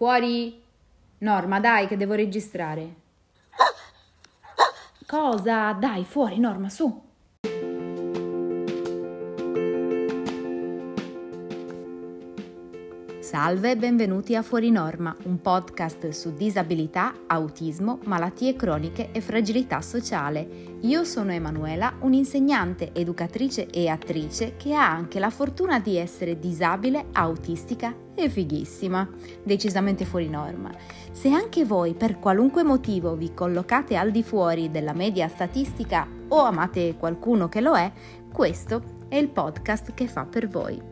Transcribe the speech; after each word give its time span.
Fuori? 0.00 0.58
Norma, 1.18 1.60
dai, 1.60 1.86
che 1.86 1.98
devo 1.98 2.14
registrare. 2.14 2.94
Cosa? 5.06 5.72
Dai, 5.74 6.06
fuori, 6.06 6.38
Norma, 6.38 6.70
su. 6.70 7.09
Salve 13.30 13.70
e 13.70 13.76
benvenuti 13.76 14.34
a 14.34 14.42
Fuori 14.42 14.72
Norma, 14.72 15.14
un 15.26 15.40
podcast 15.40 16.08
su 16.08 16.34
disabilità, 16.34 17.14
autismo, 17.28 18.00
malattie 18.06 18.56
croniche 18.56 19.12
e 19.12 19.20
fragilità 19.20 19.80
sociale. 19.82 20.78
Io 20.80 21.04
sono 21.04 21.30
Emanuela, 21.30 21.94
un'insegnante, 22.00 22.90
educatrice 22.92 23.68
e 23.68 23.86
attrice 23.86 24.56
che 24.56 24.74
ha 24.74 24.90
anche 24.90 25.20
la 25.20 25.30
fortuna 25.30 25.78
di 25.78 25.96
essere 25.96 26.40
disabile, 26.40 27.06
autistica 27.12 27.94
e 28.16 28.28
fighissima, 28.28 29.08
decisamente 29.44 30.04
fuori 30.04 30.28
norma. 30.28 30.72
Se 31.12 31.30
anche 31.30 31.64
voi 31.64 31.94
per 31.94 32.18
qualunque 32.18 32.64
motivo 32.64 33.14
vi 33.14 33.32
collocate 33.32 33.94
al 33.94 34.10
di 34.10 34.24
fuori 34.24 34.72
della 34.72 34.92
media 34.92 35.28
statistica 35.28 36.04
o 36.26 36.40
amate 36.40 36.96
qualcuno 36.96 37.48
che 37.48 37.60
lo 37.60 37.76
è, 37.76 37.92
questo 38.32 38.82
è 39.06 39.14
il 39.14 39.28
podcast 39.28 39.94
che 39.94 40.08
fa 40.08 40.24
per 40.24 40.48
voi. 40.48 40.89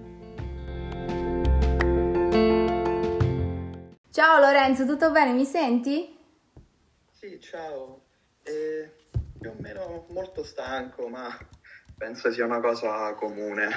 Ciao 4.19 4.41
Lorenzo, 4.41 4.85
tutto 4.85 5.13
bene? 5.13 5.31
Mi 5.33 5.45
senti? 5.45 6.19
Sì, 7.13 7.39
ciao. 7.41 8.01
Eh, 8.43 8.91
più 9.39 9.51
o 9.51 9.55
meno 9.61 10.07
molto 10.11 10.43
stanco, 10.43 11.07
ma 11.07 11.29
penso 11.97 12.33
sia 12.33 12.45
una 12.45 12.59
cosa 12.59 13.15
comune. 13.15 13.69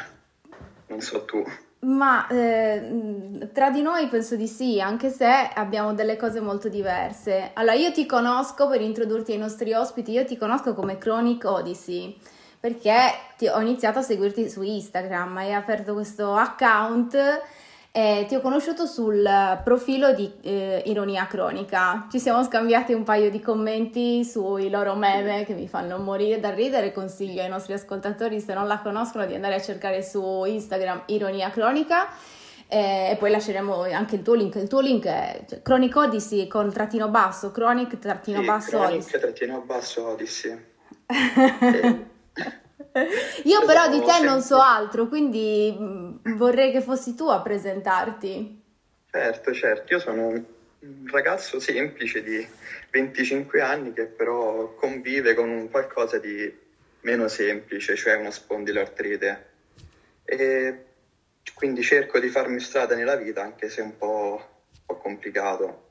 Non 0.88 1.00
so 1.00 1.26
tu. 1.26 1.44
Ma 1.82 2.26
eh, 2.26 3.52
tra 3.54 3.70
di 3.70 3.84
noi 3.84 4.08
penso 4.08 4.36
di 4.36 4.48
sì, 4.48 4.82
anche 4.82 5.12
se 5.12 5.28
abbiamo 5.54 5.94
delle 5.94 6.18
cose 6.18 6.40
molto 6.40 6.70
diverse. 6.70 7.52
Allora, 7.54 7.76
io 7.76 7.92
ti 7.92 8.08
conosco, 8.08 8.68
per 8.68 8.82
introdurti 8.82 9.34
ai 9.34 9.38
nostri 9.38 9.74
ospiti, 9.74 10.12
io 10.12 10.26
ti 10.26 10.38
conosco 10.38 10.74
come 10.74 10.98
Chronic 10.98 11.46
Odyssey, 11.46 12.20
perché 12.60 12.98
ti, 13.38 13.48
ho 13.48 13.62
iniziato 13.62 14.00
a 14.00 14.02
seguirti 14.02 14.50
su 14.50 14.64
Instagram, 14.64 15.38
hai 15.38 15.54
aperto 15.54 15.94
questo 15.94 16.34
account 16.34 17.16
eh, 17.94 18.26
ti 18.26 18.36
ho 18.36 18.42
conosciuto 18.42 18.86
sul 18.86 19.28
profilo 19.66 20.14
di 20.14 20.32
eh, 20.44 20.82
Ironia 20.86 21.28
Cronica. 21.28 22.08
Ci 22.10 22.20
siamo 22.20 22.42
scambiati 22.42 22.94
un 22.94 23.04
paio 23.04 23.30
di 23.30 23.42
commenti 23.42 24.24
sui 24.24 24.70
loro 24.70 24.96
meme 24.96 25.44
che 25.44 25.54
mi 25.54 25.68
fanno 25.68 25.98
morire 25.98 26.40
da 26.40 26.52
ridere. 26.52 26.94
Consiglio 26.94 27.42
ai 27.42 27.50
nostri 27.50 27.74
ascoltatori, 27.74 28.40
se 28.40 28.54
non 28.54 28.66
la 28.66 28.80
conoscono, 28.80 29.26
di 29.26 29.36
andare 29.36 29.56
a 29.56 29.62
cercare 29.62 30.04
su 30.04 30.46
Instagram 30.46 31.04
Ironia 31.08 31.50
Cronica. 31.50 32.08
Eh, 32.68 33.10
e 33.12 33.18
poi 33.18 33.30
lasceremo 33.30 33.82
anche 33.82 34.16
il 34.16 34.22
tuo 34.22 34.36
link. 34.36 34.56
Il 34.56 34.70
tuo 34.70 34.80
link 34.80 35.06
è 35.06 35.44
cioè, 35.46 35.62
Chronic 35.62 35.94
Odyssey 35.94 36.48
con 36.48 36.72
trattino 36.72 37.10
basso, 37.10 37.52
Chronic 37.52 38.00
trattino 38.00 38.40
sì, 38.40 38.46
basso 38.46 38.70
Chronic 38.70 38.92
Odyssey. 38.92 39.20
trattino 39.20 39.62
basso 39.66 40.08
Odyssey. 40.08 40.66
Io 43.44 43.66
però 43.66 43.90
di 43.90 44.02
te 44.02 44.24
non 44.24 44.42
so 44.42 44.60
altro, 44.60 45.08
quindi 45.08 45.76
mm, 45.80 46.36
vorrei 46.36 46.72
che 46.72 46.82
fossi 46.82 47.16
tu 47.16 47.28
a 47.28 47.42
presentarti. 47.42 48.62
Certo, 49.10 49.54
certo, 49.54 49.94
io 49.94 50.00
sono 50.00 50.28
un 50.28 51.08
ragazzo 51.12 51.60
semplice 51.60 52.24
di 52.24 52.48
25 52.90 53.62
anni 53.62 53.94
che 53.94 54.06
però 54.06 54.74
convive 54.76 55.34
con 55.34 55.50
un 55.50 55.70
qualcosa 55.70 56.18
di 56.18 56.52
meno 57.02 57.28
semplice, 57.28 57.96
cioè 57.96 58.16
una 58.16 58.32
spondiloartrite. 58.32 59.50
E 60.24 60.86
quindi 61.54 61.84
cerco 61.84 62.20
di 62.20 62.30
farmi 62.30 62.60
strada 62.60 62.96
nella 62.96 63.16
vita, 63.16 63.42
anche 63.42 63.70
se 63.70 63.82
è 63.82 63.84
un 63.84 63.98
po', 63.98 64.42
un 64.72 64.80
po 64.86 64.98
complicato. 64.98 65.90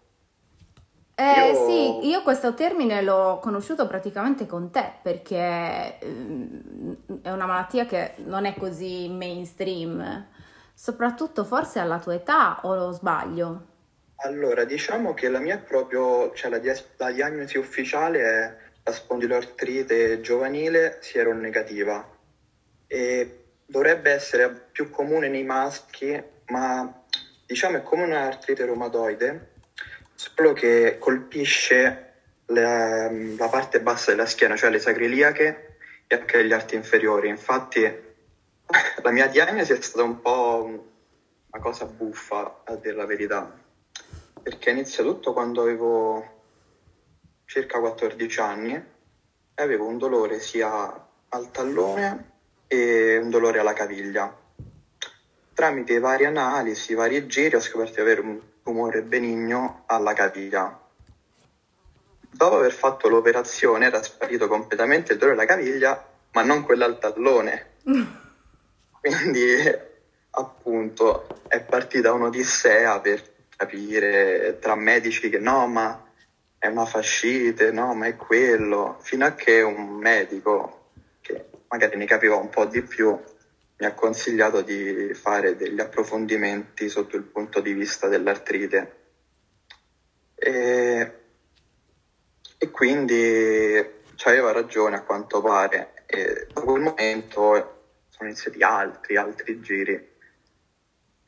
Eh 1.23 1.51
io... 1.51 1.67
sì, 1.67 2.09
io 2.09 2.23
questo 2.23 2.55
termine 2.55 3.03
l'ho 3.03 3.41
conosciuto 3.43 3.87
praticamente 3.87 4.47
con 4.47 4.71
te 4.71 4.91
perché 5.03 5.99
mm, 6.03 6.93
è 7.21 7.31
una 7.31 7.45
malattia 7.45 7.85
che 7.85 8.15
non 8.25 8.47
è 8.47 8.55
così 8.57 9.07
mainstream, 9.11 10.27
soprattutto 10.73 11.45
forse 11.45 11.79
alla 11.79 11.99
tua 11.99 12.15
età 12.15 12.61
o 12.63 12.75
lo 12.75 12.91
sbaglio? 12.93 13.67
Allora, 14.23 14.65
diciamo 14.65 15.13
che 15.13 15.29
la 15.29 15.41
mia 15.41 15.57
è 15.57 15.59
proprio, 15.63 16.33
cioè 16.33 16.51
la, 16.51 16.59
dia- 16.59 16.83
la 16.97 17.11
diagnosi 17.11 17.59
ufficiale 17.59 18.21
è 18.23 18.57
la 18.83 18.93
spondiloartrite 18.93 20.23
giovanile 20.23 21.01
sieronegativa 21.03 22.17
e 22.87 23.45
dovrebbe 23.67 24.11
essere 24.11 24.69
più 24.73 24.89
comune 24.89 25.29
nei 25.29 25.45
maschi, 25.45 26.19
ma 26.47 27.05
diciamo 27.45 27.77
è 27.77 27.83
come 27.83 28.05
un'artrite 28.05 28.65
reumatoide 28.65 29.50
solo 30.21 30.53
che 30.53 30.99
colpisce 30.99 32.13
le, 32.45 33.35
la 33.39 33.49
parte 33.49 33.81
bassa 33.81 34.11
della 34.11 34.27
schiena, 34.27 34.55
cioè 34.55 34.69
le 34.69 34.79
sacriliache 34.79 35.79
e 36.07 36.15
anche 36.15 36.45
gli 36.45 36.53
arti 36.53 36.75
inferiori. 36.75 37.29
Infatti 37.29 37.81
la 39.03 39.11
mia 39.11 39.29
diagnosi 39.29 39.73
è 39.73 39.81
stata 39.81 40.05
un 40.05 40.21
po' 40.21 40.65
una 41.51 41.63
cosa 41.63 41.87
buffa, 41.87 42.61
a 42.65 42.75
dire 42.77 42.97
la 42.97 43.07
verità, 43.07 43.51
perché 44.43 44.69
inizia 44.69 45.03
tutto 45.03 45.33
quando 45.33 45.63
avevo 45.63 46.43
circa 47.47 47.81
14 47.81 48.41
anni 48.41 48.75
e 48.75 49.63
avevo 49.63 49.87
un 49.87 49.97
dolore 49.97 50.39
sia 50.39 51.09
al 51.31 51.51
tallone 51.51 52.33
e 52.67 53.17
un 53.17 53.31
dolore 53.31 53.59
alla 53.59 53.73
caviglia. 53.73 54.37
Tramite 55.55 55.99
varie 55.99 56.27
analisi, 56.27 56.93
vari 56.93 57.27
giri 57.27 57.57
ho 57.57 57.61
scoperto 57.61 57.95
di 57.95 58.01
avere 58.01 58.21
un 58.21 58.50
tumore 58.63 59.03
benigno 59.03 59.85
alla 59.87 60.13
caviglia. 60.13 60.79
Dopo 62.33 62.57
aver 62.57 62.73
fatto 62.73 63.09
l'operazione 63.09 63.87
era 63.87 64.03
sparito 64.03 64.47
completamente 64.47 65.13
il 65.13 65.19
dolore 65.19 65.37
alla 65.37 65.47
caviglia, 65.47 66.07
ma 66.33 66.43
non 66.43 66.63
quella 66.63 66.85
al 66.85 66.99
tallone. 66.99 67.67
Quindi, 69.01 69.57
appunto, 70.31 71.27
è 71.49 71.61
partita 71.61 72.13
un'odissea 72.13 73.01
per 73.01 73.23
capire 73.57 74.59
tra 74.61 74.75
medici 74.75 75.29
che 75.29 75.39
no, 75.39 75.67
ma 75.67 76.05
è 76.59 76.67
una 76.67 76.87
fascite, 76.87 77.73
no, 77.73 77.95
ma 77.95 78.07
è 78.07 78.17
quello, 78.17 78.99
fino 79.01 79.25
a 79.25 79.33
che 79.33 79.63
un 79.63 79.97
medico 79.97 80.89
che 81.21 81.47
magari 81.69 81.97
ne 81.97 82.05
capiva 82.05 82.37
un 82.37 82.51
po' 82.51 82.67
di 82.67 82.83
più 82.83 83.19
mi 83.81 83.87
ha 83.87 83.95
consigliato 83.95 84.61
di 84.61 85.15
fare 85.15 85.57
degli 85.57 85.81
approfondimenti 85.81 86.91
sotto 86.91 87.17
il 87.17 87.23
punto 87.23 87.61
di 87.61 87.73
vista 87.73 88.09
dell'artrite. 88.09 88.97
E, 90.35 91.21
e 92.59 92.71
quindi 92.71 93.99
aveva 94.25 94.53
ragione 94.53 94.97
a 94.97 95.03
quanto 95.03 95.41
pare. 95.41 96.05
E 96.05 96.47
da 96.53 96.61
quel 96.61 96.83
momento 96.83 97.95
sono 98.11 98.29
iniziati 98.29 98.63
altri, 98.63 99.17
altri 99.17 99.61
giri. 99.63 100.09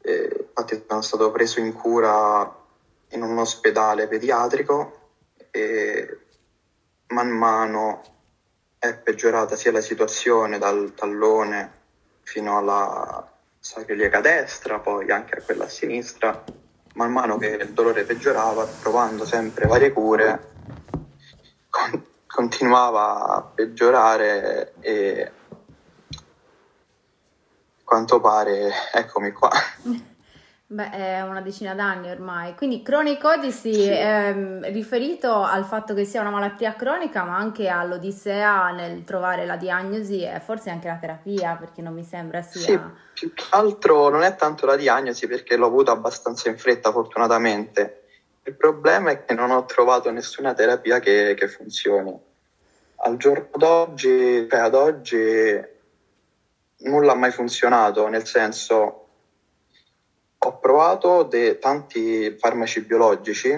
E 0.02 0.46
infatti 0.46 0.84
sono 0.86 1.00
stato 1.00 1.30
preso 1.30 1.58
in 1.58 1.72
cura 1.72 2.60
in 3.08 3.22
un 3.22 3.38
ospedale 3.38 4.08
pediatrico 4.08 5.10
e 5.50 6.18
man 7.08 7.30
mano 7.30 8.02
è 8.78 8.94
peggiorata 8.94 9.56
sia 9.56 9.72
la 9.72 9.80
situazione 9.80 10.58
dal 10.58 10.92
tallone 10.94 11.80
fino 12.22 12.56
alla 12.56 13.30
sacroiliaca 13.58 14.20
destra, 14.20 14.78
poi 14.78 15.10
anche 15.10 15.38
a 15.38 15.42
quella 15.42 15.64
a 15.64 15.68
sinistra. 15.68 16.44
Man 16.94 17.12
mano 17.12 17.38
che 17.38 17.48
il 17.48 17.72
dolore 17.72 18.04
peggiorava, 18.04 18.66
provando 18.80 19.24
sempre 19.24 19.66
varie 19.66 19.92
cure, 19.92 20.52
con- 21.70 22.06
continuava 22.26 23.36
a 23.36 23.42
peggiorare 23.42 24.74
e 24.80 25.22
a 25.22 25.32
quanto 27.84 28.20
pare, 28.20 28.72
eccomi 28.92 29.32
qua. 29.32 29.50
Beh, 30.72 30.88
è 30.88 31.20
una 31.20 31.42
decina 31.42 31.74
d'anni 31.74 32.08
ormai. 32.08 32.54
Quindi 32.54 32.80
Chronic 32.80 33.22
Odyssey 33.22 33.74
sì. 33.74 33.88
è 33.90 34.32
mm, 34.32 34.62
riferito 34.64 35.42
al 35.42 35.66
fatto 35.66 35.92
che 35.92 36.06
sia 36.06 36.22
una 36.22 36.30
malattia 36.30 36.74
cronica, 36.74 37.24
ma 37.24 37.36
anche 37.36 37.68
all'odissea 37.68 38.70
nel 38.70 39.04
trovare 39.04 39.44
la 39.44 39.56
diagnosi 39.56 40.22
e 40.22 40.40
forse 40.40 40.70
anche 40.70 40.88
la 40.88 40.96
terapia, 40.96 41.56
perché 41.56 41.82
non 41.82 41.92
mi 41.92 42.04
sembra 42.04 42.40
sia... 42.40 42.60
Sì, 42.62 42.80
più 43.12 43.34
che 43.34 43.44
altro 43.50 44.08
non 44.08 44.22
è 44.22 44.34
tanto 44.34 44.64
la 44.64 44.76
diagnosi, 44.76 45.26
perché 45.26 45.56
l'ho 45.56 45.66
avuta 45.66 45.92
abbastanza 45.92 46.48
in 46.48 46.56
fretta, 46.56 46.90
fortunatamente. 46.90 48.04
Il 48.44 48.54
problema 48.54 49.10
è 49.10 49.26
che 49.26 49.34
non 49.34 49.50
ho 49.50 49.66
trovato 49.66 50.10
nessuna 50.10 50.54
terapia 50.54 51.00
che, 51.00 51.34
che 51.36 51.48
funzioni. 51.48 52.18
Al 53.04 53.18
giorno 53.18 53.50
d'oggi, 53.56 54.48
cioè 54.48 54.60
ad 54.60 54.74
oggi, 54.74 55.62
nulla 56.78 57.12
ha 57.12 57.16
mai 57.16 57.30
funzionato, 57.30 58.08
nel 58.08 58.24
senso 58.24 59.01
ho 60.44 60.58
provato 60.58 61.22
de- 61.22 61.58
tanti 61.58 62.36
farmaci 62.36 62.80
biologici, 62.82 63.50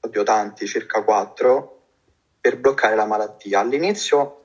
oddio 0.00 0.22
tanti, 0.22 0.66
circa 0.66 1.02
quattro, 1.02 1.82
per 2.40 2.58
bloccare 2.58 2.94
la 2.94 3.04
malattia. 3.04 3.60
All'inizio 3.60 4.44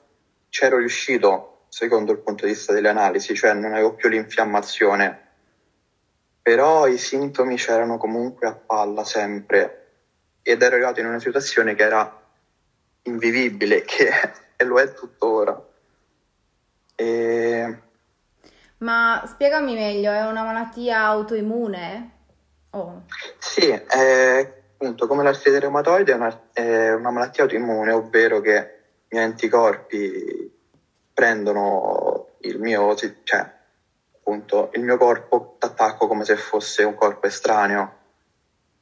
c'ero 0.49 0.77
riuscito, 0.77 1.65
secondo 1.69 2.11
il 2.11 2.19
punto 2.19 2.45
di 2.45 2.51
vista 2.51 2.73
delle 2.73 2.89
analisi, 2.89 3.33
cioè 3.33 3.53
non 3.53 3.73
avevo 3.73 3.93
più 3.93 4.09
l'infiammazione, 4.09 5.27
però 6.41 6.87
i 6.87 6.97
sintomi 6.97 7.55
c'erano 7.55 7.97
comunque 7.97 8.47
a 8.47 8.53
palla 8.53 9.03
sempre 9.03 9.75
ed 10.41 10.61
ero 10.61 10.75
arrivato 10.75 10.99
in 10.99 11.05
una 11.05 11.19
situazione 11.19 11.75
che 11.75 11.83
era 11.83 12.21
invivibile, 13.03 13.83
che 13.85 14.09
e 14.55 14.63
lo 14.65 14.79
è 14.79 14.91
tuttora. 14.93 15.65
E... 16.95 17.79
Ma 18.79 19.23
spiegami 19.25 19.73
meglio, 19.73 20.11
è 20.11 20.25
una 20.25 20.43
malattia 20.43 21.03
autoimmune? 21.03 22.11
Oh. 22.71 23.03
Sì, 23.37 23.67
è, 23.69 24.61
appunto 24.73 25.07
come 25.07 25.23
l'artrite 25.23 25.59
reumatoide 25.59 26.13
è 26.13 26.15
una, 26.15 26.41
è 26.53 26.93
una 26.93 27.11
malattia 27.11 27.43
autoimmune, 27.43 27.91
ovvero 27.91 28.39
che 28.39 28.79
i 29.09 29.15
miei 29.15 29.25
anticorpi 29.25 30.57
prendono 31.13 32.27
il 32.41 32.59
mio, 32.59 32.95
cioè, 32.95 33.51
appunto, 34.15 34.69
il 34.73 34.81
mio 34.81 34.97
corpo 34.97 35.57
d'attacco 35.59 36.07
come 36.07 36.23
se 36.23 36.37
fosse 36.37 36.83
un 36.83 36.95
corpo 36.95 37.27
estraneo, 37.27 37.95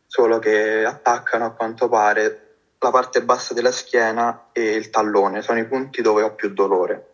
solo 0.05 0.37
che 0.37 0.85
attaccano 0.85 1.45
a 1.45 1.51
quanto 1.51 1.89
pare 1.89 2.43
la 2.77 2.91
parte 2.91 3.23
bassa 3.23 3.55
della 3.55 3.71
schiena 3.71 4.49
e 4.51 4.75
il 4.75 4.91
tallone, 4.91 5.41
sono 5.41 5.57
i 5.57 5.65
punti 5.65 6.03
dove 6.03 6.21
ho 6.21 6.35
più 6.35 6.53
dolore. 6.53 7.06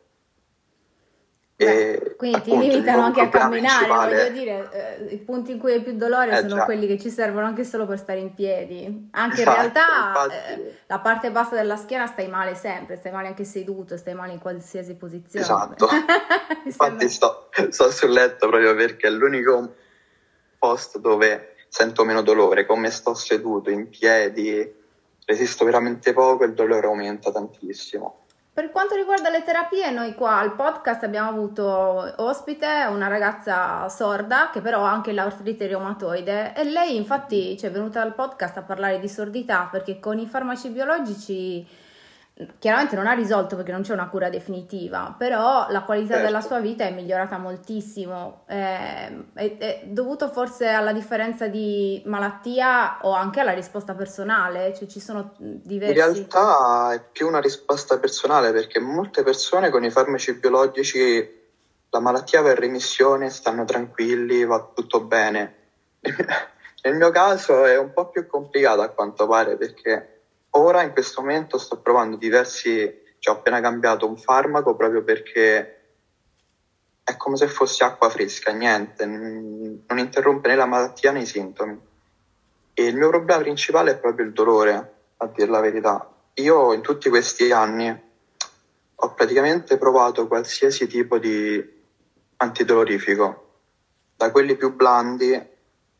Beh, 1.64 2.16
quindi 2.18 2.42
ti 2.42 2.58
limitano 2.58 3.02
anche 3.02 3.22
a 3.22 3.30
camminare, 3.30 3.88
voglio 3.88 4.30
dire, 4.30 4.70
eh, 4.72 5.14
i 5.14 5.18
punti 5.18 5.52
in 5.52 5.60
cui 5.60 5.74
hai 5.74 5.82
più 5.82 5.96
dolore 5.96 6.32
eh, 6.32 6.42
sono 6.42 6.56
già. 6.56 6.66
quelli 6.66 6.88
che 6.88 7.00
ci 7.00 7.10
servono 7.10 7.46
anche 7.46 7.64
solo 7.64 7.86
per 7.86 7.98
stare 7.98 8.20
in 8.20 8.34
piedi. 8.34 9.10
Anche 9.12 9.42
in 9.42 9.54
realtà 9.54 9.82
infatti... 10.08 10.62
eh, 10.62 10.78
la 10.88 11.00
parte 11.00 11.32
bassa 11.32 11.56
della 11.56 11.78
schiena 11.78 12.06
stai 12.08 12.28
male 12.28 12.56
sempre, 12.56 12.96
stai 12.98 13.12
male 13.12 13.28
anche 13.28 13.44
seduto, 13.44 13.98
stai 13.98 14.14
male 14.14 14.34
in 14.34 14.40
qualsiasi 14.40 14.96
posizione. 14.96 15.46
Esatto. 15.46 15.88
infatti 16.66 17.10
sto, 17.10 17.50
sto 17.70 17.92
sul 17.92 18.12
letto 18.12 18.48
proprio 18.48 18.76
perché 18.76 19.08
è 19.08 19.12
l'unico 19.12 19.76
posto 20.58 21.00
dove 21.00 21.56
sento 21.68 22.06
meno 22.06 22.22
dolore, 22.22 22.66
come 22.66 22.92
sto 22.92 23.14
seduto 23.16 23.70
in 23.70 23.90
piedi, 23.90 24.82
resisto 25.26 25.66
veramente 25.66 26.14
poco 26.14 26.44
e 26.44 26.48
il 26.48 26.54
dolore 26.54 26.86
aumenta 26.86 27.32
tantissimo. 27.32 28.23
Per 28.54 28.70
quanto 28.70 28.94
riguarda 28.94 29.32
le 29.32 29.42
terapie, 29.42 29.90
noi 29.90 30.14
qua 30.14 30.38
al 30.38 30.54
podcast 30.54 31.02
abbiamo 31.02 31.28
avuto 31.28 32.14
ospite 32.18 32.86
una 32.88 33.08
ragazza 33.08 33.90
sorda 33.90 34.52
che 34.54 34.62
però 34.62 34.86
ha 34.86 34.92
anche 34.92 35.12
l'artrite 35.12 35.66
reumatoide 35.66 36.54
e 36.56 36.64
lei 36.66 36.96
infatti 36.96 37.58
ci 37.58 37.66
è 37.66 37.72
venuta 37.72 38.04
al 38.04 38.14
podcast 38.14 38.58
a 38.58 38.62
parlare 38.62 39.00
di 39.00 39.10
sordità 39.10 39.68
perché 39.72 40.00
con 40.00 40.20
i 40.20 40.28
farmaci 40.28 40.70
biologici 40.70 41.68
Chiaramente 42.58 42.96
non 42.96 43.06
ha 43.06 43.14
risolto 43.14 43.56
perché 43.56 43.72
non 43.72 43.84
c'è 43.84 43.94
una 43.94 44.10
cura 44.10 44.28
definitiva, 44.28 45.14
però 45.16 45.68
la 45.70 45.84
qualità 45.84 46.16
certo. 46.16 46.26
della 46.26 46.42
sua 46.42 46.60
vita 46.60 46.84
è 46.84 46.92
migliorata 46.92 47.38
moltissimo. 47.38 48.44
Eh, 48.48 49.26
è, 49.34 49.58
è, 49.58 49.82
dovuto 49.86 50.28
forse 50.30 50.68
alla 50.68 50.94
differenza 50.94 51.48
di 51.48 52.02
malattia 52.06 52.98
o 53.04 53.12
anche 53.12 53.40
alla 53.40 53.54
risposta 53.54 53.94
personale? 53.94 54.74
Cioè 54.74 54.88
ci 54.88 55.00
sono 55.00 55.36
diversi... 55.38 56.00
In 56.00 56.06
realtà 56.06 56.94
è 56.94 57.04
più 57.12 57.28
una 57.28 57.40
risposta 57.40 58.00
personale 58.00 58.52
perché 58.52 58.80
molte 58.80 59.22
persone 59.22 59.70
con 59.70 59.84
i 59.84 59.92
farmaci 59.92 60.34
biologici 60.34 61.42
la 61.92 62.00
malattia 62.00 62.42
va 62.42 62.50
in 62.50 62.56
remissione, 62.56 63.30
stanno 63.30 63.64
tranquilli, 63.64 64.44
va 64.44 64.72
tutto 64.74 65.02
bene. 65.02 65.56
Nel 66.82 66.96
mio 66.96 67.12
caso 67.12 67.64
è 67.64 67.78
un 67.78 67.94
po' 67.94 68.10
più 68.10 68.26
complicato 68.26 68.82
a 68.82 68.90
quanto 68.90 69.28
pare 69.28 69.56
perché 69.56 70.13
Ora 70.56 70.84
in 70.84 70.92
questo 70.92 71.22
momento 71.22 71.58
sto 71.58 71.80
provando 71.80 72.16
diversi, 72.16 73.02
cioè 73.18 73.34
ho 73.34 73.38
appena 73.38 73.60
cambiato 73.60 74.08
un 74.08 74.18
farmaco 74.18 74.76
proprio 74.76 75.04
perché 75.04 75.82
è 77.04 77.18
come 77.18 77.38
se 77.38 77.48
fosse 77.48 77.84
acqua 77.84 78.10
fresca, 78.10 78.52
niente, 78.52 79.06
non 79.06 79.98
interrompe 79.98 80.50
né 80.50 80.56
la 80.56 80.66
malattia 80.66 81.12
né 81.12 81.22
i 81.22 81.26
sintomi. 81.26 81.80
E 82.76 82.86
il 82.86 82.96
mio 82.96 83.10
problema 83.10 83.42
principale 83.42 83.92
è 83.92 83.98
proprio 83.98 84.26
il 84.26 84.32
dolore, 84.32 84.94
a 85.18 85.28
dire 85.28 85.50
la 85.50 85.60
verità. 85.60 86.08
Io 86.36 86.72
in 86.74 86.82
tutti 86.82 87.10
questi 87.10 87.52
anni 87.52 88.02
ho 88.96 89.14
praticamente 89.14 89.78
provato 89.78 90.28
qualsiasi 90.28 90.86
tipo 90.86 91.18
di 91.18 91.82
antidolorifico, 92.38 93.58
da 94.16 94.32
quelli 94.32 94.56
più 94.56 94.74
blandi 94.74 95.34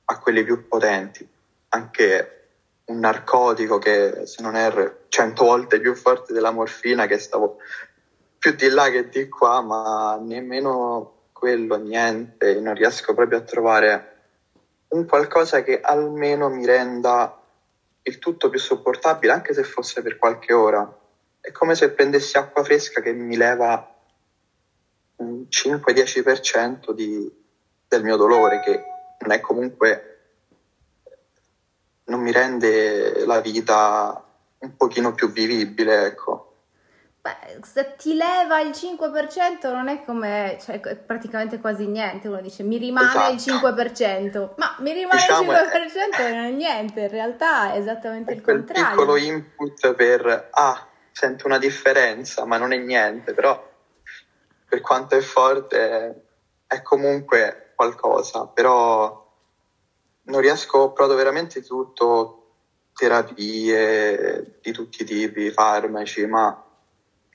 a 0.06 0.20
quelli 0.20 0.44
più 0.44 0.68
potenti, 0.68 1.28
anche 1.70 2.43
un 2.86 3.00
narcotico 3.00 3.78
che 3.78 4.26
se 4.26 4.42
non 4.42 4.56
erro 4.56 5.06
cento 5.08 5.46
volte 5.46 5.80
più 5.80 5.96
forte 5.96 6.34
della 6.34 6.52
morfina 6.52 7.06
che 7.06 7.18
stavo 7.18 7.58
più 8.38 8.54
di 8.56 8.68
là 8.70 8.90
che 8.90 9.08
di 9.08 9.30
qua 9.30 9.62
ma 9.62 10.20
nemmeno 10.22 11.30
quello 11.32 11.78
niente. 11.78 12.60
Non 12.60 12.74
riesco 12.74 13.14
proprio 13.14 13.40
a 13.40 13.42
trovare 13.42 14.12
un 14.90 15.06
qualcosa 15.06 15.64
che 15.64 15.80
almeno 15.80 16.50
mi 16.50 16.66
renda 16.66 17.42
il 18.02 18.18
tutto 18.20 18.50
più 18.50 18.60
sopportabile 18.60 19.32
anche 19.32 19.54
se 19.54 19.64
fosse 19.64 20.02
per 20.02 20.18
qualche 20.18 20.54
ora. 20.54 21.00
È 21.40 21.52
come 21.52 21.76
se 21.76 21.92
prendessi 21.92 22.38
acqua 22.38 22.64
fresca 22.64 23.02
che 23.02 23.14
mi 23.14 23.36
leva 23.36 23.94
un 25.18 25.46
5-10% 25.50 26.92
di, 26.92 27.30
del 27.88 28.04
mio 28.04 28.16
dolore 28.16 28.62
che 28.62 28.84
non 29.20 29.32
è 29.32 29.40
comunque 29.40 30.13
non 32.06 32.20
mi 32.22 32.32
rende 32.32 33.26
la 33.26 33.40
vita 33.42 34.24
un 34.60 34.76
pochino 34.76 35.14
più 35.14 35.32
vivibile, 35.32 36.06
ecco. 36.06 36.54
Beh, 37.24 37.60
se 37.64 37.96
ti 37.98 38.16
leva 38.16 38.60
il 38.60 38.72
5% 38.72 39.72
non 39.72 39.88
è 39.88 40.04
come, 40.04 40.58
cioè 40.62 40.82
è 40.82 40.98
praticamente 40.98 41.58
quasi 41.60 41.88
niente, 41.88 42.28
uno 42.28 42.42
dice 42.42 42.64
mi 42.64 42.78
rimane 42.78 43.08
esatto. 43.08 43.32
il 43.32 43.62
5%, 43.62 44.50
ma 44.58 44.76
mi 44.80 44.92
rimane 44.92 45.22
diciamo 45.22 45.52
il 45.54 45.58
5% 45.58 46.18
è... 46.18 46.32
non 46.34 46.44
è 46.44 46.50
niente, 46.50 47.00
in 47.00 47.08
realtà 47.08 47.72
è 47.72 47.78
esattamente 47.78 48.34
è 48.34 48.36
il 48.36 48.42
contrario. 48.42 48.84
Un 48.84 48.90
piccolo 48.90 49.16
input 49.16 49.94
per, 49.94 50.50
ah, 50.52 50.88
sento 51.14 51.46
una 51.46 51.60
differenza, 51.60 52.44
ma 52.44 52.58
non 52.58 52.74
è 52.74 52.78
niente, 52.78 53.34
però 53.34 53.72
per 54.68 54.82
quanto 54.82 55.16
è 55.16 55.22
forte 55.22 56.26
è 56.68 56.82
comunque 56.82 57.72
qualcosa, 57.74 58.48
però 58.48 59.23
non 60.24 60.42
riesco, 60.42 60.78
ho 60.78 60.94
provato 60.94 61.16
veramente 61.18 61.62
tutto, 61.62 62.40
terapie 62.94 64.60
di 64.62 64.72
tutti 64.72 65.02
i 65.02 65.06
tipi, 65.06 65.52
farmaci, 65.52 66.26
ma 66.26 66.64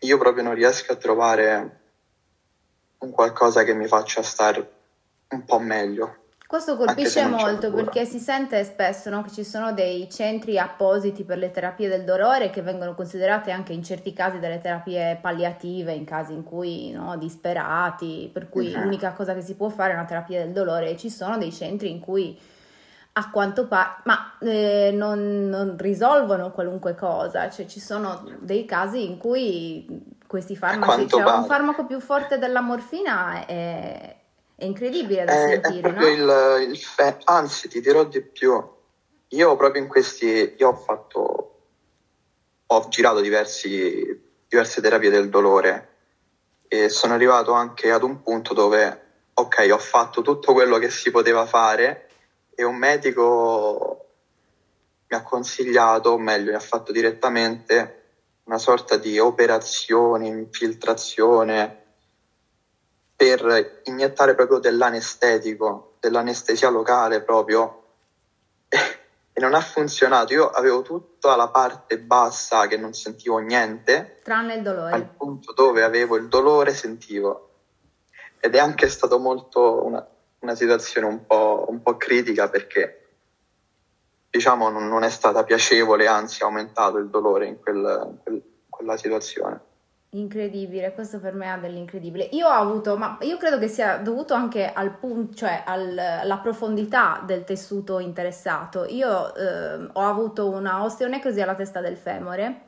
io 0.01 0.19
proprio 0.19 0.45
non 0.45 0.55
riesco 0.55 0.93
a 0.93 0.97
trovare 0.97 1.81
un 2.99 3.11
qualcosa 3.11 3.65
che 3.65 3.75
mi 3.75 3.87
faccia 3.87 4.23
stare 4.23 4.73
un 5.29 5.45
po' 5.45 5.59
meglio. 5.59 6.17
Questo 6.49 6.79
colpisce 6.79 7.27
molto 7.27 7.71
perché 7.71 8.07
si 8.07 8.19
sente 8.19 8.65
spesso 8.65 9.11
no, 9.11 9.23
che 9.23 9.31
ci 9.31 9.45
sono 9.45 9.75
dei 9.75 10.09
centri 10.11 10.59
appositi 10.59 11.23
per 11.23 11.37
le 11.37 11.51
terapie 11.51 11.89
del 11.89 12.05
dolore 12.05 12.49
che 12.49 12.63
vengono 12.63 12.95
considerate 12.95 13.51
anche 13.51 13.75
in 13.75 13.85
certi 13.85 14.15
casi 14.15 14.39
delle 14.39 14.59
terapie 14.59 15.19
palliative, 15.21 15.93
in 15.93 16.07
casi 16.07 16.33
in 16.33 16.45
cui 16.45 16.91
no, 16.91 17.19
disperati, 17.19 18.31
per 18.33 18.49
cui 18.49 18.73
uh-huh. 18.73 18.81
l'unica 18.81 19.13
cosa 19.13 19.35
che 19.35 19.43
si 19.43 19.57
può 19.57 19.69
fare 19.69 19.93
è 19.93 19.95
una 19.95 20.07
terapia 20.07 20.43
del 20.43 20.55
dolore 20.55 20.89
e 20.89 20.97
ci 20.97 21.11
sono 21.11 21.37
dei 21.37 21.53
centri 21.53 21.91
in 21.91 22.01
cui 22.01 22.41
a 23.13 23.31
quanto 23.31 23.67
pare, 23.67 24.03
ma 24.05 24.37
eh, 24.41 24.91
non, 24.93 25.49
non, 25.49 25.77
risolvono 25.77 26.53
qualunque 26.53 26.95
cosa, 26.95 27.51
cioè 27.51 27.67
ci 27.67 27.81
sono 27.81 28.23
dei 28.39 28.65
casi 28.65 29.05
in 29.05 29.19
cui 29.19 30.17
questi 30.27 30.55
farmaci, 30.55 31.09
cioè 31.09 31.23
un 31.23 31.47
farmaco 31.47 31.85
più 31.85 32.01
forte 32.01 32.39
della 32.39 32.61
morfina 32.61 33.45
è, 33.45 34.17
è 34.55 34.65
incredibile 34.65 35.25
da 35.25 35.33
è, 35.33 35.61
sentire, 35.61 35.89
è 35.89 35.93
no? 35.93 36.07
Il, 36.07 36.71
il 36.71 36.79
fe- 36.79 37.19
anzi, 37.25 37.69
ti 37.69 37.81
dirò 37.81 38.05
di 38.05 38.23
più, 38.23 38.63
io 39.29 39.57
proprio 39.57 39.83
in 39.83 39.89
questi, 39.89 40.55
io 40.57 40.69
ho 40.69 40.77
fatto, 40.77 41.61
ho 42.67 42.89
girato 42.89 43.21
diversi, 43.21 44.23
diverse 44.47 44.81
terapie 44.81 45.11
del 45.11 45.29
dolore 45.29 45.89
e 46.69 46.89
sono 46.89 47.15
arrivato 47.15 47.53
anche 47.53 47.91
ad 47.91 48.03
un 48.03 48.23
punto 48.23 48.55
dove, 48.55 49.03
ok, 49.35 49.69
ho 49.73 49.79
fatto 49.79 50.23
tutto 50.23 50.53
quello 50.53 50.79
che 50.79 50.91
si 50.91 51.11
poteva 51.11 51.47
fare, 51.47 52.08
e 52.61 52.65
un 52.65 52.75
medico 52.75 54.07
mi 55.07 55.17
ha 55.17 55.23
consigliato, 55.23 56.11
o 56.11 56.19
meglio, 56.19 56.51
mi 56.51 56.57
ha 56.57 56.61
fatto 56.61 56.91
direttamente 56.91 58.07
una 58.43 58.59
sorta 58.59 58.97
di 58.97 59.17
operazione, 59.21 60.27
infiltrazione 60.27 61.83
per 63.15 63.83
iniettare 63.85 64.35
proprio 64.35 64.59
dell'anestetico, 64.59 65.99
dell'anestesia 66.01 66.69
locale 66.69 67.23
proprio. 67.23 67.85
E 69.39 69.41
non 69.41 69.55
ha 69.55 69.61
funzionato. 69.61 70.33
Io 70.33 70.51
avevo 70.51 70.83
tutta 70.83 71.37
la 71.37 71.47
parte 71.47 71.97
bassa 72.01 72.67
che 72.67 72.77
non 72.77 72.93
sentivo 72.93 73.39
niente. 73.39 74.19
Tranne 74.25 74.55
il 74.55 74.63
dolore. 74.63 74.95
Al 74.95 75.05
punto 75.05 75.53
dove 75.53 75.85
avevo 75.85 76.17
il 76.17 76.27
dolore 76.27 76.75
sentivo. 76.75 77.51
Ed 78.41 78.57
è 78.57 78.59
anche 78.59 78.89
stato 78.89 79.21
molto 79.21 79.85
una, 79.85 80.05
una 80.41 80.55
situazione 80.55 81.07
un 81.07 81.27
po', 81.27 81.67
un 81.69 81.83
po 81.83 81.97
critica 81.97 82.49
perché 82.49 83.09
diciamo 84.31 84.69
non, 84.69 84.89
non, 84.89 85.03
è 85.03 85.11
stata 85.11 85.45
piacevole, 85.45 86.07
anzi 86.07 86.43
ha 86.43 86.47
aumentato 86.47 86.99
il 86.99 87.09
dolore 87.09 87.47
in, 87.47 87.59
quel, 87.61 87.77
in 87.77 88.19
quel, 88.23 88.43
quella 88.69 88.97
situazione. 88.97 89.61
Incredibile, 90.11 90.95
questo 90.95 91.21
per 91.21 91.35
me 91.35 91.53
ha 91.53 91.59
dell'incredibile. 91.59 92.29
Io 92.33 92.47
ho 92.47 92.53
avuto, 92.53 92.97
ma 92.97 93.19
io 93.21 93.37
credo 93.37 93.59
che 93.59 93.69
sia 93.69 93.99
dovuto 93.99 94.33
anche 94.33 94.73
al 94.73 94.97
punto, 94.97 95.35
cioè 95.35 95.65
al, 95.67 95.99
alla 95.99 96.39
profondità 96.39 97.23
del 97.27 97.45
tessuto 97.45 97.99
interessato. 97.99 98.87
Io 98.87 99.35
eh, 99.35 99.89
ho 99.93 100.01
avuto 100.01 100.49
una 100.49 100.83
osteonecrosi 100.83 101.43
alla 101.43 101.55
testa 101.55 101.81
del 101.81 101.99
femore 101.99 102.63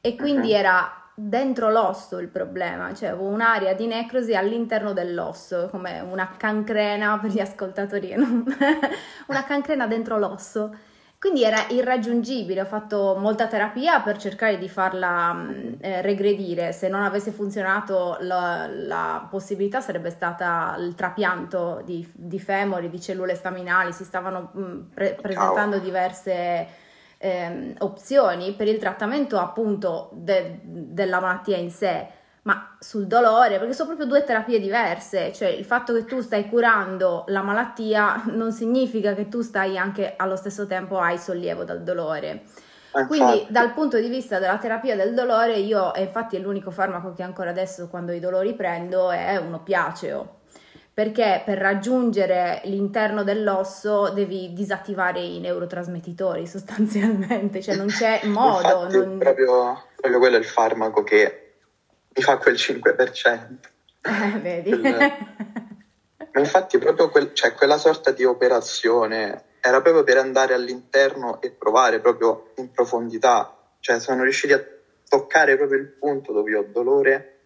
e 0.00 0.14
quindi 0.14 0.52
uh-huh. 0.52 0.58
era 0.58 1.01
dentro 1.28 1.70
l'osso 1.70 2.18
il 2.18 2.28
problema, 2.28 2.92
cioè 2.94 3.10
avevo 3.10 3.28
un'area 3.28 3.74
di 3.74 3.86
necrosi 3.86 4.34
all'interno 4.34 4.92
dell'osso, 4.92 5.68
come 5.70 6.00
una 6.00 6.34
cancrena 6.36 7.18
per 7.18 7.30
gli 7.30 7.40
ascoltatori, 7.40 8.12
una 9.26 9.44
cancrena 9.44 9.86
dentro 9.86 10.18
l'osso. 10.18 10.74
Quindi 11.18 11.44
era 11.44 11.64
irraggiungibile, 11.68 12.62
ho 12.62 12.64
fatto 12.64 13.16
molta 13.16 13.46
terapia 13.46 14.00
per 14.00 14.16
cercare 14.16 14.58
di 14.58 14.68
farla 14.68 15.46
eh, 15.78 16.02
regredire, 16.02 16.72
se 16.72 16.88
non 16.88 17.04
avesse 17.04 17.30
funzionato 17.30 18.16
la, 18.22 18.66
la, 18.68 19.28
possibilità 19.30 19.80
sarebbe 19.80 20.10
stata 20.10 20.74
il 20.80 20.96
trapianto 20.96 21.80
di, 21.84 22.04
di 22.12 22.40
femori, 22.40 22.90
di 22.90 23.00
cellule 23.00 23.36
staminali, 23.36 23.92
si 23.92 24.02
stavano 24.02 24.50
mh, 24.52 24.76
pre- 24.92 25.16
presentando 25.20 25.78
diverse 25.78 26.66
eh, 27.22 27.74
opzioni 27.78 28.52
per 28.52 28.66
il 28.66 28.78
trattamento 28.78 29.38
appunto 29.38 30.10
de- 30.12 30.58
della 30.62 31.20
malattia 31.20 31.56
in 31.56 31.70
sé 31.70 32.08
ma 32.42 32.76
sul 32.80 33.06
dolore, 33.06 33.58
perché 33.58 33.72
sono 33.72 33.90
proprio 33.90 34.08
due 34.08 34.24
terapie 34.24 34.58
diverse, 34.58 35.32
cioè 35.32 35.48
il 35.48 35.64
fatto 35.64 35.94
che 35.94 36.04
tu 36.04 36.20
stai 36.20 36.48
curando 36.48 37.22
la 37.28 37.42
malattia 37.42 38.24
non 38.32 38.50
significa 38.50 39.14
che 39.14 39.28
tu 39.28 39.42
stai 39.42 39.78
anche 39.78 40.14
allo 40.16 40.34
stesso 40.34 40.66
tempo 40.66 40.98
hai 40.98 41.18
sollievo 41.18 41.62
dal 41.62 41.84
dolore. 41.84 42.42
Eh, 42.94 43.06
Quindi 43.06 43.46
dal 43.48 43.72
punto 43.72 43.98
di 44.00 44.08
vista 44.08 44.40
della 44.40 44.58
terapia 44.58 44.96
del 44.96 45.14
dolore, 45.14 45.58
io, 45.58 45.92
infatti 45.96 46.36
è 46.36 46.40
l'unico 46.40 46.72
farmaco 46.72 47.12
che 47.12 47.22
ancora 47.22 47.50
adesso 47.50 47.88
quando 47.88 48.10
i 48.10 48.18
dolori 48.18 48.54
prendo 48.54 49.12
è 49.12 49.36
un 49.36 49.54
oppiaceo, 49.54 50.40
perché 50.94 51.42
per 51.44 51.58
raggiungere 51.58 52.60
l'interno 52.64 53.22
dell'osso 53.22 54.10
devi 54.10 54.52
disattivare 54.52 55.20
i 55.20 55.40
neurotrasmettitori 55.40 56.46
sostanzialmente, 56.48 57.62
cioè 57.62 57.76
non 57.76 57.86
c'è 57.86 58.20
modo. 58.24 58.88
Non... 58.88 59.18
Proprio, 59.18 59.86
proprio 59.96 60.18
quello 60.18 60.36
è 60.36 60.38
il 60.38 60.44
farmaco 60.44 61.02
che 61.02 61.54
mi 62.14 62.22
fa 62.22 62.36
quel 62.36 62.54
5%. 62.54 63.56
Eh, 64.02 64.38
vedi. 64.40 64.72
Ma 66.32 66.40
infatti 66.40 66.78
proprio 66.78 67.10
quel, 67.10 67.32
cioè, 67.34 67.54
quella 67.54 67.78
sorta 67.78 68.10
di 68.10 68.24
operazione 68.24 69.44
era 69.60 69.80
proprio 69.80 70.02
per 70.02 70.16
andare 70.16 70.54
all'interno 70.54 71.40
e 71.40 71.50
provare 71.52 72.00
proprio 72.00 72.52
in 72.56 72.70
profondità. 72.70 73.56
Cioè 73.80 74.00
sono 74.00 74.22
riusciti 74.22 74.52
a 74.52 74.64
toccare 75.08 75.56
proprio 75.56 75.78
il 75.78 75.88
punto 75.88 76.32
dove 76.32 76.56
ho 76.56 76.64
dolore, 76.64 77.38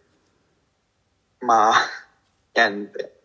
ma 1.41 1.73
niente. 2.55 3.16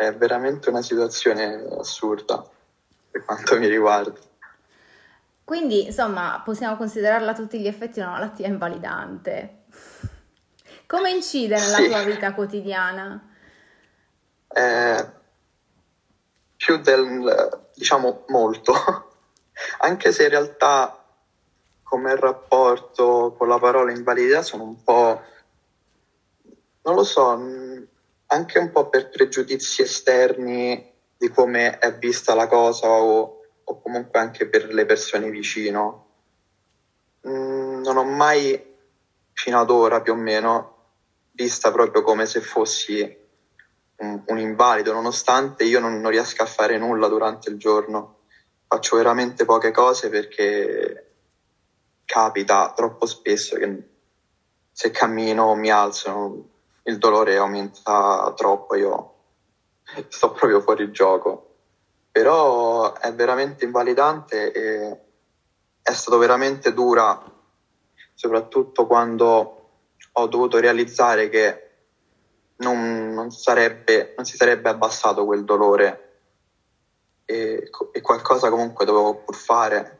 È 0.00 0.14
veramente 0.14 0.70
una 0.70 0.80
situazione 0.80 1.62
assurda 1.78 2.42
per 3.10 3.22
quanto 3.22 3.58
mi 3.58 3.66
riguarda. 3.68 4.18
Quindi, 5.44 5.84
insomma, 5.84 6.40
possiamo 6.42 6.78
considerarla 6.78 7.32
a 7.32 7.34
tutti 7.34 7.60
gli 7.60 7.66
effetti 7.66 8.00
una 8.00 8.12
malattia 8.12 8.46
invalidante. 8.46 9.64
Come 10.86 11.10
incide 11.10 11.58
nella 11.58 11.76
sì. 11.76 11.88
tua 11.88 12.02
vita 12.04 12.32
quotidiana? 12.32 13.30
Eh, 14.48 15.10
più 16.56 16.78
del, 16.78 17.68
diciamo, 17.74 18.24
molto. 18.28 18.72
Anche 19.80 20.12
se 20.12 20.22
in 20.22 20.30
realtà 20.30 21.04
come 21.82 22.16
rapporto 22.16 23.34
con 23.36 23.48
la 23.48 23.58
parola 23.58 23.92
invalidità 23.92 24.40
sono 24.40 24.62
un 24.62 24.82
po', 24.82 25.22
non 26.84 26.94
lo 26.94 27.04
so, 27.04 27.36
anche 28.32 28.58
un 28.58 28.70
po' 28.70 28.88
per 28.88 29.08
pregiudizi 29.08 29.82
esterni 29.82 30.82
di 31.16 31.28
come 31.28 31.78
è 31.78 31.92
vista 31.92 32.34
la 32.34 32.46
cosa 32.46 32.88
o, 32.88 33.40
o 33.64 33.80
comunque 33.80 34.18
anche 34.18 34.48
per 34.48 34.72
le 34.72 34.86
persone 34.86 35.28
vicino. 35.30 36.06
Mm, 37.26 37.82
non 37.82 37.96
ho 37.96 38.04
mai, 38.04 38.58
fino 39.32 39.60
ad 39.60 39.70
ora 39.70 40.00
più 40.00 40.12
o 40.12 40.16
meno, 40.16 40.74
vista 41.32 41.70
proprio 41.70 42.02
come 42.02 42.26
se 42.26 42.40
fossi 42.40 43.18
un, 43.96 44.22
un 44.24 44.38
invalido, 44.38 44.92
nonostante 44.92 45.64
io 45.64 45.80
non, 45.80 46.00
non 46.00 46.10
riesca 46.10 46.44
a 46.44 46.46
fare 46.46 46.78
nulla 46.78 47.08
durante 47.08 47.50
il 47.50 47.58
giorno. 47.58 48.18
Faccio 48.66 48.96
veramente 48.96 49.44
poche 49.44 49.72
cose 49.72 50.08
perché 50.08 51.14
capita 52.04 52.72
troppo 52.74 53.06
spesso 53.06 53.56
che 53.56 53.88
se 54.70 54.90
cammino 54.90 55.54
mi 55.56 55.70
alzo, 55.70 56.49
il 56.84 56.98
dolore 56.98 57.36
aumenta 57.36 58.32
troppo, 58.36 58.74
io 58.76 59.14
sto 60.08 60.32
proprio 60.32 60.60
fuori 60.60 60.90
gioco. 60.90 61.46
Però 62.10 62.92
è 62.94 63.12
veramente 63.14 63.64
invalidante 63.64 64.52
e 64.52 64.98
è 65.82 65.92
stato 65.92 66.18
veramente 66.18 66.72
dura, 66.72 67.22
soprattutto 68.14 68.86
quando 68.86 69.68
ho 70.12 70.26
dovuto 70.26 70.58
realizzare 70.58 71.28
che 71.28 71.70
non, 72.56 73.12
non, 73.12 73.30
sarebbe, 73.30 74.14
non 74.16 74.24
si 74.24 74.36
sarebbe 74.36 74.68
abbassato 74.68 75.24
quel 75.24 75.44
dolore 75.44 76.10
e, 77.24 77.70
e, 77.92 78.00
qualcosa 78.00 78.50
comunque 78.50 78.84
dovevo 78.84 79.16
pur 79.16 79.34
fare 79.34 79.98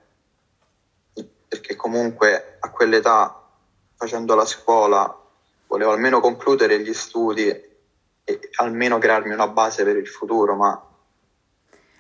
perché 1.48 1.76
comunque 1.76 2.56
a 2.60 2.70
quell'età 2.70 3.48
facendo 3.94 4.34
la 4.34 4.44
scuola 4.44 5.19
volevo 5.70 5.92
almeno 5.92 6.18
concludere 6.18 6.80
gli 6.80 6.92
studi 6.92 7.48
e 7.48 8.40
almeno 8.56 8.98
crearmi 8.98 9.32
una 9.32 9.46
base 9.46 9.84
per 9.84 9.96
il 9.96 10.08
futuro 10.08 10.56
ma 10.56 10.84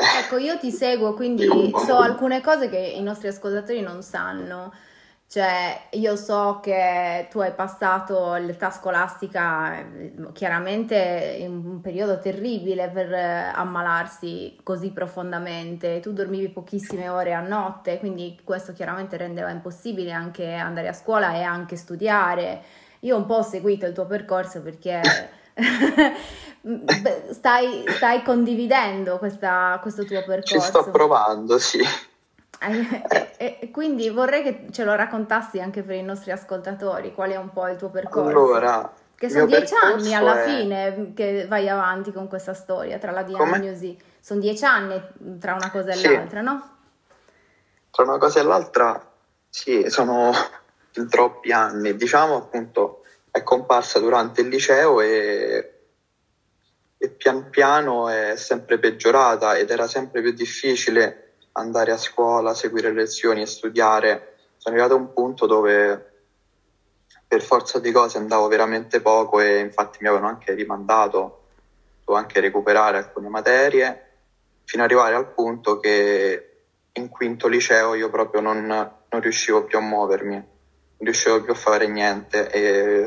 Ecco, 0.02 0.38
io 0.38 0.58
ti 0.58 0.70
seguo, 0.70 1.12
quindi 1.12 1.46
so 1.84 1.98
alcune 1.98 2.40
cose 2.40 2.70
che 2.70 2.78
i 2.78 3.02
nostri 3.02 3.28
ascoltatori 3.28 3.82
non 3.82 4.02
sanno. 4.02 4.72
Cioè, 5.26 5.88
io 5.90 6.16
so 6.16 6.58
che 6.62 7.28
tu 7.30 7.38
hai 7.40 7.52
passato 7.52 8.34
l'età 8.36 8.70
scolastica 8.70 9.78
eh, 9.78 10.12
chiaramente 10.32 11.36
in 11.38 11.52
un 11.52 11.80
periodo 11.82 12.18
terribile 12.18 12.88
per 12.88 13.12
eh, 13.12 13.52
ammalarsi 13.54 14.58
così 14.62 14.90
profondamente. 14.90 16.00
Tu 16.00 16.12
dormivi 16.12 16.48
pochissime 16.48 17.10
ore 17.10 17.34
a 17.34 17.40
notte, 17.40 17.98
quindi 17.98 18.40
questo 18.42 18.72
chiaramente 18.72 19.18
rendeva 19.18 19.50
impossibile 19.50 20.12
anche 20.12 20.54
andare 20.54 20.88
a 20.88 20.94
scuola 20.94 21.34
e 21.34 21.42
anche 21.42 21.76
studiare. 21.76 22.62
Io 23.00 23.16
un 23.16 23.26
po' 23.26 23.36
ho 23.36 23.42
seguito 23.42 23.86
il 23.86 23.92
tuo 23.92 24.06
percorso 24.06 24.60
perché 24.60 25.00
stai, 27.30 27.84
stai, 27.88 28.22
condividendo 28.22 29.18
questa, 29.18 29.78
questo 29.80 30.04
tuo 30.04 30.22
percorso. 30.24 30.58
Ci 30.58 30.60
sto 30.60 30.90
provando, 30.90 31.58
sì. 31.58 31.80
E, 32.62 33.58
e, 33.60 33.70
quindi 33.70 34.10
vorrei 34.10 34.42
che 34.42 34.66
ce 34.70 34.84
lo 34.84 34.94
raccontassi 34.94 35.60
anche 35.60 35.82
per 35.82 35.96
i 35.96 36.02
nostri 36.02 36.30
ascoltatori, 36.30 37.14
qual 37.14 37.30
è 37.30 37.36
un 37.36 37.50
po' 37.52 37.66
il 37.68 37.76
tuo 37.76 37.88
percorso. 37.88 38.28
Allora, 38.28 38.92
che 39.14 39.30
sono 39.30 39.46
dieci 39.46 39.74
anni 39.74 40.14
alla 40.14 40.42
è... 40.42 40.46
fine 40.46 41.12
che 41.14 41.46
vai 41.48 41.68
avanti 41.68 42.12
con 42.12 42.28
questa 42.28 42.52
storia 42.52 42.98
tra 42.98 43.12
la 43.12 43.22
diagnosi. 43.22 43.96
Come? 43.96 44.08
Sono 44.20 44.40
dieci 44.40 44.64
anni 44.64 45.00
tra 45.38 45.54
una 45.54 45.70
cosa 45.70 45.92
e 45.92 45.94
sì. 45.94 46.12
l'altra, 46.12 46.42
no? 46.42 46.68
Tra 47.90 48.04
una 48.04 48.18
cosa 48.18 48.40
e 48.40 48.42
l'altra, 48.42 49.10
sì, 49.48 49.88
sono 49.88 50.32
troppi 51.08 51.52
anni. 51.52 51.96
Diciamo 51.96 52.36
appunto, 52.36 53.02
è 53.30 53.42
comparsa 53.42 53.98
durante 53.98 54.40
il 54.40 54.48
liceo 54.48 55.00
e, 55.00 55.74
e 56.96 57.08
pian 57.10 57.48
piano 57.50 58.08
è 58.08 58.36
sempre 58.36 58.78
peggiorata 58.78 59.56
ed 59.56 59.70
era 59.70 59.86
sempre 59.86 60.20
più 60.20 60.32
difficile 60.32 61.34
andare 61.52 61.92
a 61.92 61.96
scuola, 61.96 62.54
seguire 62.54 62.88
le 62.88 63.00
lezioni 63.00 63.42
e 63.42 63.46
studiare. 63.46 64.34
Sono 64.56 64.74
arrivato 64.74 64.98
a 64.98 65.02
un 65.02 65.12
punto 65.12 65.46
dove 65.46 66.10
per 67.26 67.42
forza 67.42 67.78
di 67.78 67.92
cose 67.92 68.18
andavo 68.18 68.48
veramente 68.48 69.00
poco 69.00 69.40
e 69.40 69.60
infatti 69.60 69.98
mi 70.00 70.08
avevano 70.08 70.28
anche 70.28 70.52
rimandato, 70.52 71.44
dovevo 72.04 72.24
anche 72.24 72.40
recuperare 72.40 72.98
alcune 72.98 73.28
materie, 73.28 74.08
fino 74.64 74.82
ad 74.82 74.90
arrivare 74.90 75.14
al 75.14 75.32
punto 75.32 75.78
che 75.78 76.62
in 76.92 77.08
quinto 77.08 77.46
liceo 77.46 77.94
io 77.94 78.10
proprio 78.10 78.40
non, 78.40 78.66
non 78.66 79.20
riuscivo 79.20 79.62
più 79.64 79.78
a 79.78 79.80
muovermi, 79.80 80.49
riuscivo 81.00 81.40
più 81.42 81.52
a 81.52 81.56
fare 81.56 81.86
niente 81.88 82.48
e 82.50 83.02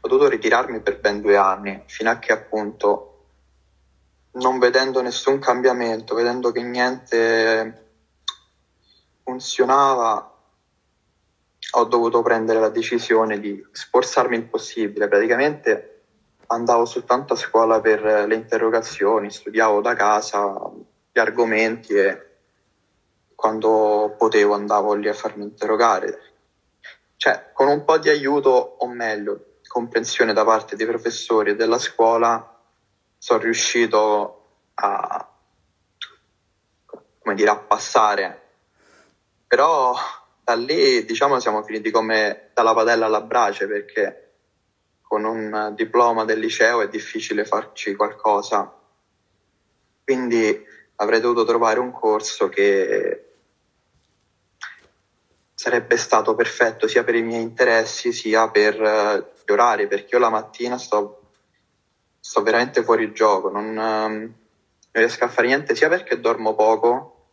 ho 0.00 0.08
dovuto 0.08 0.28
ritirarmi 0.28 0.80
per 0.80 0.98
ben 0.98 1.20
due 1.20 1.36
anni, 1.36 1.82
fino 1.86 2.10
a 2.10 2.18
che 2.18 2.32
appunto 2.32 3.08
non 4.32 4.58
vedendo 4.58 5.00
nessun 5.00 5.38
cambiamento, 5.38 6.14
vedendo 6.14 6.50
che 6.50 6.62
niente 6.62 7.72
funzionava, 9.22 10.30
ho 11.76 11.84
dovuto 11.84 12.22
prendere 12.22 12.60
la 12.60 12.68
decisione 12.68 13.38
di 13.38 13.64
sforzarmi 13.70 14.36
il 14.36 14.44
possibile. 14.44 15.08
Praticamente 15.08 16.02
andavo 16.46 16.84
soltanto 16.84 17.32
a 17.32 17.36
scuola 17.36 17.80
per 17.80 18.02
le 18.02 18.34
interrogazioni, 18.34 19.30
studiavo 19.30 19.80
da 19.80 19.94
casa 19.94 20.70
gli 21.10 21.18
argomenti 21.18 21.94
e 21.94 22.26
quando 23.34 24.14
potevo 24.16 24.54
andavo 24.54 24.94
lì 24.94 25.08
a 25.08 25.14
farmi 25.14 25.44
interrogare. 25.44 26.33
Cioè, 27.24 27.52
con 27.54 27.68
un 27.68 27.86
po' 27.86 27.96
di 27.96 28.10
aiuto, 28.10 28.50
o 28.50 28.86
meglio, 28.86 29.60
comprensione 29.66 30.34
da 30.34 30.44
parte 30.44 30.76
dei 30.76 30.84
professori 30.84 31.52
e 31.52 31.56
della 31.56 31.78
scuola, 31.78 32.60
sono 33.16 33.40
riuscito 33.40 34.48
a, 34.74 35.26
dire, 37.34 37.48
a 37.48 37.56
passare. 37.56 38.42
Però 39.46 39.94
da 40.42 40.54
lì, 40.54 41.06
diciamo, 41.06 41.40
siamo 41.40 41.62
finiti 41.62 41.90
come 41.90 42.50
dalla 42.52 42.74
padella 42.74 43.06
alla 43.06 43.22
brace, 43.22 43.66
perché 43.66 44.32
con 45.00 45.24
un 45.24 45.72
diploma 45.74 46.26
del 46.26 46.40
liceo 46.40 46.82
è 46.82 46.88
difficile 46.90 47.46
farci 47.46 47.94
qualcosa. 47.94 48.70
Quindi 50.04 50.62
avrei 50.96 51.20
dovuto 51.20 51.46
trovare 51.46 51.78
un 51.78 51.90
corso 51.90 52.50
che 52.50 53.33
sarebbe 55.64 55.96
stato 55.96 56.34
perfetto 56.34 56.86
sia 56.86 57.04
per 57.04 57.14
i 57.14 57.22
miei 57.22 57.40
interessi 57.40 58.12
sia 58.12 58.50
per 58.50 58.78
uh, 58.78 59.42
gli 59.42 59.50
orari, 59.50 59.86
perché 59.86 60.14
io 60.14 60.20
la 60.20 60.28
mattina 60.28 60.76
sto, 60.76 61.30
sto 62.20 62.42
veramente 62.42 62.82
fuori 62.82 63.14
gioco, 63.14 63.48
non, 63.48 63.68
um, 63.68 63.74
non, 63.78 64.34
riesco 64.90 65.24
a 65.24 65.28
fare 65.28 65.46
niente 65.46 65.74
sia 65.74 65.88
perché 65.88 66.20
dormo 66.20 66.54
poco, 66.54 67.28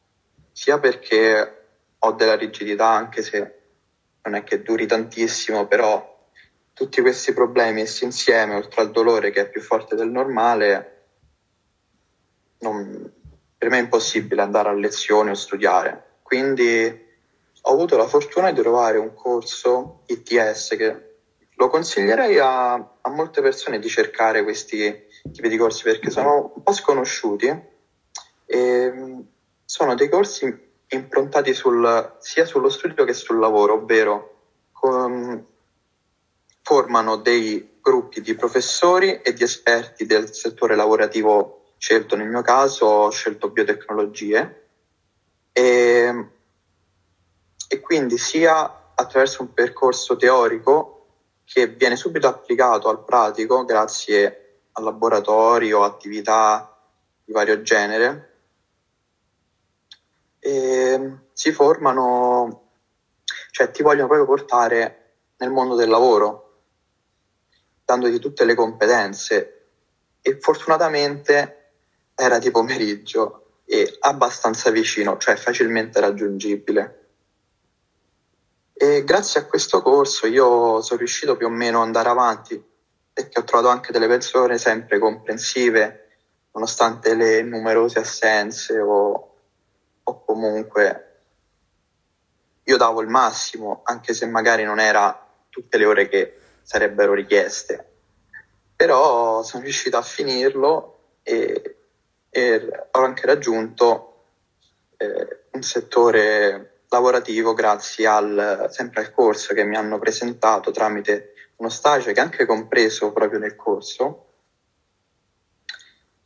sia 0.53 0.79
perché 0.79 1.65
ho 1.99 2.11
della 2.13 2.37
rigidità, 2.37 2.87
anche 2.87 3.21
se 3.21 3.59
non 4.21 4.35
è 4.35 4.43
che 4.45 4.61
duri 4.61 4.85
tantissimo, 4.85 5.67
però 5.67 6.29
tutti 6.71 7.01
questi 7.01 7.33
problemi 7.33 7.81
messi 7.81 8.05
insieme, 8.05 8.55
oltre 8.55 8.79
al 8.79 8.91
dolore 8.91 9.31
che 9.31 9.41
è 9.41 9.49
più 9.49 9.59
forte 9.59 9.97
del 9.97 10.09
normale, 10.09 11.07
non, 12.59 13.11
per 13.57 13.69
me 13.69 13.77
è 13.77 13.81
impossibile 13.81 14.41
andare 14.41 14.69
a 14.69 14.73
lezione 14.73 15.31
o 15.31 15.35
studiare. 15.35 16.19
Quindi 16.21 17.09
ho 17.61 17.71
avuto 17.71 17.97
la 17.97 18.07
fortuna 18.07 18.51
di 18.51 18.61
trovare 18.61 18.97
un 18.97 19.13
corso 19.13 20.03
ITS 20.07 20.75
che 20.77 21.09
lo 21.55 21.67
consiglierei 21.67 22.39
a, 22.39 22.73
a 22.73 23.09
molte 23.09 23.41
persone 23.41 23.79
di 23.79 23.87
cercare 23.87 24.43
questi 24.43 25.07
tipi 25.31 25.47
di 25.47 25.57
corsi 25.57 25.83
perché 25.83 26.09
sono 26.09 26.53
un 26.55 26.63
po' 26.63 26.73
sconosciuti 26.73 27.69
e 28.45 29.23
sono 29.63 29.95
dei 29.95 30.09
corsi 30.09 30.69
improntati 30.87 31.53
sul, 31.53 32.17
sia 32.19 32.45
sullo 32.45 32.69
studio 32.69 33.05
che 33.05 33.13
sul 33.13 33.39
lavoro, 33.39 33.75
ovvero 33.75 34.39
con, 34.71 35.45
formano 36.61 37.15
dei 37.17 37.77
gruppi 37.81 38.21
di 38.21 38.35
professori 38.35 39.21
e 39.21 39.33
di 39.33 39.43
esperti 39.43 40.05
del 40.05 40.33
settore 40.33 40.75
lavorativo 40.75 41.73
scelto. 41.77 42.15
Nel 42.15 42.27
mio 42.27 42.41
caso 42.41 42.85
ho 42.85 43.09
scelto 43.09 43.49
biotecnologie 43.49 44.69
e, 45.51 46.25
e 47.73 47.79
quindi 47.79 48.17
sia 48.17 48.91
attraverso 48.93 49.43
un 49.43 49.53
percorso 49.53 50.17
teorico 50.17 51.05
che 51.45 51.67
viene 51.67 51.95
subito 51.95 52.27
applicato 52.27 52.89
al 52.89 53.05
pratico 53.05 53.63
grazie 53.63 54.65
a 54.73 54.81
laboratori 54.81 55.71
o 55.71 55.85
attività 55.85 56.77
di 57.23 57.31
vario 57.31 57.61
genere, 57.61 58.39
e 60.37 61.17
si 61.31 61.53
formano, 61.53 62.71
cioè 63.51 63.71
ti 63.71 63.83
vogliono 63.83 64.07
proprio 64.07 64.27
portare 64.27 65.13
nel 65.37 65.51
mondo 65.51 65.75
del 65.75 65.87
lavoro, 65.87 66.63
dandogli 67.85 68.19
tutte 68.19 68.43
le 68.43 68.53
competenze 68.53 69.67
e 70.21 70.39
fortunatamente 70.41 71.71
era 72.15 72.37
di 72.37 72.51
pomeriggio 72.51 73.59
e 73.63 73.95
abbastanza 74.01 74.71
vicino, 74.71 75.15
cioè 75.17 75.37
facilmente 75.37 76.01
raggiungibile. 76.01 77.00
E 78.83 79.03
grazie 79.03 79.41
a 79.41 79.45
questo 79.45 79.83
corso 79.83 80.25
io 80.25 80.81
sono 80.81 80.97
riuscito 80.97 81.37
più 81.37 81.45
o 81.45 81.51
meno 81.51 81.81
ad 81.81 81.85
andare 81.85 82.09
avanti 82.09 82.59
perché 83.13 83.39
ho 83.39 83.43
trovato 83.43 83.69
anche 83.69 83.91
delle 83.91 84.07
persone 84.07 84.57
sempre 84.57 84.97
comprensive 84.97 86.07
nonostante 86.53 87.13
le 87.13 87.43
numerose 87.43 87.99
assenze 87.99 88.79
o, 88.79 89.35
o 90.01 90.25
comunque 90.25 91.19
io 92.63 92.77
davo 92.77 93.01
il 93.01 93.07
massimo 93.07 93.81
anche 93.83 94.15
se 94.15 94.25
magari 94.25 94.63
non 94.63 94.79
era 94.79 95.29
tutte 95.49 95.77
le 95.77 95.85
ore 95.85 96.09
che 96.09 96.39
sarebbero 96.63 97.13
richieste. 97.13 97.87
Però 98.75 99.43
sono 99.43 99.61
riuscito 99.61 99.97
a 99.97 100.01
finirlo 100.01 101.17
e, 101.21 101.75
e 102.31 102.87
ho 102.89 102.99
anche 102.99 103.27
raggiunto 103.27 104.23
eh, 104.97 105.43
un 105.51 105.61
settore 105.61 106.70
lavorativo 106.91 107.53
grazie 107.53 108.05
al, 108.05 108.67
sempre 108.69 109.01
al 109.01 109.11
corso 109.11 109.53
che 109.53 109.63
mi 109.63 109.77
hanno 109.77 109.97
presentato 109.97 110.71
tramite 110.71 111.33
uno 111.55 111.69
stage 111.69 112.11
che 112.11 112.19
è 112.19 112.23
anche 112.23 112.45
compreso 112.45 113.11
proprio 113.13 113.39
nel 113.39 113.55
corso. 113.55 114.25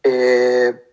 E 0.01 0.85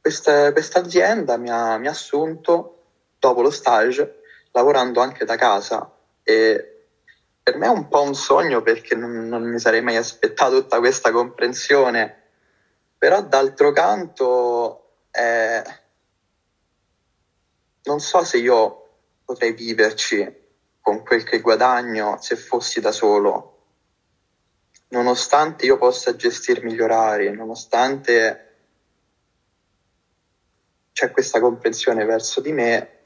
questa, 0.00 0.52
questa 0.52 0.80
azienda 0.80 1.36
mi 1.36 1.50
ha, 1.50 1.76
mi 1.76 1.86
ha 1.86 1.90
assunto 1.90 2.84
dopo 3.18 3.42
lo 3.42 3.50
stage 3.50 4.20
lavorando 4.52 5.00
anche 5.00 5.24
da 5.24 5.36
casa 5.36 5.94
e 6.22 6.86
per 7.42 7.56
me 7.56 7.66
è 7.66 7.70
un 7.70 7.88
po' 7.88 8.02
un 8.02 8.14
sogno 8.14 8.62
perché 8.62 8.94
non, 8.94 9.28
non 9.28 9.42
mi 9.42 9.58
sarei 9.58 9.82
mai 9.82 9.96
aspettato 9.96 10.62
tutta 10.62 10.78
questa 10.78 11.10
comprensione, 11.10 12.22
però 12.96 13.20
d'altro 13.22 13.72
canto 13.72 14.92
eh, 15.10 15.62
non 17.84 18.00
so 18.00 18.24
se 18.24 18.38
io 18.38 18.78
potrei 19.24 19.52
viverci 19.52 20.40
con 20.80 21.02
quel 21.02 21.24
che 21.24 21.40
guadagno 21.40 22.18
se 22.20 22.36
fossi 22.36 22.80
da 22.80 22.92
solo, 22.92 23.48
nonostante 24.88 25.66
io 25.66 25.78
possa 25.78 26.14
gestirmi 26.16 26.72
gli 26.72 26.80
orari, 26.80 27.30
nonostante 27.32 28.48
c'è 30.92 31.10
questa 31.10 31.40
comprensione 31.40 32.04
verso 32.04 32.40
di 32.40 32.52
me, 32.52 32.98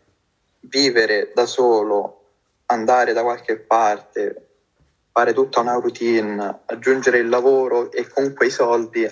vivere 0.60 1.32
da 1.34 1.46
solo 1.46 2.24
andare 2.66 3.12
da 3.12 3.22
qualche 3.22 3.58
parte, 3.58 4.48
fare 5.12 5.32
tutta 5.32 5.60
una 5.60 5.74
routine, 5.74 6.62
aggiungere 6.66 7.18
il 7.18 7.28
lavoro 7.28 7.92
e 7.92 8.08
con 8.08 8.34
quei 8.34 8.50
soldi 8.50 9.08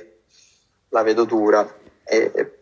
la 0.88 1.02
vedo 1.02 1.24
dura. 1.24 1.66
E, 2.02 2.58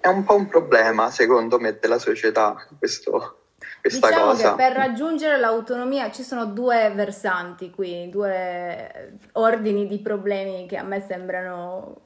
è 0.00 0.08
un 0.08 0.24
po' 0.24 0.34
un 0.34 0.48
problema, 0.48 1.10
secondo 1.10 1.58
me, 1.58 1.78
della 1.78 1.98
società 1.98 2.66
questo, 2.78 3.40
questa 3.80 4.08
diciamo 4.08 4.30
cosa. 4.30 4.50
che 4.50 4.56
per 4.56 4.72
raggiungere 4.72 5.38
l'autonomia 5.38 6.10
ci 6.10 6.22
sono 6.22 6.46
due 6.46 6.90
versanti 6.94 7.70
qui, 7.70 8.08
due 8.08 9.18
ordini 9.32 9.86
di 9.86 9.98
problemi 10.00 10.66
che 10.66 10.78
a 10.78 10.82
me 10.82 11.00
sembrano 11.06 11.96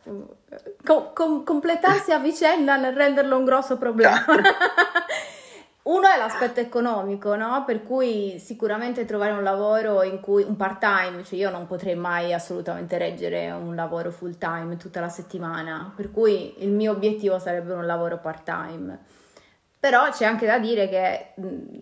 com- 0.84 1.12
com- 1.12 1.44
completarsi 1.44 2.12
a 2.12 2.18
vicenda 2.18 2.76
nel 2.76 2.94
renderlo 2.94 3.36
un 3.36 3.44
grosso 3.44 3.78
problema. 3.78 4.24
Uno 5.84 6.08
è 6.08 6.16
l'aspetto 6.16 6.60
economico, 6.60 7.36
no? 7.36 7.62
Per 7.66 7.82
cui 7.82 8.38
sicuramente 8.38 9.04
trovare 9.04 9.32
un 9.32 9.42
lavoro 9.42 10.02
in 10.02 10.18
cui 10.20 10.42
un 10.42 10.56
part 10.56 10.78
time, 10.78 11.22
cioè 11.24 11.38
io 11.38 11.50
non 11.50 11.66
potrei 11.66 11.94
mai 11.94 12.32
assolutamente 12.32 12.96
reggere 12.96 13.50
un 13.50 13.74
lavoro 13.74 14.10
full 14.10 14.38
time 14.38 14.78
tutta 14.78 15.00
la 15.00 15.10
settimana, 15.10 15.92
per 15.94 16.10
cui 16.10 16.62
il 16.64 16.70
mio 16.70 16.92
obiettivo 16.92 17.38
sarebbe 17.38 17.74
un 17.74 17.84
lavoro 17.84 18.16
part 18.16 18.44
time. 18.44 18.98
Però 19.78 20.08
c'è 20.08 20.24
anche 20.24 20.46
da 20.46 20.58
dire 20.58 20.88
che 20.88 21.34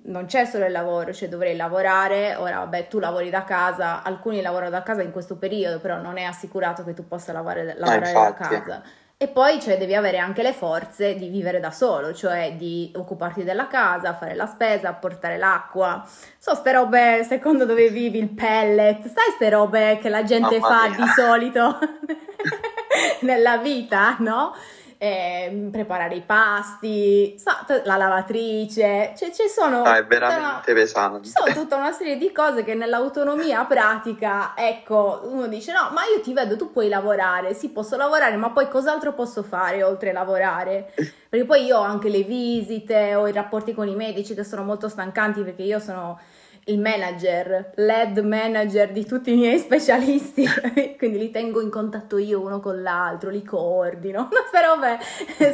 non 0.06 0.24
c'è 0.26 0.46
solo 0.46 0.64
il 0.64 0.72
lavoro, 0.72 1.12
cioè 1.12 1.28
dovrei 1.28 1.54
lavorare, 1.54 2.34
ora 2.34 2.58
vabbè 2.58 2.88
tu 2.88 2.98
lavori 2.98 3.30
da 3.30 3.44
casa, 3.44 4.02
alcuni 4.02 4.42
lavorano 4.42 4.70
da 4.70 4.82
casa 4.82 5.02
in 5.02 5.12
questo 5.12 5.36
periodo, 5.36 5.78
però 5.78 5.98
non 5.98 6.16
è 6.16 6.24
assicurato 6.24 6.82
che 6.82 6.92
tu 6.94 7.06
possa 7.06 7.32
lavorare, 7.32 7.76
lavorare 7.78 8.10
ah, 8.10 8.24
da 8.24 8.34
casa. 8.34 8.82
E 9.22 9.28
poi 9.28 9.60
cioè, 9.60 9.78
devi 9.78 9.94
avere 9.94 10.18
anche 10.18 10.42
le 10.42 10.52
forze 10.52 11.14
di 11.14 11.28
vivere 11.28 11.60
da 11.60 11.70
solo, 11.70 12.12
cioè 12.12 12.54
di 12.56 12.90
occuparti 12.96 13.44
della 13.44 13.68
casa, 13.68 14.14
fare 14.14 14.34
la 14.34 14.46
spesa, 14.46 14.94
portare 14.94 15.38
l'acqua. 15.38 16.04
So, 16.38 16.56
ste 16.56 16.72
robe 16.72 17.22
secondo 17.22 17.64
dove 17.64 17.88
vivi, 17.88 18.18
il 18.18 18.30
pellet, 18.30 19.02
sai 19.06 19.30
ste 19.36 19.48
robe 19.48 20.00
che 20.02 20.08
la 20.08 20.24
gente 20.24 20.58
Mamma 20.58 20.76
fa 20.76 20.88
mia. 20.88 20.96
di 20.96 21.10
solito 21.14 21.78
nella 23.22 23.58
vita, 23.58 24.16
no? 24.18 24.54
Eh, 25.02 25.68
preparare 25.72 26.14
i 26.14 26.20
pasti, 26.20 27.34
la 27.82 27.96
lavatrice, 27.96 29.14
cioè 29.16 29.32
ci 29.32 29.48
sono... 29.48 29.82
Ah, 29.82 29.96
è 29.96 30.04
veramente 30.04 30.70
una, 30.70 30.80
pesante. 30.80 31.24
Ci 31.26 31.32
sono 31.34 31.52
tutta 31.52 31.74
una 31.74 31.90
serie 31.90 32.16
di 32.16 32.30
cose 32.30 32.62
che 32.62 32.74
nell'autonomia 32.74 33.64
pratica, 33.64 34.52
ecco, 34.54 35.22
uno 35.24 35.48
dice 35.48 35.72
no, 35.72 35.90
ma 35.92 36.02
io 36.02 36.20
ti 36.22 36.32
vedo, 36.32 36.56
tu 36.56 36.70
puoi 36.70 36.88
lavorare, 36.88 37.52
sì 37.52 37.70
posso 37.70 37.96
lavorare, 37.96 38.36
ma 38.36 38.50
poi 38.50 38.68
cos'altro 38.68 39.12
posso 39.12 39.42
fare 39.42 39.82
oltre 39.82 40.10
a 40.10 40.12
lavorare? 40.12 40.92
Perché 41.28 41.46
poi 41.46 41.64
io 41.64 41.78
ho 41.78 41.82
anche 41.82 42.08
le 42.08 42.22
visite, 42.22 43.16
ho 43.16 43.26
i 43.26 43.32
rapporti 43.32 43.74
con 43.74 43.88
i 43.88 43.96
medici 43.96 44.36
che 44.36 44.44
sono 44.44 44.62
molto 44.62 44.88
stancanti 44.88 45.42
perché 45.42 45.62
io 45.62 45.78
sono 45.78 46.20
il 46.66 46.78
manager, 46.78 47.72
l'head 47.74 48.18
manager 48.18 48.92
di 48.92 49.04
tutti 49.04 49.32
i 49.32 49.36
miei 49.36 49.58
specialisti, 49.58 50.46
quindi 50.96 51.18
li 51.18 51.30
tengo 51.30 51.60
in 51.60 51.70
contatto 51.70 52.18
io 52.18 52.40
uno 52.40 52.60
con 52.60 52.82
l'altro, 52.82 53.30
li 53.30 53.42
coordino, 53.42 54.28
queste 54.30 54.64
robe, 54.64 54.98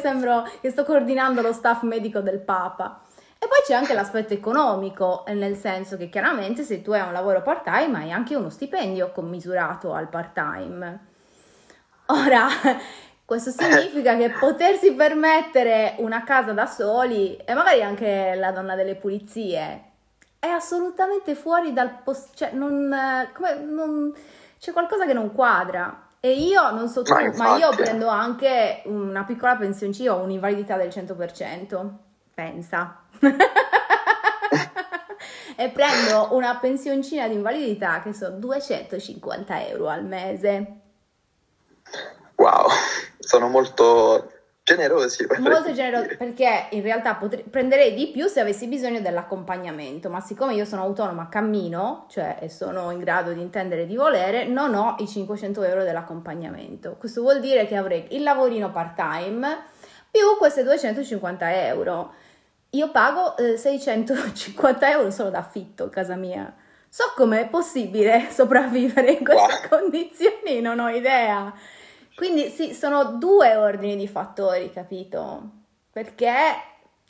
sembro 0.00 0.46
che 0.60 0.70
sto 0.70 0.84
coordinando 0.84 1.40
lo 1.40 1.52
staff 1.52 1.82
medico 1.82 2.20
del 2.20 2.40
Papa. 2.40 3.02
E 3.40 3.46
poi 3.46 3.58
c'è 3.64 3.72
anche 3.72 3.94
l'aspetto 3.94 4.34
economico, 4.34 5.24
nel 5.28 5.54
senso 5.54 5.96
che 5.96 6.08
chiaramente 6.08 6.64
se 6.64 6.82
tu 6.82 6.90
hai 6.90 7.02
un 7.02 7.12
lavoro 7.12 7.40
part-time 7.40 7.98
hai 7.98 8.10
anche 8.10 8.34
uno 8.34 8.50
stipendio 8.50 9.12
commisurato 9.12 9.92
al 9.92 10.08
part-time. 10.08 11.06
Ora, 12.06 12.48
questo 13.24 13.50
significa 13.50 14.16
che 14.16 14.30
potersi 14.30 14.92
permettere 14.92 15.94
una 15.98 16.24
casa 16.24 16.52
da 16.52 16.66
soli 16.66 17.36
e 17.36 17.54
magari 17.54 17.80
anche 17.80 18.34
la 18.34 18.50
donna 18.50 18.74
delle 18.74 18.96
pulizie 18.96 19.88
è 20.38 20.46
assolutamente 20.46 21.35
fuori 21.35 21.72
dal 21.72 22.03
posto, 22.03 22.31
cioè 22.35 22.53
non, 22.53 23.29
come, 23.33 23.55
non, 23.55 24.14
c'è 24.59 24.72
qualcosa 24.72 25.07
che 25.07 25.12
non 25.12 25.33
quadra. 25.33 26.07
E 26.20 26.33
io 26.33 26.70
non 26.72 26.88
so 26.88 27.03
tu, 27.03 27.12
ma, 27.12 27.31
ma 27.37 27.57
io 27.57 27.70
prendo 27.70 28.09
anche 28.09 28.83
una 28.87 29.24
piccola 29.24 29.57
pensioncina, 29.57 30.14
ho 30.14 30.22
un'invalidità 30.22 30.77
del 30.77 30.88
100%, 30.88 31.88
pensa. 32.35 33.03
e 35.57 35.70
prendo 35.70 36.29
una 36.33 36.57
pensioncina 36.57 37.29
di 37.29 37.35
invalidità 37.35 38.03
che 38.03 38.12
sono 38.12 38.37
250 38.37 39.66
euro 39.68 39.88
al 39.88 40.05
mese. 40.05 40.81
Wow, 42.35 42.66
sono 43.18 43.48
molto 43.48 44.38
generosi. 44.74 45.26
Molto 45.38 45.72
generosi 45.72 46.16
perché 46.16 46.66
in 46.70 46.83
realtà 46.83 47.14
potrei, 47.14 47.42
prenderei 47.44 47.94
di 47.94 48.09
più 48.09 48.26
se 48.26 48.40
avessi 48.40 48.66
bisogno 48.66 49.00
dell'accompagnamento, 49.00 50.11
ma 50.11 50.20
siccome 50.20 50.54
io 50.54 50.64
sono 50.64 50.83
autonoma, 50.83 51.28
cammino, 51.28 52.07
cioè 52.11 52.37
e 52.40 52.48
sono 52.48 52.90
in 52.90 52.98
grado 52.98 53.33
di 53.33 53.40
intendere 53.40 53.87
di 53.87 53.96
volere, 53.96 54.44
non 54.44 54.74
ho 54.74 54.96
i 54.98 55.09
500 55.09 55.62
euro 55.62 55.85
dell'accompagnamento. 55.85 56.96
Questo 56.98 57.22
vuol 57.22 57.40
dire 57.40 57.66
che 57.66 57.76
avrei 57.76 58.07
il 58.11 58.22
lavorino 58.22 58.70
part 58.70 58.94
time 58.94 59.64
più 60.11 60.37
queste 60.38 60.62
250 60.62 61.66
euro. 61.66 62.12
Io 62.70 62.90
pago 62.90 63.37
eh, 63.37 63.57
650 63.57 64.90
euro 64.90 65.11
solo 65.11 65.31
d'affitto 65.31 65.85
a 65.85 65.88
casa 65.88 66.16
mia. 66.16 66.54
So 66.90 67.12
com'è 67.14 67.48
possibile 67.48 68.28
sopravvivere 68.33 69.12
in 69.12 69.24
queste 69.24 69.68
wow. 69.68 69.81
condizioni, 69.81 70.61
non 70.61 70.78
ho 70.78 70.88
idea. 70.88 71.52
Quindi 72.18 72.50
sì, 72.50 72.74
sono 72.74 73.12
due 73.12 73.54
ordini 73.54 73.94
di 73.94 74.09
fattori, 74.09 74.72
capito? 74.72 75.50
Perché 75.92 76.33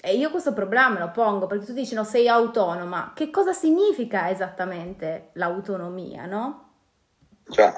e 0.03 0.15
io 0.15 0.31
questo 0.31 0.53
problema 0.53 0.91
me 0.91 0.99
lo 0.99 1.11
pongo 1.11 1.47
perché 1.47 1.65
tu 1.65 1.73
dici 1.73 1.95
no, 1.95 2.05
sei 2.05 2.29
autonoma. 2.29 3.13
Che 3.15 3.31
cosa 3.31 3.55
significa 3.55 4.29
esattamente 4.29 5.31
l'autonomia, 5.33 6.27
no? 6.27 6.73
Cioè. 7.49 7.73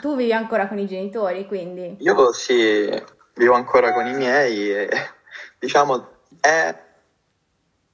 Tu 0.00 0.16
vivi 0.16 0.32
ancora 0.32 0.66
con 0.66 0.78
i 0.78 0.86
genitori, 0.86 1.46
quindi? 1.46 1.96
Io 1.98 2.32
sì, 2.32 2.90
vivo 3.34 3.52
ancora 3.52 3.92
con 3.92 4.06
i 4.06 4.14
miei 4.14 4.72
e 4.72 4.88
diciamo 5.58 6.22
è 6.40 6.74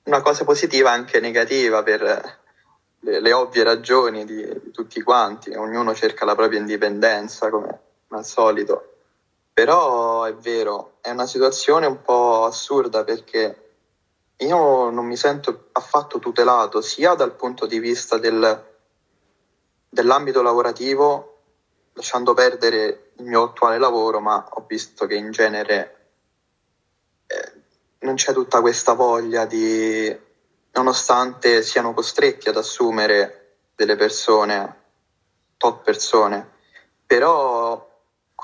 una 0.05 0.23
cosa 0.23 0.45
positiva 0.45 0.93
anche 0.93 1.19
negativa 1.19 1.83
per 1.83 2.01
le, 3.01 3.21
le 3.21 3.33
ovvie 3.33 3.65
ragioni 3.65 4.25
di, 4.25 4.37
di 4.63 4.71
tutti 4.71 5.03
quanti. 5.03 5.51
Ognuno 5.51 5.95
cerca 5.95 6.25
la 6.25 6.37
propria 6.37 6.61
indipendenza 6.61 7.51
come 7.51 7.81
al 8.17 8.25
solito. 8.25 8.95
Però 9.53 10.25
è 10.25 10.35
vero, 10.35 10.95
è 11.01 11.11
una 11.11 11.27
situazione 11.27 11.87
un 11.87 12.03
po' 12.03 12.45
assurda 12.45 13.05
perché 13.05 13.65
io 14.39 14.91
non 14.91 15.07
mi 15.07 15.17
sento 15.17 15.69
affatto 15.73 16.19
tutelato 16.19 16.81
sia 16.81 17.15
dal 17.15 17.35
punto 17.35 17.67
di 17.67 17.79
vista 17.79 18.19
del, 18.19 18.65
dell'ambito 19.89 20.43
lavorativo, 20.43 21.39
lasciando 21.93 22.35
perdere 22.35 23.13
il 23.17 23.25
mio 23.25 23.45
attuale 23.45 23.79
lavoro, 23.79 24.19
ma 24.19 24.45
ho 24.51 24.65
visto 24.67 25.07
che 25.07 25.15
in 25.15 25.31
genere 25.31 26.09
eh, 27.27 27.53
non 28.01 28.17
c'è 28.17 28.33
tutta 28.33 28.61
questa 28.61 28.95
voglia 28.95 29.45
di, 29.47 30.15
nonostante 30.73 31.63
siano 31.63 31.95
costretti 31.95 32.49
ad 32.49 32.57
assumere 32.57 33.59
delle 33.77 33.95
persone, 33.95 34.83
tot 35.57 35.83
persone, 35.83 36.51
però 37.07 37.94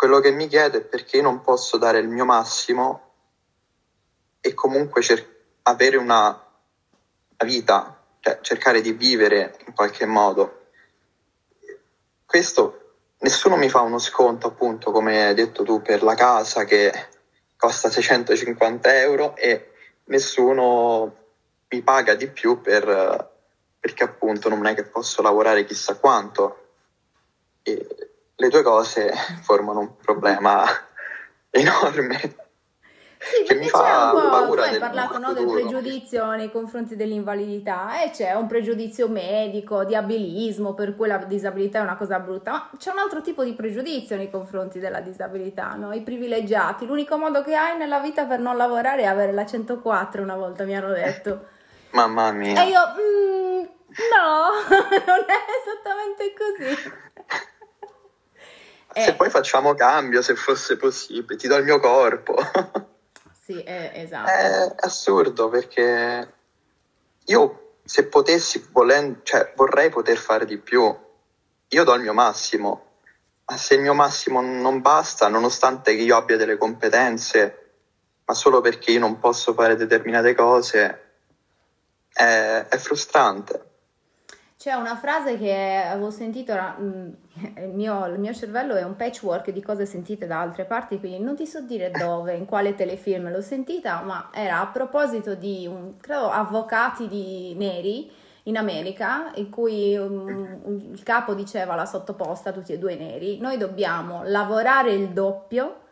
quello 0.00 0.20
che 0.20 0.30
mi 0.30 0.46
chiedo 0.46 0.78
è 0.78 0.80
perché 0.80 1.20
non 1.20 1.42
posso 1.42 1.76
dare 1.76 1.98
il 1.98 2.08
mio 2.08 2.24
massimo 2.24 3.10
e 4.40 4.54
comunque 4.54 5.02
cer- 5.02 5.28
avere 5.64 5.98
una, 5.98 6.28
una 6.28 7.44
vita, 7.44 8.02
cioè 8.20 8.38
cercare 8.40 8.80
di 8.80 8.92
vivere 8.92 9.58
in 9.66 9.74
qualche 9.74 10.06
modo. 10.06 10.68
Questo 12.24 12.94
nessuno 13.18 13.56
mi 13.56 13.68
fa 13.68 13.82
uno 13.82 13.98
sconto, 13.98 14.46
appunto, 14.46 14.90
come 14.90 15.26
hai 15.26 15.34
detto 15.34 15.64
tu, 15.64 15.82
per 15.82 16.02
la 16.02 16.14
casa 16.14 16.64
che 16.64 17.08
costa 17.58 17.90
650 17.90 19.00
euro 19.00 19.36
e 19.36 19.72
nessuno 20.04 21.14
mi 21.68 21.82
paga 21.82 22.14
di 22.14 22.30
più 22.30 22.62
per, 22.62 23.32
perché 23.78 24.02
appunto 24.02 24.48
non 24.48 24.64
è 24.64 24.74
che 24.74 24.84
posso 24.84 25.20
lavorare 25.20 25.66
chissà 25.66 25.98
quanto. 25.98 26.68
E 27.62 28.09
le 28.40 28.48
due 28.48 28.62
cose 28.62 29.12
formano 29.42 29.80
un 29.80 29.96
problema 29.96 30.64
enorme. 31.50 32.48
Sì, 33.22 33.44
che 33.44 33.54
mi 33.54 33.68
fa 33.68 34.12
paura. 34.12 34.62
Tu 34.62 34.72
hai 34.72 34.78
parlato 34.78 35.18
no, 35.18 35.34
del 35.34 35.44
pregiudizio 35.44 36.30
nei 36.30 36.50
confronti 36.50 36.96
dell'invalidità 36.96 38.02
e 38.02 38.10
c'è 38.12 38.32
un 38.32 38.46
pregiudizio 38.46 39.08
medico, 39.08 39.84
di 39.84 39.94
abilismo, 39.94 40.72
per 40.72 40.96
cui 40.96 41.06
la 41.06 41.18
disabilità 41.18 41.80
è 41.80 41.82
una 41.82 41.98
cosa 41.98 42.18
brutta, 42.18 42.50
ma 42.50 42.70
c'è 42.78 42.90
un 42.90 42.98
altro 42.98 43.20
tipo 43.20 43.44
di 43.44 43.52
pregiudizio 43.52 44.16
nei 44.16 44.30
confronti 44.30 44.78
della 44.78 45.00
disabilità, 45.00 45.74
no? 45.74 45.92
i 45.92 46.00
privilegiati. 46.00 46.86
L'unico 46.86 47.18
modo 47.18 47.42
che 47.42 47.54
hai 47.54 47.76
nella 47.76 48.00
vita 48.00 48.24
per 48.24 48.38
non 48.38 48.56
lavorare 48.56 49.02
è 49.02 49.06
avere 49.06 49.32
la 49.32 49.44
104, 49.44 50.22
una 50.22 50.36
volta 50.36 50.64
mi 50.64 50.74
hanno 50.74 50.94
detto. 50.94 51.44
Mamma 51.92 52.32
mia. 52.32 52.62
E 52.62 52.68
io, 52.68 52.80
mm, 52.80 53.64
no, 54.16 54.48
non 55.06 55.24
è 55.26 55.40
esattamente 55.60 56.32
così. 56.32 56.92
Se 58.92 59.06
eh. 59.10 59.14
poi 59.14 59.30
facciamo 59.30 59.74
cambio, 59.74 60.20
se 60.20 60.34
fosse 60.34 60.76
possibile, 60.76 61.38
ti 61.38 61.46
do 61.46 61.56
il 61.56 61.64
mio 61.64 61.78
corpo. 61.78 62.36
sì, 63.44 63.60
è, 63.60 63.92
esatto. 63.94 64.30
È 64.30 64.74
assurdo 64.80 65.48
perché 65.48 66.32
io 67.24 67.74
se 67.84 68.06
potessi, 68.06 68.68
volen- 68.72 69.20
cioè, 69.22 69.52
vorrei 69.54 69.90
poter 69.90 70.16
fare 70.16 70.44
di 70.44 70.58
più. 70.58 70.96
Io 71.68 71.84
do 71.84 71.94
il 71.94 72.02
mio 72.02 72.12
massimo, 72.12 72.86
ma 73.44 73.56
se 73.56 73.74
il 73.74 73.80
mio 73.80 73.94
massimo 73.94 74.40
non 74.40 74.80
basta, 74.80 75.28
nonostante 75.28 75.94
che 75.94 76.02
io 76.02 76.16
abbia 76.16 76.36
delle 76.36 76.56
competenze, 76.56 77.70
ma 78.24 78.34
solo 78.34 78.60
perché 78.60 78.90
io 78.92 78.98
non 78.98 79.20
posso 79.20 79.54
fare 79.54 79.76
determinate 79.76 80.34
cose, 80.34 81.10
è, 82.12 82.66
è 82.68 82.76
frustrante. 82.76 83.69
C'è 84.60 84.74
una 84.74 84.94
frase 84.94 85.38
che 85.38 85.86
avevo 85.86 86.10
sentito, 86.10 86.52
mm, 86.52 87.08
il 87.64 87.72
mio, 87.72 88.04
il 88.04 88.18
mio, 88.18 88.34
cervello 88.34 88.74
è 88.74 88.82
un 88.82 88.94
patchwork 88.94 89.52
di 89.52 89.62
cose 89.62 89.86
sentite 89.86 90.26
da 90.26 90.42
altre 90.42 90.66
parti, 90.66 90.98
quindi 90.98 91.18
non 91.18 91.34
ti 91.34 91.46
so 91.46 91.62
dire 91.62 91.90
dove, 91.90 92.34
in 92.34 92.44
quale 92.44 92.74
telefilm 92.74 93.30
l'ho 93.30 93.40
sentita, 93.40 94.02
ma 94.02 94.28
era 94.30 94.60
a 94.60 94.66
proposito 94.66 95.34
di, 95.34 95.66
un, 95.66 95.96
credo, 95.96 96.28
avvocati 96.28 97.08
di 97.08 97.54
neri 97.56 98.12
in 98.44 98.58
America, 98.58 99.32
in 99.36 99.48
cui 99.48 99.96
um, 99.96 100.90
il 100.92 101.02
capo 101.04 101.32
diceva 101.32 101.72
alla 101.72 101.86
sottoposta, 101.86 102.52
tutti 102.52 102.74
e 102.74 102.78
due 102.78 102.96
neri, 102.96 103.38
noi 103.38 103.56
dobbiamo 103.56 104.24
lavorare 104.24 104.92
il 104.92 105.08
doppio 105.08 105.84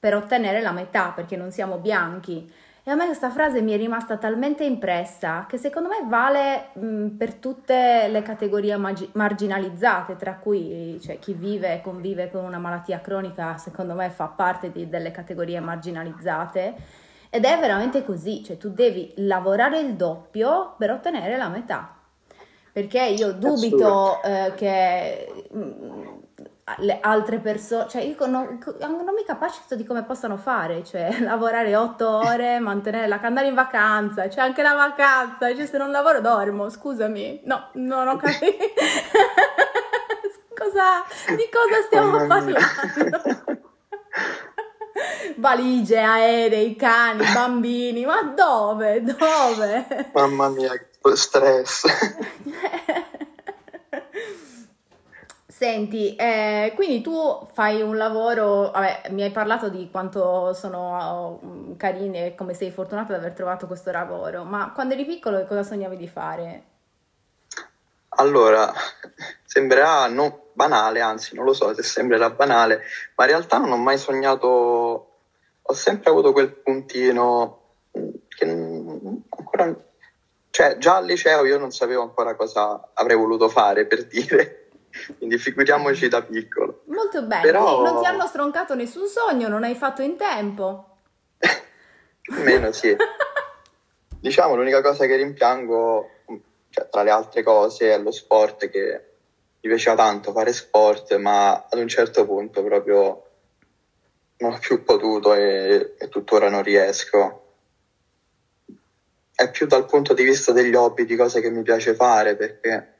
per 0.00 0.14
ottenere 0.14 0.62
la 0.62 0.72
metà, 0.72 1.12
perché 1.14 1.36
non 1.36 1.50
siamo 1.50 1.76
bianchi. 1.76 2.50
E 2.88 2.92
a 2.92 2.94
me 2.94 3.06
questa 3.06 3.30
frase 3.30 3.62
mi 3.62 3.72
è 3.72 3.76
rimasta 3.76 4.16
talmente 4.16 4.62
impressa 4.62 5.46
che 5.48 5.56
secondo 5.56 5.88
me 5.88 6.06
vale 6.08 6.68
mh, 6.74 7.16
per 7.16 7.34
tutte 7.34 8.06
le 8.08 8.22
categorie 8.22 8.76
magi- 8.76 9.10
marginalizzate, 9.14 10.14
tra 10.14 10.36
cui 10.36 10.96
cioè, 11.02 11.18
chi 11.18 11.32
vive 11.32 11.72
e 11.74 11.80
convive 11.80 12.30
con 12.30 12.44
una 12.44 12.58
malattia 12.58 13.00
cronica, 13.00 13.56
secondo 13.56 13.94
me 13.94 14.08
fa 14.10 14.28
parte 14.28 14.70
di, 14.70 14.88
delle 14.88 15.10
categorie 15.10 15.58
marginalizzate. 15.58 16.74
Ed 17.28 17.44
è 17.44 17.58
veramente 17.58 18.04
così, 18.04 18.44
cioè 18.44 18.56
tu 18.56 18.70
devi 18.70 19.14
lavorare 19.16 19.80
il 19.80 19.94
doppio 19.94 20.76
per 20.78 20.92
ottenere 20.92 21.36
la 21.36 21.48
metà. 21.48 21.92
Perché 22.70 23.02
io 23.02 23.32
dubito 23.32 24.22
eh, 24.22 24.52
che 24.54 25.48
mh, 25.50 25.58
le 26.78 26.98
altre 27.00 27.38
persone, 27.38 27.88
cioè 27.88 28.02
io 28.02 28.16
non, 28.26 28.58
non 28.80 29.14
mi 29.14 29.24
capacito 29.24 29.76
di 29.76 29.84
come 29.84 30.02
possano 30.02 30.36
fare, 30.36 30.82
cioè 30.84 31.18
lavorare 31.22 31.76
otto 31.76 32.08
ore, 32.08 32.58
mantenere 32.58 33.06
la 33.06 33.20
andare 33.22 33.46
in 33.46 33.54
vacanza, 33.54 34.22
c'è 34.22 34.30
cioè 34.30 34.44
anche 34.44 34.62
la 34.62 34.74
vacanza, 34.74 35.54
cioè 35.54 35.66
se 35.66 35.78
non 35.78 35.92
lavoro 35.92 36.20
dormo, 36.20 36.68
scusami, 36.68 37.42
no, 37.44 37.70
non 37.74 38.08
ho 38.08 38.16
capito. 38.16 38.64
cosa, 40.54 41.04
di 41.36 41.48
cosa 41.50 41.82
stiamo 41.86 42.26
parlando? 42.26 42.58
Valigie, 45.36 46.00
aerei, 46.00 46.74
cani, 46.74 47.24
bambini, 47.32 48.04
ma 48.04 48.22
dove? 48.22 49.02
Dove? 49.02 50.10
Mamma 50.12 50.48
mia, 50.48 50.72
che 50.72 51.16
stress. 51.16 51.84
Senti, 55.56 56.14
eh, 56.16 56.72
quindi 56.74 57.00
tu 57.00 57.48
fai 57.54 57.80
un 57.80 57.96
lavoro, 57.96 58.70
vabbè, 58.72 59.08
mi 59.12 59.22
hai 59.22 59.30
parlato 59.30 59.70
di 59.70 59.88
quanto 59.90 60.52
sono 60.52 61.40
uh, 61.40 61.76
carini 61.78 62.18
e 62.18 62.34
come 62.34 62.52
sei 62.52 62.70
fortunata 62.70 63.14
ad 63.14 63.20
aver 63.20 63.32
trovato 63.32 63.66
questo 63.66 63.90
lavoro, 63.90 64.44
ma 64.44 64.72
quando 64.74 64.92
eri 64.92 65.06
piccolo 65.06 65.46
cosa 65.46 65.62
sognavi 65.62 65.96
di 65.96 66.08
fare? 66.08 66.62
Allora, 68.18 68.70
sembrerà 69.46 70.08
non 70.08 70.40
banale, 70.52 71.00
anzi 71.00 71.34
non 71.34 71.46
lo 71.46 71.54
so 71.54 71.72
se 71.72 71.82
sembrerà 71.82 72.28
banale, 72.28 72.82
ma 73.14 73.24
in 73.24 73.30
realtà 73.30 73.56
non 73.56 73.72
ho 73.72 73.78
mai 73.78 73.96
sognato, 73.96 74.48
ho 75.62 75.72
sempre 75.72 76.10
avuto 76.10 76.32
quel 76.32 76.52
puntino 76.52 77.60
che 78.28 78.44
ancora, 78.44 79.74
cioè 80.50 80.76
già 80.76 80.96
al 80.96 81.06
liceo 81.06 81.46
io 81.46 81.56
non 81.56 81.70
sapevo 81.70 82.02
ancora 82.02 82.34
cosa 82.34 82.90
avrei 82.92 83.16
voluto 83.16 83.48
fare 83.48 83.86
per 83.86 84.04
dire 84.04 84.65
quindi 85.18 85.38
figuriamoci 85.38 86.08
da 86.08 86.22
piccolo. 86.22 86.82
Molto 86.86 87.22
bene, 87.22 87.42
Però... 87.42 87.82
non 87.82 88.00
ti 88.00 88.06
hanno 88.06 88.26
stroncato 88.26 88.74
nessun 88.74 89.06
sogno, 89.08 89.48
non 89.48 89.64
hai 89.64 89.74
fatto 89.74 90.02
in 90.02 90.16
tempo. 90.16 90.98
Meno 92.42 92.72
sì. 92.72 92.96
diciamo 94.18 94.56
l'unica 94.56 94.82
cosa 94.82 95.06
che 95.06 95.16
rimpiango, 95.16 96.10
cioè, 96.70 96.88
tra 96.88 97.02
le 97.02 97.10
altre 97.10 97.42
cose, 97.42 97.92
è 97.92 97.98
lo 97.98 98.10
sport 98.10 98.68
che 98.68 99.04
mi 99.60 99.68
piaceva 99.68 99.96
tanto 99.96 100.32
fare 100.32 100.52
sport, 100.52 101.16
ma 101.16 101.66
ad 101.70 101.78
un 101.78 101.88
certo 101.88 102.24
punto 102.26 102.62
proprio 102.64 103.22
non 104.38 104.52
ho 104.52 104.58
più 104.58 104.82
potuto 104.82 105.34
e, 105.34 105.94
e 105.98 106.08
tuttora 106.08 106.48
non 106.48 106.62
riesco. 106.62 107.42
È 109.34 109.50
più 109.50 109.66
dal 109.66 109.86
punto 109.86 110.14
di 110.14 110.24
vista 110.24 110.52
degli 110.52 110.74
hobby, 110.74 111.04
di 111.04 111.16
cose 111.16 111.40
che 111.40 111.50
mi 111.50 111.62
piace 111.62 111.94
fare, 111.94 112.36
perché 112.36 112.94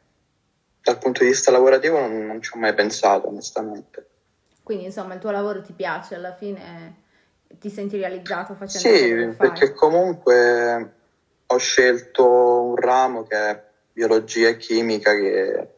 dal 0.86 0.98
punto 0.98 1.24
di 1.24 1.30
vista 1.30 1.50
lavorativo 1.50 1.98
non, 1.98 2.26
non 2.26 2.40
ci 2.40 2.52
ho 2.54 2.60
mai 2.60 2.72
pensato, 2.72 3.26
onestamente. 3.26 4.06
Quindi, 4.62 4.84
insomma, 4.84 5.14
il 5.14 5.20
tuo 5.20 5.32
lavoro 5.32 5.60
ti 5.60 5.72
piace 5.72 6.14
alla 6.14 6.32
fine? 6.32 7.02
Ti 7.58 7.68
senti 7.68 7.96
realizzato 7.96 8.54
facendo 8.54 8.96
Sì, 8.96 9.36
perché 9.36 9.72
comunque 9.72 10.94
ho 11.44 11.56
scelto 11.56 12.62
un 12.62 12.76
ramo 12.76 13.24
che 13.24 13.36
è 13.36 13.64
biologia 13.92 14.48
e 14.48 14.56
chimica 14.58 15.12
che 15.12 15.68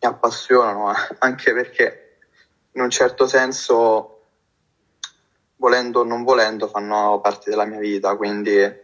mi 0.00 0.08
appassionano, 0.08 0.92
anche 1.18 1.52
perché 1.52 2.18
in 2.72 2.80
un 2.80 2.90
certo 2.90 3.26
senso, 3.26 4.26
volendo 5.56 6.00
o 6.00 6.04
non 6.04 6.22
volendo, 6.22 6.68
fanno 6.68 7.18
parte 7.20 7.50
della 7.50 7.64
mia 7.64 7.80
vita, 7.80 8.14
quindi 8.14 8.80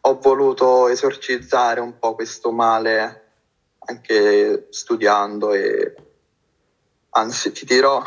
ho 0.00 0.18
voluto 0.18 0.88
esorcizzare 0.88 1.80
un 1.80 1.98
po' 1.98 2.14
questo 2.14 2.52
male 2.52 3.27
anche 3.88 4.68
studiando 4.70 5.52
e 5.52 5.94
anzi 7.10 7.52
ti 7.52 7.64
dirò 7.64 8.02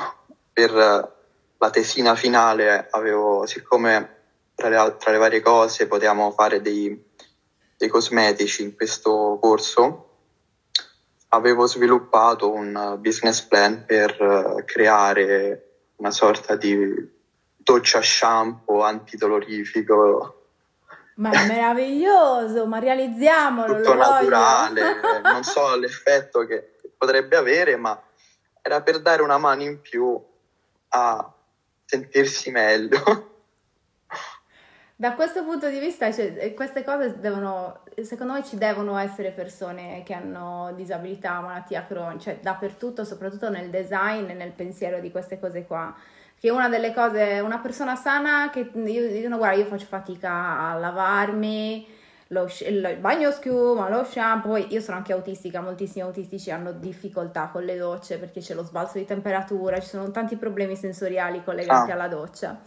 per 0.54 0.72
la 0.72 1.70
tesina 1.70 2.16
finale 2.16 2.88
avevo 2.92 3.46
siccome 3.46 4.18
tra 4.54 4.70
le, 4.70 4.96
tra 4.98 5.12
le 5.12 5.18
varie 5.18 5.42
cose 5.42 5.88
potevamo 5.88 6.32
fare 6.32 6.62
dei, 6.62 7.04
dei 7.78 7.90
cosmetici 7.90 8.62
in 8.62 8.76
questo 8.76 9.40
corso 9.42 10.08
avevo 11.30 11.66
sviluppato 11.66 12.52
un 12.52 12.98
business 13.00 13.42
plan 13.42 13.84
per 13.86 14.64
creare 14.66 15.90
una 15.96 16.12
sorta 16.12 16.56
di 16.56 17.20
doccia 17.56 18.02
shampoo 18.02 18.84
antidolorifico 18.84 20.41
ma 21.16 21.32
è 21.32 21.48
meraviglioso, 21.48 22.66
ma 22.66 22.80
realizziamolo. 22.80 23.78
Tutto 23.78 23.94
naturale, 23.94 25.00
non 25.24 25.44
so 25.44 25.76
l'effetto 25.76 26.46
che 26.46 26.76
potrebbe 26.98 27.36
avere, 27.36 27.76
ma 27.76 28.02
era 28.62 28.82
per 28.82 29.02
dare 29.02 29.22
una 29.22 29.38
mano 29.38 29.64
in 29.64 29.82
più 29.82 30.20
a 30.90 31.34
sentirsi 31.86 32.52
meglio. 32.52 33.30
Da 34.96 35.16
questo 35.16 35.44
punto 35.44 35.68
di 35.68 35.80
vista, 35.80 36.12
cioè, 36.12 36.54
queste 36.54 36.84
cose 36.84 37.20
devono, 37.20 37.84
secondo 38.04 38.34
me 38.34 38.44
ci 38.44 38.56
devono 38.56 38.96
essere 38.98 39.32
persone 39.32 40.04
che 40.06 40.14
hanno 40.14 40.74
disabilità, 40.76 41.40
malattia 41.40 41.88
cronica, 41.88 42.20
cioè 42.20 42.40
dappertutto, 42.40 43.04
soprattutto 43.04 43.50
nel 43.50 43.72
design 43.72 44.30
e 44.30 44.34
nel 44.34 44.52
pensiero 44.52 45.00
di 45.00 45.10
queste 45.10 45.40
cose 45.40 45.66
qua 45.66 45.92
che 46.42 46.50
una 46.50 46.70
delle 46.70 46.92
cose, 46.92 47.40
una 47.40 47.60
persona 47.60 47.96
sana 47.96 48.50
che 48.50 48.72
io 48.74 49.08
dico, 49.08 49.38
guarda, 49.38 49.60
io 49.60 49.66
faccio 49.66 49.86
fatica 49.86 50.72
a 50.72 50.74
lavarmi, 50.74 51.88
lo, 52.30 52.48
il 52.66 52.98
bagno 53.00 53.30
schiuma, 53.30 53.90
lo 53.90 54.04
shampoo, 54.04 54.54
poi 54.54 54.74
io 54.74 54.82
sono 54.82 54.98
anche 54.98 55.14
autistica, 55.14 55.62
moltissimi 55.62 56.04
autistici 56.04 56.50
hanno 56.50 56.72
difficoltà 56.72 57.50
con 57.52 57.64
le 57.64 57.78
docce 57.78 58.18
perché 58.18 58.40
c'è 58.40 58.56
lo 58.56 58.64
sbalzo 58.64 58.98
di 58.98 59.06
temperatura, 59.06 59.80
ci 59.80 59.90
sono 59.90 60.10
tanti 60.10 60.36
problemi 60.36 60.76
sensoriali 60.76 61.44
collegati 61.44 61.92
ah. 61.92 61.94
alla 61.94 62.08
doccia 62.08 62.60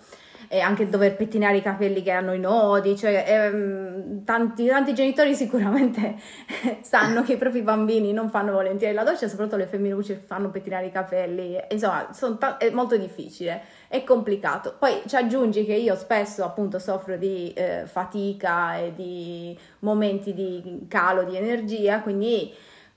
e 0.49 0.61
anche 0.61 0.89
dover 0.89 1.17
pettinare 1.17 1.57
i 1.57 1.63
capelli 1.63 2.03
che 2.03 2.11
hanno 2.11 2.33
i 2.33 2.39
nodi, 2.39 2.97
cioè 2.97 3.25
ehm, 3.27 4.25
tanti, 4.25 4.67
tanti, 4.67 4.95
genitori 4.95 5.35
sicuramente 5.35 6.17
sanno 6.83 7.23
che 7.23 7.35
i 7.35 7.37
propri 7.37 7.63
bambini 7.63 8.13
non 8.13 8.31
fanno 8.31 8.53
volentieri 8.53 8.95
la 8.95 9.05
doccia, 9.05 9.29
soprattutto 9.29 9.57
le 9.57 9.67
femminucce 9.67 10.15
fanno 10.15 10.51
pettinare 10.51 10.87
i 10.87 10.91
capelli, 10.91 11.57
insomma 11.71 12.09
ta- 12.39 12.57
è 12.57 12.71
molto 12.71 12.97
difficile, 12.97 13.63
è 13.89 14.05
complicato. 14.05 14.77
Poi 14.79 15.03
ci 15.07 15.17
aggiungi 15.17 15.65
che 15.65 15.75
io 15.75 15.97
spesso 15.97 16.45
appunto 16.45 16.79
soffro 16.79 17.17
di 17.17 17.53
eh, 17.53 17.83
fatica 17.87 18.77
e 18.77 18.93
di 18.95 19.57
momenti 19.81 20.35
di 20.35 20.87
calo 20.89 21.25
di 21.25 21.37
energia, 21.37 22.01
quindi 22.01 22.53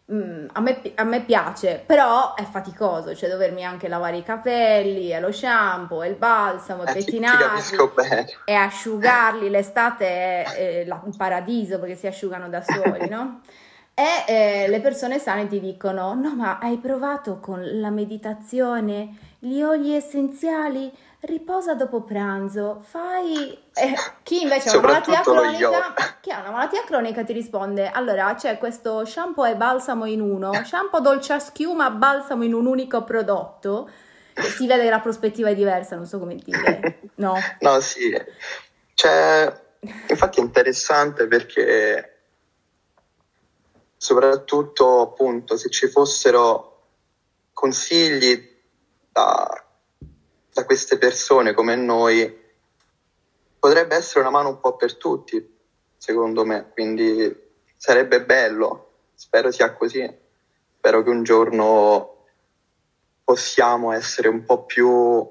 Mm, 0.10 0.48
a, 0.54 0.62
me, 0.62 0.82
a, 0.96 1.04
me, 1.04 1.22
piace, 1.22 1.84
però 1.86 2.34
è 2.34 2.44
faticoso, 2.46 3.14
cioè 3.14 3.30
dovermi 3.30 3.66
anche 3.66 3.90
lavare 3.90 4.16
i 4.16 4.24
capelli, 4.24 5.12
e 5.12 5.20
lo 5.20 5.34
shampoo, 5.34 6.02
e 6.02 6.08
il 6.08 6.16
balsamo, 6.16 6.86
e 6.86 6.92
eh, 6.92 6.94
pettinarli, 6.94 7.62
e 8.46 8.54
asciugarli, 8.54 9.50
l'estate 9.50 10.06
è, 10.06 10.86
è 10.86 10.88
un 11.04 11.14
paradiso 11.18 11.78
perché 11.80 11.96
si 11.96 12.08
asciugano 12.08 12.48
da 12.48 12.62
soli, 12.62 13.10
no? 13.10 13.42
E 14.00 14.32
eh, 14.32 14.68
le 14.68 14.80
persone 14.80 15.18
sane 15.18 15.48
ti 15.48 15.60
dicono, 15.60 16.14
no 16.14 16.36
ma 16.36 16.60
hai 16.60 16.78
provato 16.78 17.40
con 17.40 17.60
la 17.80 17.90
meditazione, 17.90 19.18
gli 19.40 19.60
oli 19.64 19.96
essenziali? 19.96 20.92
Riposa 21.22 21.74
dopo 21.74 22.02
pranzo, 22.02 22.80
fai... 22.82 23.58
Eh, 23.74 23.94
chi 24.24 24.42
invece 24.42 24.70
ha 24.70 24.78
una 24.78 24.88
malattia 24.88 25.22
cronica, 25.22 26.18
chi 26.22 26.32
ha 26.32 26.40
una 26.40 26.52
malattia 26.52 26.84
cronica 26.84 27.24
ti 27.24 27.34
risponde, 27.34 27.90
allora 27.90 28.36
c'è 28.36 28.58
questo 28.58 29.04
shampoo 29.06 29.46
e 29.46 29.56
balsamo 29.56 30.06
in 30.06 30.22
uno, 30.22 30.52
shampoo 30.64 31.00
dolce 31.00 31.34
a 31.34 31.40
schiuma, 31.40 31.90
balsamo 31.90 32.44
in 32.44 32.54
un 32.54 32.66
unico 32.66 33.04
prodotto, 33.04 33.90
si 34.34 34.68
vede 34.68 34.84
che 34.84 34.90
la 34.90 35.00
prospettiva 35.00 35.50
è 35.50 35.56
diversa, 35.56 35.96
non 35.96 36.06
so 36.06 36.20
come 36.20 36.36
dire, 36.36 37.00
no? 37.16 37.36
no, 37.62 37.80
sì, 37.82 38.16
cioè, 38.94 39.62
infatti 40.08 40.40
è 40.40 40.44
interessante 40.44 41.28
perché 41.28 42.12
soprattutto 43.98 45.02
appunto 45.02 45.58
se 45.58 45.70
ci 45.70 45.88
fossero 45.88 46.74
consigli 47.54 48.56
da 49.12 49.67
da 50.58 50.66
queste 50.66 50.98
persone 50.98 51.54
come 51.54 51.76
noi 51.76 52.36
potrebbe 53.60 53.96
essere 53.96 54.22
una 54.22 54.32
mano 54.32 54.50
un 54.50 54.60
po' 54.60 54.76
per 54.76 54.96
tutti, 54.96 55.56
secondo 55.96 56.46
me, 56.46 56.72
quindi 56.72 57.32
sarebbe 57.76 58.24
bello, 58.24 58.94
spero 59.14 59.52
sia 59.52 59.72
così, 59.74 60.12
spero 60.78 61.04
che 61.04 61.10
un 61.12 61.22
giorno 61.22 62.26
possiamo 63.24 63.92
essere 63.92 64.30
un 64.30 64.46
po' 64.46 64.64
più 64.64 65.30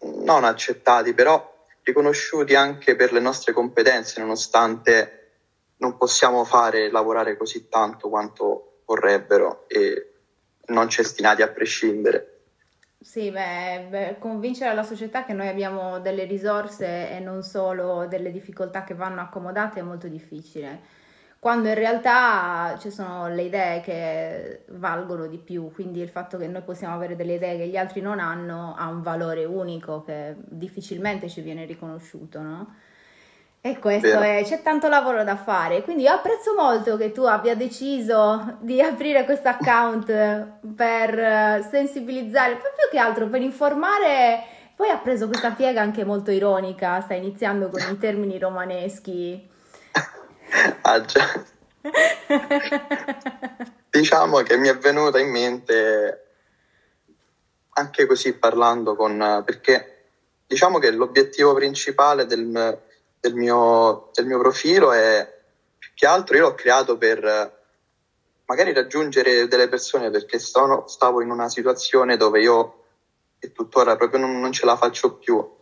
non 0.00 0.44
accettati, 0.44 1.12
però 1.12 1.54
riconosciuti 1.82 2.54
anche 2.54 2.96
per 2.96 3.12
le 3.12 3.20
nostre 3.20 3.52
competenze, 3.52 4.20
nonostante 4.20 5.32
non 5.78 5.98
possiamo 5.98 6.44
fare 6.44 6.90
lavorare 6.90 7.36
così 7.36 7.68
tanto 7.68 8.08
quanto 8.08 8.80
vorrebbero 8.86 9.68
e 9.68 10.12
non 10.68 10.88
cestinati 10.88 11.42
a 11.42 11.48
prescindere. 11.48 12.30
Sì, 12.98 13.30
beh, 13.30 13.86
beh, 13.90 14.16
convincere 14.18 14.74
la 14.74 14.82
società 14.82 15.22
che 15.24 15.34
noi 15.34 15.48
abbiamo 15.48 16.00
delle 16.00 16.24
risorse 16.24 17.10
e 17.10 17.20
non 17.20 17.42
solo 17.42 18.06
delle 18.08 18.32
difficoltà 18.32 18.84
che 18.84 18.94
vanno 18.94 19.20
accomodate 19.20 19.80
è 19.80 19.82
molto 19.82 20.08
difficile, 20.08 20.80
quando 21.38 21.68
in 21.68 21.74
realtà 21.74 22.76
ci 22.80 22.90
sono 22.90 23.28
le 23.28 23.42
idee 23.42 23.80
che 23.82 24.64
valgono 24.70 25.26
di 25.26 25.38
più, 25.38 25.70
quindi 25.72 26.00
il 26.00 26.08
fatto 26.08 26.38
che 26.38 26.48
noi 26.48 26.62
possiamo 26.62 26.94
avere 26.94 27.14
delle 27.16 27.34
idee 27.34 27.58
che 27.58 27.68
gli 27.68 27.76
altri 27.76 28.00
non 28.00 28.18
hanno 28.18 28.74
ha 28.76 28.88
un 28.88 29.02
valore 29.02 29.44
unico 29.44 30.02
che 30.02 30.34
difficilmente 30.48 31.28
ci 31.28 31.42
viene 31.42 31.66
riconosciuto, 31.66 32.40
no? 32.40 32.74
E 33.60 33.78
questo 33.80 34.20
è, 34.20 34.42
c'è 34.44 34.62
tanto 34.62 34.88
lavoro 34.88 35.24
da 35.24 35.34
fare, 35.34 35.82
quindi 35.82 36.04
io 36.04 36.12
apprezzo 36.12 36.54
molto 36.54 36.96
che 36.96 37.10
tu 37.10 37.22
abbia 37.22 37.56
deciso 37.56 38.58
di 38.60 38.80
aprire 38.80 39.24
questo 39.24 39.48
account 39.48 40.06
per 40.76 41.66
sensibilizzare, 41.68 42.52
proprio 42.56 42.88
che 42.88 42.98
altro 42.98 43.26
per 43.26 43.40
informare. 43.40 44.44
Poi 44.76 44.88
ha 44.88 44.98
preso 44.98 45.26
questa 45.26 45.50
piega 45.50 45.80
anche 45.80 46.04
molto 46.04 46.30
ironica, 46.30 47.00
sta 47.00 47.14
iniziando 47.14 47.68
con 47.68 47.80
i 47.80 47.98
termini 47.98 48.38
romaneschi. 48.38 49.50
Ah 50.82 51.00
già. 51.04 51.24
diciamo 53.90 54.42
che 54.42 54.56
mi 54.56 54.68
è 54.68 54.76
venuta 54.76 55.18
in 55.18 55.30
mente 55.30 56.26
anche 57.70 58.06
così 58.06 58.34
parlando 58.34 58.94
con... 58.94 59.42
perché 59.44 60.08
diciamo 60.46 60.78
che 60.78 60.90
l'obiettivo 60.92 61.52
principale 61.54 62.26
del, 62.26 62.80
del, 63.20 63.34
mio, 63.34 64.10
del 64.12 64.26
mio 64.26 64.38
profilo 64.38 64.92
è 64.92 65.34
più 65.78 65.90
che 65.94 66.06
altro 66.06 66.36
io 66.36 66.42
l'ho 66.42 66.54
creato 66.54 66.96
per 66.96 67.54
magari 68.46 68.72
raggiungere 68.72 69.48
delle 69.48 69.68
persone 69.68 70.10
perché 70.10 70.38
stavo, 70.38 70.86
stavo 70.86 71.20
in 71.20 71.30
una 71.30 71.48
situazione 71.48 72.16
dove 72.16 72.40
io 72.40 72.84
e 73.38 73.52
tuttora 73.52 73.96
proprio 73.96 74.20
non, 74.20 74.40
non 74.40 74.52
ce 74.52 74.64
la 74.64 74.76
faccio 74.76 75.16
più. 75.16 75.54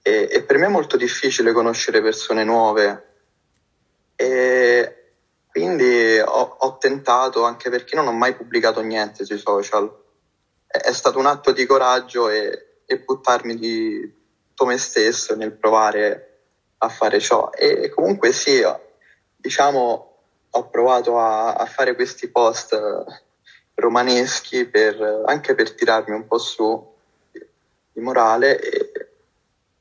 E, 0.00 0.28
e, 0.30 0.42
per 0.42 0.58
me 0.58 0.66
è 0.66 0.70
molto 0.70 0.96
difficile 0.96 1.52
conoscere 1.52 2.02
persone 2.02 2.44
nuove. 2.44 3.10
E 4.16 4.96
quindi 5.48 6.18
ho, 6.18 6.56
ho, 6.58 6.78
tentato 6.78 7.44
anche 7.44 7.70
perché 7.70 7.94
non 7.94 8.06
ho 8.06 8.12
mai 8.12 8.34
pubblicato 8.34 8.80
niente 8.80 9.24
sui 9.24 9.38
social. 9.38 9.92
È, 10.66 10.78
è 10.78 10.92
stato 10.92 11.18
un 11.18 11.26
atto 11.26 11.52
di 11.52 11.66
coraggio 11.66 12.28
e, 12.28 12.80
e 12.84 12.98
buttarmi 13.00 13.56
di 13.56 14.20
tutto 14.48 14.66
me 14.66 14.78
stesso 14.78 15.36
nel 15.36 15.52
provare 15.52 16.31
a 16.82 16.88
fare 16.88 17.20
ciò. 17.20 17.50
E 17.50 17.88
comunque 17.88 18.32
sì 18.32 18.62
diciamo 19.36 20.08
ho 20.54 20.68
provato 20.68 21.18
a, 21.18 21.54
a 21.54 21.66
fare 21.66 21.94
questi 21.94 22.28
post 22.28 22.78
romaneschi 23.74 24.66
per, 24.66 25.24
anche 25.26 25.54
per 25.54 25.72
tirarmi 25.72 26.14
un 26.14 26.26
po' 26.26 26.38
su 26.38 26.90
di 27.92 28.00
morale 28.00 28.60
e 28.60 29.10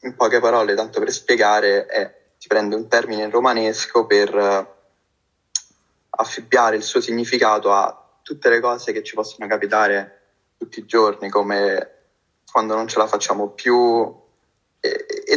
in 0.03 0.15
poche 0.15 0.39
parole, 0.39 0.73
tanto 0.73 0.99
per 0.99 1.11
spiegare, 1.11 1.85
è, 1.85 2.19
si 2.37 2.47
prende 2.47 2.75
un 2.75 2.87
termine 2.87 3.29
romanesco 3.29 4.05
per 4.05 4.33
uh, 4.33 4.67
affibbiare 6.09 6.77
il 6.77 6.83
suo 6.83 7.01
significato 7.01 7.71
a 7.71 8.09
tutte 8.23 8.49
le 8.49 8.59
cose 8.59 8.91
che 8.91 9.03
ci 9.03 9.13
possono 9.13 9.47
capitare 9.47 10.19
tutti 10.57 10.79
i 10.79 10.85
giorni, 10.85 11.29
come 11.29 11.89
quando 12.51 12.75
non 12.75 12.87
ce 12.87 12.97
la 12.97 13.07
facciamo 13.07 13.49
più, 13.49 14.20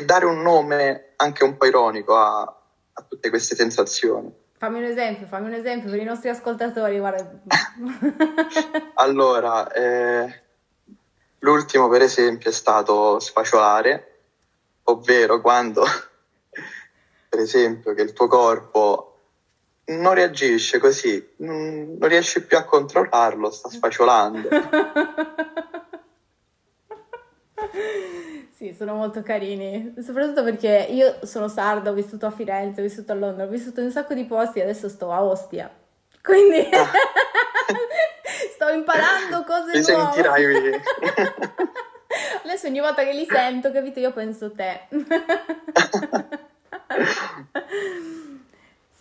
e, 0.05 0.07
dare 0.07 0.27
un 0.27 0.43
nome 0.43 1.15
anche 1.17 1.45
un 1.45 1.57
po' 1.57 1.67
ironico 1.67 2.17
a, 2.17 2.43
a 2.43 3.05
tutte 3.09 3.31
queste 3.31 3.57
sensazioni. 3.57 4.31
Fammi 4.57 4.79
un 4.79 4.85
esempio, 4.85 5.27
fammi 5.27 5.49
un 5.49 5.55
esempio 5.55 5.91
per 5.91 5.99
i 5.99 6.05
nostri 6.05 6.29
ascoltatori. 6.29 7.01
allora, 8.95 9.73
eh, 9.73 10.43
l'ultimo 11.41 11.89
per 11.89 12.03
esempio 12.03 12.51
è 12.51 12.53
stato 12.53 13.19
sfacciolare, 13.19 14.21
ovvero 14.85 15.41
quando, 15.41 15.85
per 17.29 17.41
esempio, 17.41 17.95
che 17.95 18.03
il 18.03 18.13
tuo 18.13 18.29
corpo 18.29 19.09
non 19.87 20.15
reagisce 20.15 20.79
così, 20.79 21.35
non, 21.39 21.97
non 21.99 22.09
riesci 22.09 22.45
più 22.45 22.57
a 22.57 22.65
controllarlo, 22.65 23.51
sta 23.51 23.69
sfacciolando. 23.69 24.49
Sì, 28.55 28.73
sono 28.73 28.95
molto 28.95 29.21
carini, 29.23 29.95
soprattutto 30.01 30.45
perché 30.45 30.87
io 30.89 31.27
sono 31.27 31.49
sarda, 31.49 31.91
ho 31.91 31.93
vissuto 31.93 32.27
a 32.27 32.31
Firenze, 32.31 32.81
ho 32.81 32.85
vissuto 32.85 33.11
a 33.11 33.17
Londra, 33.17 33.47
ho 33.47 33.49
vissuto 33.49 33.81
in 33.81 33.87
un 33.87 33.93
sacco 33.93 34.15
di 34.15 34.27
posti 34.27 34.61
e 34.61 34.63
adesso 34.63 34.89
sto 34.89 35.11
a 35.11 35.25
Ostia. 35.25 35.69
Quindi 36.23 36.69
ah. 36.73 36.87
sto 38.55 38.69
imparando 38.69 39.43
cose 39.43 39.83
Ti 39.83 39.93
nuove. 39.93 40.13
sentirai. 40.13 40.45
adesso 42.45 42.69
ogni 42.69 42.79
volta 42.79 43.03
che 43.03 43.13
li 43.13 43.27
sento, 43.29 43.73
capito, 43.73 43.99
io 43.99 44.13
penso 44.13 44.53
te. 44.53 44.83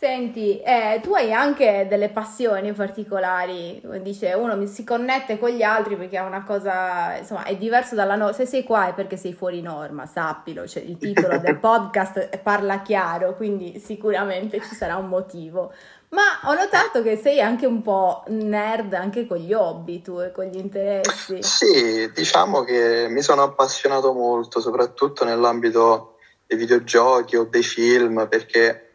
Senti, 0.03 0.59
eh, 0.59 0.99
tu 1.01 1.13
hai 1.13 1.31
anche 1.31 1.85
delle 1.87 2.09
passioni 2.09 2.73
particolari, 2.73 3.81
dice 4.01 4.33
uno 4.33 4.65
si 4.65 4.83
connette 4.83 5.39
con 5.39 5.49
gli 5.51 5.61
altri 5.61 5.95
perché 5.95 6.17
è 6.17 6.21
una 6.21 6.43
cosa, 6.43 7.15
insomma, 7.19 7.45
è 7.45 7.55
diverso 7.55 7.95
dalla 7.95 8.17
norma, 8.17 8.33
se 8.33 8.45
sei 8.45 8.63
qua 8.63 8.89
è 8.89 8.93
perché 8.93 9.15
sei 9.15 9.31
fuori 9.31 9.61
norma, 9.61 10.05
sappilo, 10.05 10.67
cioè, 10.67 10.83
il 10.83 10.97
titolo 10.97 11.37
del 11.37 11.55
podcast 11.57 12.37
parla 12.39 12.81
chiaro, 12.81 13.33
quindi 13.37 13.79
sicuramente 13.79 14.59
ci 14.59 14.75
sarà 14.75 14.97
un 14.97 15.07
motivo. 15.07 15.71
Ma 16.09 16.49
ho 16.49 16.53
notato 16.53 17.01
che 17.01 17.15
sei 17.15 17.39
anche 17.39 17.65
un 17.65 17.81
po' 17.81 18.25
nerd 18.27 18.91
anche 18.95 19.25
con 19.25 19.37
gli 19.37 19.53
hobby 19.53 20.01
tu 20.01 20.19
e 20.19 20.33
con 20.33 20.43
gli 20.43 20.57
interessi. 20.57 21.41
Sì, 21.41 22.11
diciamo 22.13 22.63
che 22.63 23.07
mi 23.07 23.21
sono 23.21 23.43
appassionato 23.43 24.11
molto, 24.11 24.59
soprattutto 24.59 25.23
nell'ambito 25.23 26.17
dei 26.45 26.57
videogiochi 26.57 27.37
o 27.37 27.45
dei 27.45 27.63
film, 27.63 28.27
perché 28.27 28.89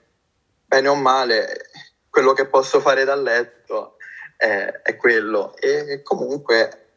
bene 0.68 0.88
o 0.88 0.94
male, 0.94 1.70
quello 2.10 2.34
che 2.34 2.46
posso 2.46 2.80
fare 2.80 3.04
dal 3.04 3.22
letto 3.22 3.96
è, 4.36 4.80
è 4.82 4.96
quello. 4.96 5.56
E 5.56 6.02
comunque 6.02 6.88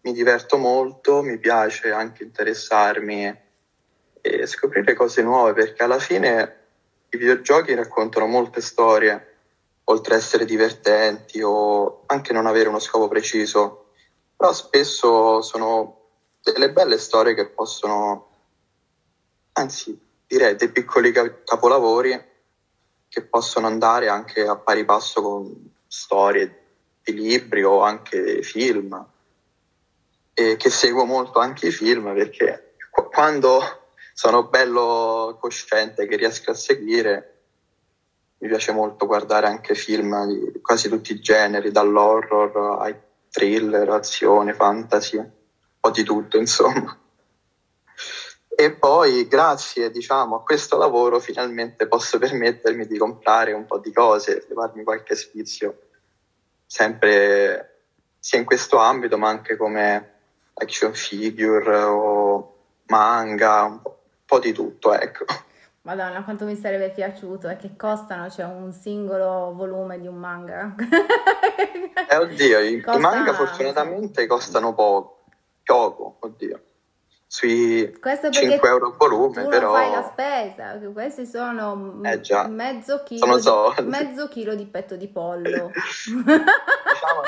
mi 0.00 0.12
diverto 0.12 0.58
molto, 0.58 1.22
mi 1.22 1.38
piace 1.38 1.92
anche 1.92 2.24
interessarmi 2.24 3.48
e 4.20 4.46
scoprire 4.46 4.94
cose 4.94 5.22
nuove, 5.22 5.52
perché 5.52 5.84
alla 5.84 6.00
fine 6.00 6.56
i 7.08 7.16
videogiochi 7.16 7.72
raccontano 7.74 8.26
molte 8.26 8.60
storie, 8.60 9.26
oltre 9.84 10.14
ad 10.14 10.20
essere 10.20 10.44
divertenti 10.44 11.40
o 11.40 12.02
anche 12.06 12.32
non 12.32 12.46
avere 12.46 12.68
uno 12.68 12.80
scopo 12.80 13.06
preciso, 13.06 13.92
però 14.36 14.52
spesso 14.52 15.40
sono 15.40 15.98
delle 16.42 16.72
belle 16.72 16.98
storie 16.98 17.34
che 17.34 17.48
possono, 17.48 18.28
anzi 19.52 19.98
direi 20.26 20.56
dei 20.56 20.70
piccoli 20.70 21.12
capolavori 21.12 22.29
che 23.10 23.22
possono 23.22 23.66
andare 23.66 24.08
anche 24.08 24.46
a 24.46 24.56
pari 24.56 24.84
passo 24.84 25.20
con 25.20 25.72
storie 25.88 26.66
di 27.02 27.12
libri 27.12 27.64
o 27.64 27.82
anche 27.82 28.40
film. 28.42 29.04
E 30.32 30.56
che 30.56 30.70
seguo 30.70 31.04
molto 31.04 31.40
anche 31.40 31.66
i 31.66 31.72
film 31.72 32.14
perché 32.14 32.76
quando 33.10 33.62
sono 34.14 34.44
bello 34.44 35.36
cosciente 35.40 36.06
che 36.06 36.16
riesco 36.16 36.52
a 36.52 36.54
seguire 36.54 37.38
mi 38.38 38.48
piace 38.48 38.70
molto 38.72 39.06
guardare 39.06 39.48
anche 39.48 39.74
film 39.74 40.26
di 40.26 40.60
quasi 40.60 40.88
tutti 40.88 41.12
i 41.12 41.20
generi 41.20 41.72
dall'horror 41.72 42.78
ai 42.80 42.94
thriller, 43.28 43.88
azione, 43.90 44.54
fantasy 44.54 45.16
un 45.16 45.30
po' 45.80 45.90
di 45.90 46.04
tutto 46.04 46.38
insomma 46.38 46.96
e 48.60 48.72
poi 48.72 49.26
grazie 49.26 49.90
diciamo, 49.90 50.36
a 50.36 50.42
questo 50.42 50.76
lavoro 50.76 51.18
finalmente 51.18 51.88
posso 51.88 52.18
permettermi 52.18 52.86
di 52.86 52.98
comprare 52.98 53.52
un 53.52 53.64
po' 53.64 53.78
di 53.78 53.90
cose, 53.90 54.44
levarmi 54.50 54.84
qualche 54.84 55.14
sfizio, 55.14 55.78
sempre 56.66 57.84
sia 58.18 58.38
in 58.38 58.44
questo 58.44 58.76
ambito 58.76 59.16
ma 59.16 59.30
anche 59.30 59.56
come 59.56 60.12
action 60.52 60.92
figure 60.92 61.74
o 61.74 62.56
manga, 62.88 63.62
un 63.62 63.80
po', 63.80 63.88
un 63.88 64.24
po 64.26 64.38
di 64.38 64.52
tutto, 64.52 64.92
ecco. 64.92 65.24
Madonna, 65.80 66.22
quanto 66.22 66.44
mi 66.44 66.54
sarebbe 66.54 66.90
piaciuto 66.90 67.48
e 67.48 67.56
che 67.56 67.76
costano, 67.78 68.28
cioè 68.28 68.44
un 68.44 68.74
singolo 68.74 69.54
volume 69.54 69.98
di 69.98 70.06
un 70.06 70.16
manga. 70.16 70.74
eh 72.10 72.16
oddio, 72.16 72.82
Costa... 72.82 72.98
i 72.98 73.00
manga 73.00 73.32
fortunatamente 73.32 74.26
costano 74.26 74.74
poco, 74.74 75.20
poco, 75.64 76.16
oddio 76.20 76.60
sui 77.32 77.96
5 78.28 78.68
euro 78.68 78.88
a 78.88 78.94
volume, 78.98 79.44
tu 79.44 79.48
però... 79.50 79.72
fai 79.72 79.88
la 79.92 80.02
spesa, 80.02 80.76
questi 80.92 81.26
sono 81.26 82.00
eh 82.02 82.20
mezzo, 82.48 83.04
chilo 83.04 83.38
sono 83.38 83.72
di, 83.78 83.84
mezzo 83.84 84.26
chilo 84.26 84.56
di 84.56 84.66
petto 84.66 84.96
di 84.96 85.06
pollo. 85.06 85.70
diciamo, 85.70 87.22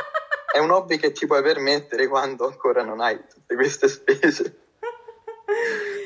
è 0.52 0.58
un 0.58 0.72
hobby 0.72 0.96
che 0.96 1.12
ti 1.12 1.24
puoi 1.24 1.40
permettere 1.40 2.08
quando 2.08 2.48
ancora 2.48 2.82
non 2.82 3.00
hai 3.00 3.16
tutte 3.32 3.54
queste 3.54 3.86
spese. 3.86 4.56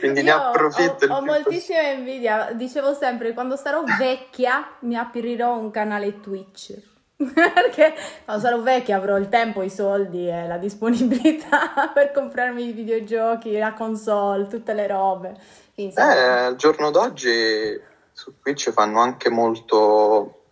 Quindi 0.00 0.20
Io 0.20 0.24
ne 0.26 0.30
approfitto. 0.30 1.06
Ho, 1.06 1.16
ho 1.16 1.24
moltissima 1.24 1.80
invidia, 1.80 2.50
dicevo 2.52 2.92
sempre, 2.92 3.32
quando 3.32 3.56
sarò 3.56 3.82
vecchia 3.98 4.76
mi 4.80 4.98
aprirò 4.98 5.56
un 5.56 5.70
canale 5.70 6.20
Twitch 6.20 6.95
perché 7.34 7.94
quando 8.24 8.42
sarò 8.42 8.60
vecchia 8.60 8.96
avrò 8.96 9.16
il 9.16 9.28
tempo, 9.28 9.62
i 9.62 9.70
soldi 9.70 10.28
e 10.28 10.46
la 10.46 10.58
disponibilità 10.58 11.90
per 11.94 12.12
comprarmi 12.12 12.68
i 12.68 12.72
videogiochi, 12.72 13.56
la 13.56 13.72
console, 13.72 14.46
tutte 14.48 14.74
le 14.74 14.86
robe. 14.86 15.34
Insomma... 15.76 16.14
Eh, 16.14 16.44
al 16.46 16.56
giorno 16.56 16.90
d'oggi 16.90 17.80
su 18.12 18.38
Twitch 18.38 18.70
fanno 18.70 19.00
anche 19.00 19.30
molto, 19.30 20.42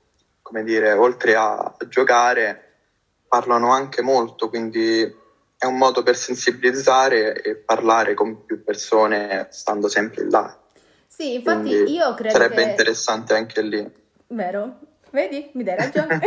come 0.40 0.64
dire, 0.64 0.92
oltre 0.92 1.34
a 1.36 1.74
giocare, 1.88 2.72
parlano 3.28 3.70
anche 3.70 4.00
molto, 4.00 4.48
quindi 4.48 5.22
è 5.58 5.66
un 5.66 5.76
modo 5.76 6.02
per 6.02 6.16
sensibilizzare 6.16 7.42
e 7.42 7.56
parlare 7.56 8.14
con 8.14 8.44
più 8.44 8.62
persone 8.64 9.48
stando 9.50 9.88
sempre 9.88 10.28
là. 10.30 10.58
Sì, 11.06 11.34
infatti 11.34 11.68
quindi 11.68 11.92
io 11.92 12.14
credo 12.14 12.34
sarebbe 12.34 12.62
che... 12.62 12.70
interessante 12.70 13.34
anche 13.34 13.62
lì. 13.62 13.92
Vero? 14.28 14.78
Vedi? 15.14 15.48
Mi 15.52 15.62
dai 15.62 15.76
ragione. 15.76 16.20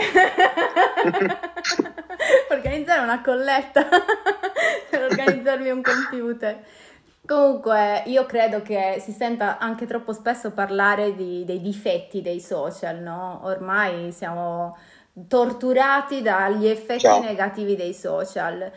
Organizzare 2.49 3.01
una 3.01 3.21
colletta 3.21 3.85
per 4.89 5.03
organizzarmi 5.03 5.69
un 5.71 5.81
computer. 5.81 6.63
Comunque, 7.25 8.03
io 8.05 8.25
credo 8.25 8.61
che 8.61 9.01
si 9.01 9.11
senta 9.11 9.57
anche 9.57 9.85
troppo 9.85 10.13
spesso 10.13 10.51
parlare 10.51 11.15
di, 11.15 11.43
dei 11.43 11.59
difetti 11.59 12.21
dei 12.21 12.39
social, 12.39 13.01
no? 13.01 13.41
Ormai 13.43 14.13
siamo 14.13 14.77
torturati 15.27 16.21
dagli 16.21 16.67
effetti 16.67 16.99
Ciao. 16.99 17.21
negativi 17.21 17.75
dei 17.75 17.93
social. 17.93 18.71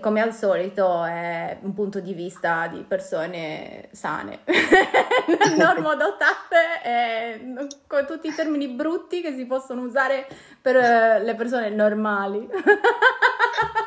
Come 0.00 0.20
al 0.20 0.32
solito 0.32 1.02
è 1.04 1.58
un 1.62 1.74
punto 1.74 1.98
di 1.98 2.14
vista 2.14 2.68
di 2.68 2.84
persone 2.86 3.88
sane, 3.90 4.40
normodotate 5.56 6.80
e 6.84 7.66
con 7.88 8.06
tutti 8.06 8.28
i 8.28 8.34
termini 8.34 8.68
brutti 8.68 9.20
che 9.20 9.32
si 9.34 9.46
possono 9.46 9.82
usare 9.82 10.28
per 10.62 10.76
eh, 10.76 11.24
le 11.24 11.34
persone 11.34 11.70
normali. 11.70 12.48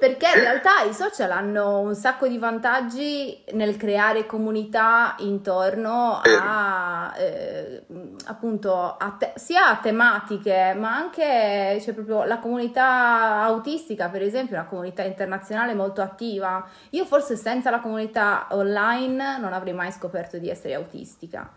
Perché 0.00 0.28
in 0.34 0.40
realtà 0.40 0.80
i 0.88 0.94
social 0.94 1.30
hanno 1.30 1.80
un 1.80 1.94
sacco 1.94 2.26
di 2.26 2.38
vantaggi 2.38 3.44
nel 3.52 3.76
creare 3.76 4.24
comunità 4.24 5.14
intorno 5.18 6.22
a 6.24 7.12
eh, 7.18 7.82
appunto 8.24 8.96
a 8.96 9.10
te- 9.18 9.34
sia 9.34 9.66
a 9.66 9.76
tematiche, 9.76 10.74
ma 10.74 10.96
anche 10.96 11.76
c'è 11.78 11.92
proprio 11.92 12.24
la 12.24 12.38
comunità 12.38 13.42
autistica, 13.42 14.08
per 14.08 14.22
esempio, 14.22 14.56
è 14.56 14.60
una 14.60 14.68
comunità 14.68 15.02
internazionale 15.02 15.74
molto 15.74 16.00
attiva. 16.00 16.66
Io 16.92 17.04
forse 17.04 17.36
senza 17.36 17.68
la 17.68 17.80
comunità 17.80 18.46
online 18.52 19.36
non 19.36 19.52
avrei 19.52 19.74
mai 19.74 19.92
scoperto 19.92 20.38
di 20.38 20.48
essere 20.48 20.72
autistica. 20.72 21.52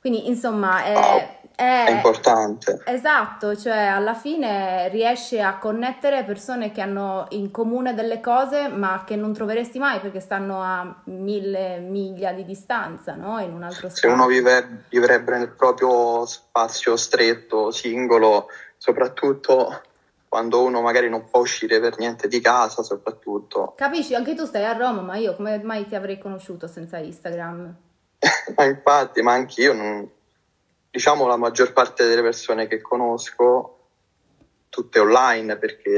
Quindi, 0.00 0.28
insomma, 0.28 0.84
è, 0.84 1.37
è- 1.60 1.84
è 1.86 1.90
importante. 1.90 2.82
Esatto, 2.84 3.56
cioè 3.56 3.76
alla 3.78 4.14
fine 4.14 4.88
riesce 4.90 5.40
a 5.42 5.58
connettere 5.58 6.22
persone 6.22 6.70
che 6.70 6.80
hanno 6.80 7.26
in 7.30 7.50
comune 7.50 7.94
delle 7.94 8.20
cose, 8.20 8.68
ma 8.68 9.02
che 9.04 9.16
non 9.16 9.32
troveresti 9.32 9.80
mai 9.80 9.98
perché 9.98 10.20
stanno 10.20 10.62
a 10.62 11.00
mille 11.06 11.78
miglia 11.80 12.30
di 12.30 12.44
distanza, 12.44 13.14
no? 13.14 13.40
In 13.40 13.52
un 13.52 13.64
altro 13.64 13.88
Se 13.88 14.06
uno 14.06 14.26
vive- 14.26 14.84
vivrebbe 14.88 15.36
nel 15.36 15.48
proprio 15.48 16.24
spazio 16.26 16.96
stretto, 16.96 17.72
singolo, 17.72 18.46
soprattutto 18.76 19.82
quando 20.28 20.62
uno 20.62 20.80
magari 20.80 21.08
non 21.08 21.24
può 21.28 21.40
uscire 21.40 21.80
per 21.80 21.98
niente 21.98 22.28
di 22.28 22.40
casa, 22.40 22.82
soprattutto. 22.84 23.72
Capisci? 23.76 24.14
Anche 24.14 24.34
tu 24.34 24.44
stai 24.44 24.64
a 24.64 24.74
Roma, 24.74 25.00
ma 25.00 25.16
io 25.16 25.34
come 25.34 25.58
mai 25.64 25.88
ti 25.88 25.96
avrei 25.96 26.18
conosciuto 26.18 26.68
senza 26.68 26.98
Instagram? 26.98 27.74
Ma 28.56 28.64
infatti, 28.64 29.22
ma 29.22 29.32
anch'io, 29.32 29.72
non- 29.72 30.08
diciamo 30.98 31.28
la 31.28 31.36
maggior 31.36 31.72
parte 31.72 32.08
delle 32.08 32.22
persone 32.22 32.66
che 32.66 32.80
conosco, 32.80 33.90
tutte 34.68 34.98
online, 34.98 35.56
perché 35.56 35.90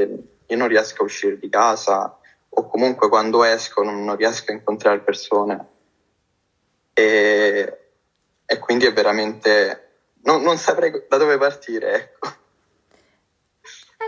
io 0.45 0.57
non 0.57 0.67
riesco 0.67 1.01
a 1.01 1.05
uscire 1.05 1.39
di 1.39 1.49
casa 1.49 2.19
o 2.49 2.67
comunque 2.69 3.09
quando 3.09 3.43
esco 3.43 3.81
non, 3.81 4.03
non 4.03 4.15
riesco 4.15 4.51
a 4.51 4.53
incontrare 4.53 4.99
persone. 4.99 5.67
E, 6.93 7.79
e 8.45 8.59
quindi 8.59 8.85
è 8.85 8.93
veramente... 8.93 9.87
Non, 10.23 10.43
non 10.43 10.57
saprei 10.57 10.91
da 11.09 11.17
dove 11.17 11.39
partire, 11.39 11.93
ecco. 11.95 12.29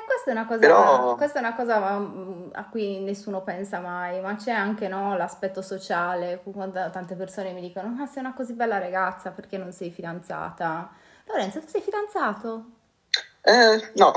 Eh, 0.03 0.05
questa 0.05 0.29
è 0.29 0.33
una 0.33 0.45
cosa, 0.45 0.59
Però- 0.59 1.15
questa 1.15 1.39
è 1.39 1.41
una 1.41 1.55
cosa 1.55 1.97
mm, 1.97 2.49
a 2.53 2.65
cui 2.69 2.99
nessuno 2.99 3.41
pensa 3.41 3.79
mai, 3.79 4.19
ma 4.21 4.35
c'è 4.35 4.51
anche, 4.51 4.87
no, 4.87 5.15
l'aspetto 5.17 5.61
sociale, 5.61 6.41
quando 6.43 6.89
tante 6.89 7.15
persone 7.15 7.51
mi 7.53 7.61
dicono, 7.61 7.87
ma 7.89 8.05
sei 8.05 8.23
una 8.23 8.33
così 8.33 8.53
bella 8.53 8.77
ragazza, 8.77 9.31
perché 9.31 9.57
non 9.57 9.71
sei 9.71 9.91
fidanzata? 9.91 10.91
Lorenzo, 11.25 11.59
tu 11.59 11.67
sei 11.67 11.81
fidanzato? 11.81 12.65
Eh, 13.41 13.91
no, 13.95 14.13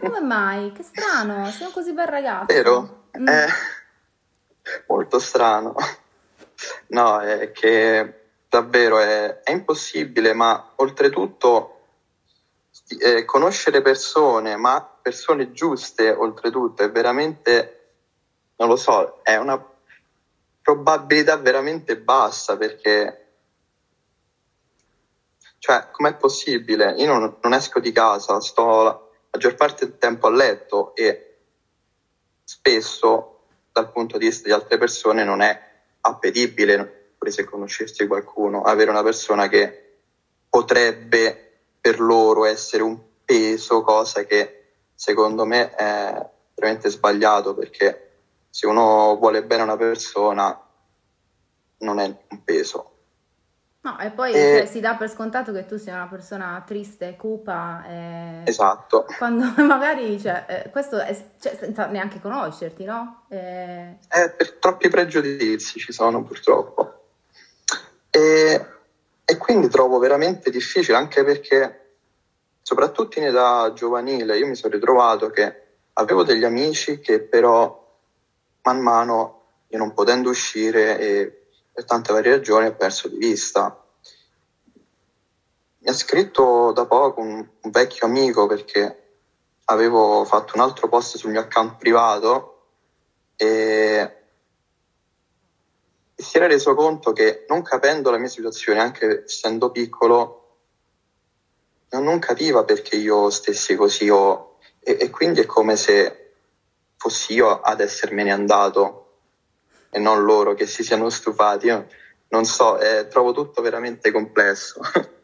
Come 0.00 0.20
mai? 0.20 0.72
Che 0.72 0.82
strano, 0.82 1.50
sei 1.50 1.66
un 1.66 1.72
così 1.72 1.92
bel 1.92 2.06
ragazzo. 2.06 2.46
vero? 2.54 3.06
Mm. 3.18 3.26
È 3.26 3.46
molto 4.86 5.18
strano. 5.18 5.74
No, 6.88 7.20
è 7.20 7.52
che 7.52 8.26
davvero 8.48 8.98
è, 8.98 9.40
è 9.42 9.50
impossibile, 9.52 10.32
ma 10.32 10.72
oltretutto 10.76 11.74
eh, 13.00 13.24
conoscere 13.24 13.82
persone, 13.82 14.56
ma 14.56 14.97
persone 15.08 15.52
giuste 15.52 16.10
oltretutto, 16.10 16.82
è 16.82 16.90
veramente, 16.90 17.92
non 18.56 18.68
lo 18.68 18.76
so, 18.76 19.20
è 19.22 19.36
una 19.36 19.58
probabilità 20.60 21.36
veramente 21.38 21.96
bassa 21.96 22.58
perché, 22.58 23.26
cioè, 25.58 25.88
com'è 25.90 26.14
possibile? 26.16 26.92
Io 26.98 27.06
non, 27.06 27.38
non 27.40 27.54
esco 27.54 27.80
di 27.80 27.90
casa, 27.90 28.38
sto 28.40 28.82
la 28.82 29.00
maggior 29.30 29.54
parte 29.54 29.86
del 29.86 29.96
tempo 29.96 30.26
a 30.26 30.30
letto 30.30 30.94
e 30.94 31.38
spesso 32.44 33.44
dal 33.72 33.90
punto 33.90 34.18
di 34.18 34.26
vista 34.26 34.46
di 34.46 34.52
altre 34.52 34.76
persone 34.76 35.24
non 35.24 35.40
è 35.40 35.58
appetibile, 36.02 37.12
pure 37.16 37.30
se 37.30 37.44
conoscessi 37.44 38.06
qualcuno, 38.06 38.60
avere 38.62 38.90
una 38.90 39.02
persona 39.02 39.48
che 39.48 40.00
potrebbe 40.50 41.60
per 41.80 41.98
loro 41.98 42.44
essere 42.44 42.82
un 42.82 42.98
peso, 43.24 43.80
cosa 43.80 44.24
che 44.24 44.57
secondo 44.98 45.44
me 45.44 45.72
è 45.76 46.28
veramente 46.56 46.88
sbagliato 46.88 47.54
perché 47.54 48.16
se 48.50 48.66
uno 48.66 49.16
vuole 49.16 49.44
bene 49.44 49.60
a 49.60 49.64
una 49.64 49.76
persona 49.76 50.60
non 51.78 52.00
è 52.00 52.04
un 52.30 52.42
peso. 52.42 52.94
No, 53.82 53.96
e 54.00 54.10
poi 54.10 54.32
E- 54.32 54.56
cioè, 54.58 54.66
si 54.66 54.80
dà 54.80 54.96
per 54.96 55.08
scontato 55.08 55.52
che 55.52 55.64
tu 55.64 55.76
sia 55.76 55.94
una 55.94 56.08
persona 56.08 56.64
triste, 56.66 57.14
cupa, 57.16 57.84
e 57.88 58.42
Esatto. 58.46 59.06
quando 59.18 59.44
magari, 59.62 60.18
cioè, 60.18 60.44
eh, 60.48 60.70
questo 60.70 60.98
è, 60.98 61.16
cioè, 61.40 61.56
senza 61.56 61.86
neanche 61.86 62.20
conoscerti, 62.20 62.82
no? 62.82 63.22
Eh, 63.28 63.98
Eh, 64.08 64.30
per 64.36 64.54
troppi 64.54 64.88
pregiudizi 64.88 65.78
ci 65.78 65.92
sono 65.92 66.24
purtroppo. 66.24 67.04
E, 68.10 68.66
e 69.24 69.36
quindi 69.36 69.68
trovo 69.68 69.98
veramente 69.98 70.50
difficile, 70.50 70.96
anche 70.96 71.22
perché, 71.22 71.87
soprattutto 72.68 73.18
in 73.18 73.24
età 73.24 73.72
giovanile, 73.72 74.36
io 74.36 74.46
mi 74.46 74.54
sono 74.54 74.74
ritrovato 74.74 75.30
che 75.30 75.68
avevo 75.94 76.22
degli 76.22 76.44
amici 76.44 76.98
che 77.00 77.18
però 77.18 77.82
man 78.60 78.80
mano, 78.82 79.44
io 79.68 79.78
non 79.78 79.94
potendo 79.94 80.28
uscire 80.28 80.98
e 80.98 81.46
per 81.72 81.86
tante 81.86 82.12
varie 82.12 82.32
ragioni, 82.32 82.66
ho 82.66 82.74
perso 82.74 83.08
di 83.08 83.16
vista. 83.16 83.82
Mi 85.78 85.88
ha 85.88 85.94
scritto 85.94 86.72
da 86.72 86.84
poco 86.84 87.22
un, 87.22 87.36
un 87.38 87.70
vecchio 87.70 88.06
amico 88.06 88.46
perché 88.46 89.12
avevo 89.64 90.26
fatto 90.26 90.52
un 90.56 90.60
altro 90.60 90.88
post 90.90 91.16
sul 91.16 91.30
mio 91.30 91.40
account 91.40 91.78
privato 91.78 92.66
e 93.36 94.16
si 96.14 96.36
era 96.36 96.46
reso 96.46 96.74
conto 96.74 97.14
che 97.14 97.46
non 97.48 97.62
capendo 97.62 98.10
la 98.10 98.18
mia 98.18 98.28
situazione, 98.28 98.80
anche 98.80 99.24
essendo 99.24 99.70
piccolo, 99.70 100.47
non, 101.90 102.18
capiva 102.18 102.64
perché 102.64 102.96
io 102.96 103.30
stessi 103.30 103.74
così 103.76 104.08
o- 104.10 104.58
e, 104.80 104.96
e 105.00 105.10
quindi 105.10 105.40
è 105.40 105.46
come 105.46 105.76
se 105.76 106.32
fossi 106.96 107.34
io 107.34 107.60
ad 107.60 107.80
essermene 107.80 108.32
andato 108.32 109.04
e 109.90 109.98
non 109.98 110.24
loro 110.24 110.54
che 110.54 110.66
si 110.66 110.82
siano 110.82 111.08
stufati. 111.08 111.66
Io 111.66 111.86
non 112.28 112.44
so, 112.44 112.78
eh, 112.78 113.08
trovo 113.08 113.32
tutto 113.32 113.62
veramente 113.62 114.10
complesso. 114.10 114.80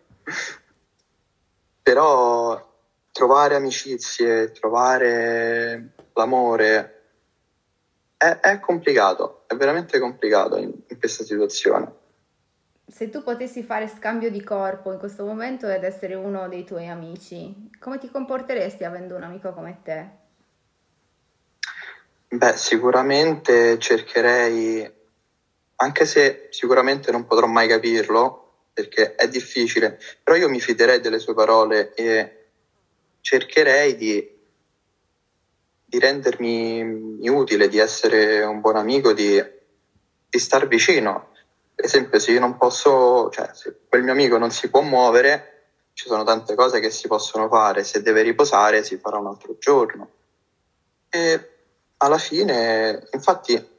Però 1.83 2.73
trovare 3.13 3.55
amicizie, 3.55 4.51
trovare 4.53 5.95
l'amore 6.15 7.03
è, 8.17 8.39
è 8.41 8.59
complicato, 8.61 9.45
è 9.47 9.55
veramente 9.55 9.99
complicato 9.99 10.57
in, 10.57 10.73
in 10.89 10.99
questa 10.99 11.25
situazione. 11.25 12.03
Se 12.87 13.09
tu 13.11 13.23
potessi 13.23 13.63
fare 13.63 13.89
scambio 13.89 14.31
di 14.31 14.43
corpo 14.43 14.93
in 14.93 14.99
questo 14.99 15.25
momento 15.25 15.69
ed 15.69 15.85
essere 15.85 16.15
uno 16.15 16.49
dei 16.49 16.65
tuoi 16.65 16.89
amici, 16.89 17.71
come 17.79 17.99
ti 17.99 18.11
comporteresti 18.11 18.85
avendo 18.85 19.17
un 19.17 19.23
amico 19.23 19.53
come 19.53 19.81
te? 19.83 20.23
Beh, 22.29 22.57
sicuramente 22.57 23.79
cercherei, 23.79 24.93
anche 25.77 26.05
se 26.05 26.49
sicuramente 26.51 27.11
non 27.11 27.27
potrò 27.27 27.47
mai 27.47 27.69
capirlo, 27.69 28.41
perché 28.73 29.15
è 29.15 29.29
difficile, 29.29 29.99
però 30.23 30.37
io 30.37 30.49
mi 30.49 30.61
fiderei 30.61 31.01
delle 31.01 31.21
sue 31.21 31.33
parole 31.33 31.95
e 31.95 32.47
cercherei 33.21 33.95
di, 33.95 34.37
di 35.85 35.99
rendermi 35.99 37.29
utile, 37.29 37.69
di 37.69 37.79
essere 37.79 38.43
un 38.43 38.61
buon 38.61 38.77
amico, 38.77 39.13
di, 39.13 39.43
di 40.29 40.39
star 40.39 40.67
vicino. 40.67 41.34
Per 41.75 41.85
esempio, 41.85 42.19
se 42.19 42.33
io 42.33 42.41
non 42.41 42.57
posso, 42.57 43.31
cioè, 43.31 43.51
se 43.53 43.81
quel 43.89 44.03
mio 44.03 44.13
amico 44.13 44.39
non 44.39 44.51
si 44.51 44.69
può 44.71 44.81
muovere, 44.83 45.55
ci 45.93 46.07
sono 46.07 46.25
tante 46.25 46.55
cose 46.55 46.81
che 46.81 46.91
si 46.91 47.09
possono 47.09 47.49
fare, 47.49 47.85
se 47.85 48.03
deve 48.03 48.23
riposare 48.23 48.83
si 48.83 48.99
farà 48.99 49.19
un 49.19 49.27
altro 49.27 49.57
giorno. 49.59 50.09
E 51.09 51.51
alla 51.99 52.19
fine, 52.19 53.09
infatti, 53.13 53.73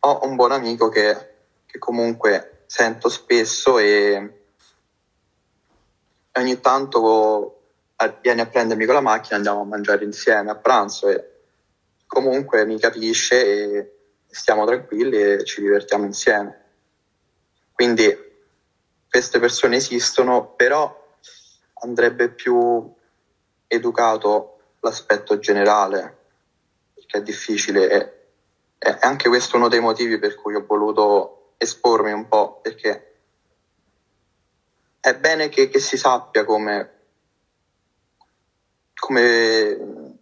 ho 0.00 0.20
un 0.22 0.36
buon 0.36 0.52
amico 0.52 0.88
che, 0.88 1.34
che 1.66 1.78
comunque 1.78 2.64
sento 2.66 3.08
spesso 3.08 3.78
e 3.78 4.42
ogni 6.34 6.60
tanto 6.60 7.54
viene 8.20 8.42
a 8.42 8.46
prendermi 8.46 8.84
con 8.84 8.94
la 8.94 9.00
macchina, 9.00 9.36
andiamo 9.36 9.62
a 9.62 9.64
mangiare 9.64 10.04
insieme 10.04 10.50
a 10.50 10.56
pranzo 10.56 11.08
e 11.08 11.38
comunque 12.06 12.64
mi 12.64 12.78
capisce 12.78 13.44
e 13.44 13.92
stiamo 14.26 14.64
tranquilli 14.66 15.20
e 15.20 15.44
ci 15.44 15.60
divertiamo 15.60 16.04
insieme. 16.04 16.67
Quindi 17.78 18.12
queste 19.08 19.38
persone 19.38 19.76
esistono, 19.76 20.52
però 20.56 21.16
andrebbe 21.74 22.28
più 22.28 22.92
educato 23.68 24.72
l'aspetto 24.80 25.38
generale, 25.38 26.16
perché 26.92 27.18
è 27.18 27.22
difficile 27.22 27.88
e 27.88 28.12
è 28.78 28.98
anche 29.02 29.28
questo 29.28 29.58
uno 29.58 29.68
dei 29.68 29.78
motivi 29.78 30.18
per 30.18 30.34
cui 30.34 30.56
ho 30.56 30.66
voluto 30.66 31.52
espormi 31.56 32.10
un 32.10 32.26
po', 32.26 32.58
perché 32.60 33.14
è 34.98 35.14
bene 35.14 35.48
che, 35.48 35.68
che 35.68 35.78
si 35.78 35.96
sappia 35.96 36.44
come, 36.44 36.92
come, 38.92 40.16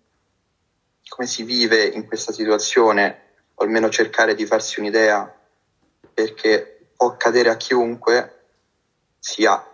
come 1.08 1.26
si 1.26 1.42
vive 1.42 1.84
in 1.84 2.06
questa 2.06 2.32
situazione, 2.32 3.22
o 3.54 3.64
almeno 3.64 3.88
cercare 3.88 4.34
di 4.34 4.44
farsi 4.44 4.78
un'idea, 4.78 5.34
perché 6.12 6.75
può 6.96 7.08
accadere 7.08 7.50
a 7.50 7.56
chiunque, 7.56 8.44
sia 9.18 9.64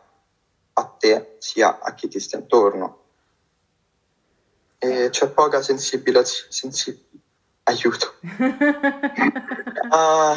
a 0.75 0.85
te 0.85 1.37
sia 1.39 1.79
a 1.81 1.95
chi 1.95 2.09
ti 2.09 2.19
sta 2.19 2.39
intorno. 2.39 3.01
E 4.79 5.09
c'è 5.11 5.29
poca 5.29 5.63
sensibilità, 5.63 6.25
sensi- 6.25 7.11
aiuto. 7.65 8.15
ah, 9.91 10.35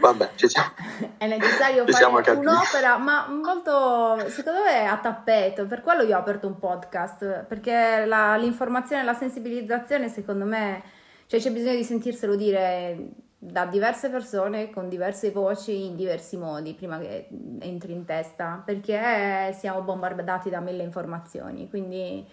vabbè, 0.00 0.30
ci 0.34 0.48
siamo. 0.48 0.72
È 1.16 1.26
necessario 1.26 1.84
Ci 1.86 1.92
fare 1.92 2.30
un'opera, 2.32 2.98
ma 2.98 3.28
molto, 3.28 4.28
secondo 4.30 4.62
me, 4.64 4.88
a 4.88 4.98
tappeto. 4.98 5.66
Per 5.66 5.82
quello 5.82 6.02
io 6.02 6.16
ho 6.16 6.20
aperto 6.20 6.46
un 6.46 6.58
podcast, 6.58 7.44
perché 7.44 8.04
la- 8.06 8.36
l'informazione 8.36 9.02
e 9.02 9.04
la 9.04 9.14
sensibilizzazione, 9.14 10.08
secondo 10.08 10.44
me, 10.44 10.82
cioè 11.26 11.38
c'è 11.40 11.50
bisogno 11.50 11.76
di 11.76 11.84
sentirselo 11.84 12.34
dire 12.34 13.10
da 13.38 13.66
diverse 13.66 14.08
persone, 14.08 14.70
con 14.70 14.88
diverse 14.88 15.30
voci, 15.30 15.86
in 15.86 15.96
diversi 15.96 16.36
modi, 16.36 16.74
prima 16.74 16.98
che 16.98 17.28
entri 17.60 17.92
in 17.92 18.04
testa, 18.04 18.62
perché 18.64 19.52
siamo 19.52 19.82
bombardati 19.82 20.50
da 20.50 20.60
mille 20.60 20.82
informazioni, 20.82 21.68
quindi 21.68 22.26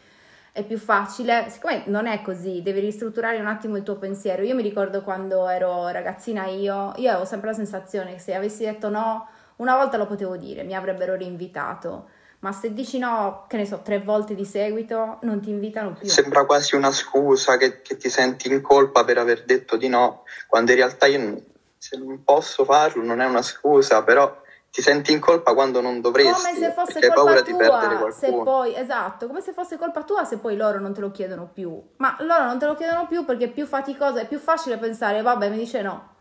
è 0.51 0.63
più 0.63 0.77
facile, 0.77 1.49
siccome 1.49 1.83
non 1.87 2.05
è 2.05 2.21
così, 2.21 2.61
devi 2.61 2.79
ristrutturare 2.79 3.39
un 3.39 3.47
attimo 3.47 3.75
il 3.75 3.83
tuo 3.83 3.97
pensiero. 3.97 4.43
Io 4.43 4.55
mi 4.55 4.61
ricordo 4.61 5.01
quando 5.01 5.47
ero 5.49 5.87
ragazzina 5.89 6.45
io, 6.45 6.93
io 6.97 7.09
avevo 7.09 7.25
sempre 7.25 7.49
la 7.49 7.55
sensazione 7.55 8.13
che 8.13 8.19
se 8.19 8.35
avessi 8.35 8.63
detto 8.63 8.89
no, 8.89 9.27
una 9.57 9.75
volta 9.75 9.97
lo 9.97 10.05
potevo 10.05 10.37
dire, 10.37 10.63
mi 10.63 10.75
avrebbero 10.75 11.15
rinvitato. 11.15 12.09
Ma 12.43 12.51
se 12.51 12.73
dici 12.73 12.97
no, 12.97 13.45
che 13.47 13.55
ne 13.55 13.65
so, 13.65 13.79
tre 13.81 13.99
volte 13.99 14.35
di 14.35 14.43
seguito, 14.43 15.19
non 15.21 15.39
ti 15.39 15.49
invitano 15.49 15.93
più. 15.93 16.09
Sembra 16.09 16.45
quasi 16.45 16.75
una 16.75 16.91
scusa 16.91 17.55
che, 17.55 17.81
che 17.81 17.95
ti 17.95 18.09
senti 18.09 18.51
in 18.51 18.61
colpa 18.61 19.05
per 19.05 19.17
aver 19.17 19.45
detto 19.45 19.77
di 19.77 19.87
no, 19.87 20.23
quando 20.47 20.71
in 20.71 20.77
realtà 20.77 21.05
io 21.05 21.41
se 21.77 21.97
non 21.97 22.21
posso 22.25 22.65
farlo 22.65 23.01
non 23.01 23.21
è 23.21 23.25
una 23.25 23.41
scusa, 23.41 24.03
però 24.03 24.41
ti 24.69 24.81
senti 24.81 25.13
in 25.13 25.21
colpa 25.21 25.53
quando 25.53 25.79
non 25.79 26.01
dovresti, 26.01 26.33
Come 26.33 26.55
se 26.55 26.71
fosse 26.71 26.93
perché 26.93 27.07
hai 27.07 27.13
paura 27.13 27.33
colpa 27.35 27.49
di 27.49 27.55
perdere 27.55 27.97
tua, 27.97 28.11
se 28.11 28.31
poi, 28.31 28.75
esatto, 28.75 29.27
come 29.27 29.39
se 29.39 29.53
fosse 29.53 29.77
colpa 29.77 30.03
tua 30.03 30.25
se 30.25 30.37
poi 30.37 30.57
loro 30.57 30.79
non 30.79 30.93
te 30.93 30.99
lo 30.99 31.11
chiedono 31.11 31.47
più. 31.47 31.81
Ma 31.97 32.17
loro 32.19 32.43
non 32.43 32.59
te 32.59 32.65
lo 32.65 32.75
chiedono 32.75 33.07
più 33.07 33.23
perché 33.23 33.45
è 33.45 33.51
più 33.51 33.65
faticoso, 33.65 34.17
è 34.17 34.27
più 34.27 34.39
facile 34.39 34.77
pensare, 34.77 35.21
vabbè, 35.21 35.47
mi 35.47 35.57
dice 35.57 35.81
no. 35.81 36.15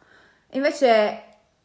Invece 0.51 1.25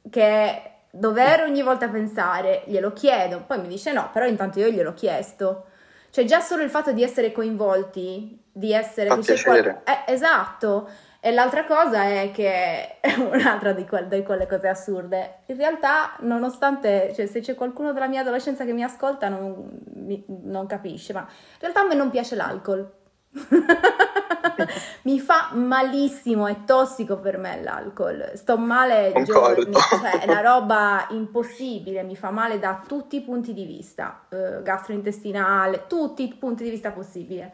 che 0.09 0.76
dover 0.97 1.41
ogni 1.43 1.61
volta 1.61 1.87
pensare, 1.87 2.63
glielo 2.65 2.91
chiedo, 2.93 3.43
poi 3.45 3.59
mi 3.59 3.67
dice 3.67 3.93
no, 3.93 4.09
però 4.11 4.25
intanto 4.25 4.59
io 4.59 4.69
gliel'ho 4.69 4.93
chiesto. 4.93 5.65
Cioè 6.09 6.25
già 6.25 6.39
solo 6.39 6.63
il 6.63 6.69
fatto 6.69 6.91
di 6.91 7.03
essere 7.03 7.31
coinvolti, 7.31 8.41
di 8.51 8.73
essere... 8.73 9.09
Fa 9.21 9.43
qual- 9.43 9.81
eh, 9.83 10.11
esatto. 10.11 10.89
E 11.19 11.31
l'altra 11.31 11.65
cosa 11.65 12.03
è 12.03 12.31
che 12.33 12.99
è 12.99 13.13
un'altra 13.17 13.73
di, 13.73 13.85
quel- 13.85 14.07
di 14.07 14.23
quelle 14.23 14.47
cose 14.47 14.67
assurde. 14.67 15.39
In 15.47 15.57
realtà, 15.57 16.15
nonostante, 16.21 17.11
cioè, 17.13 17.27
se 17.27 17.41
c'è 17.41 17.53
qualcuno 17.53 17.93
della 17.93 18.07
mia 18.07 18.21
adolescenza 18.21 18.65
che 18.65 18.73
mi 18.73 18.83
ascolta, 18.83 19.29
non, 19.29 19.79
mi- 19.93 20.23
non 20.27 20.65
capisce, 20.65 21.13
ma 21.13 21.19
in 21.19 21.59
realtà 21.59 21.81
a 21.81 21.85
me 21.85 21.95
non 21.95 22.09
piace 22.09 22.35
l'alcol. 22.35 22.91
mi 25.03 25.19
fa 25.19 25.49
malissimo, 25.53 26.47
è 26.47 26.63
tossico 26.65 27.17
per 27.17 27.37
me 27.37 27.61
l'alcol. 27.61 28.31
Sto 28.35 28.57
male 28.57 29.13
giorni, 29.25 29.73
cioè 29.89 30.19
è 30.19 30.29
una 30.29 30.41
roba 30.41 31.07
impossibile, 31.11 32.03
mi 32.03 32.15
fa 32.15 32.29
male 32.31 32.59
da 32.59 32.83
tutti 32.87 33.17
i 33.17 33.21
punti 33.21 33.53
di 33.53 33.65
vista, 33.65 34.25
eh, 34.29 34.61
gastrointestinale, 34.63 35.85
tutti 35.87 36.23
i 36.23 36.33
punti 36.33 36.63
di 36.63 36.69
vista 36.69 36.91
possibili. 36.91 37.49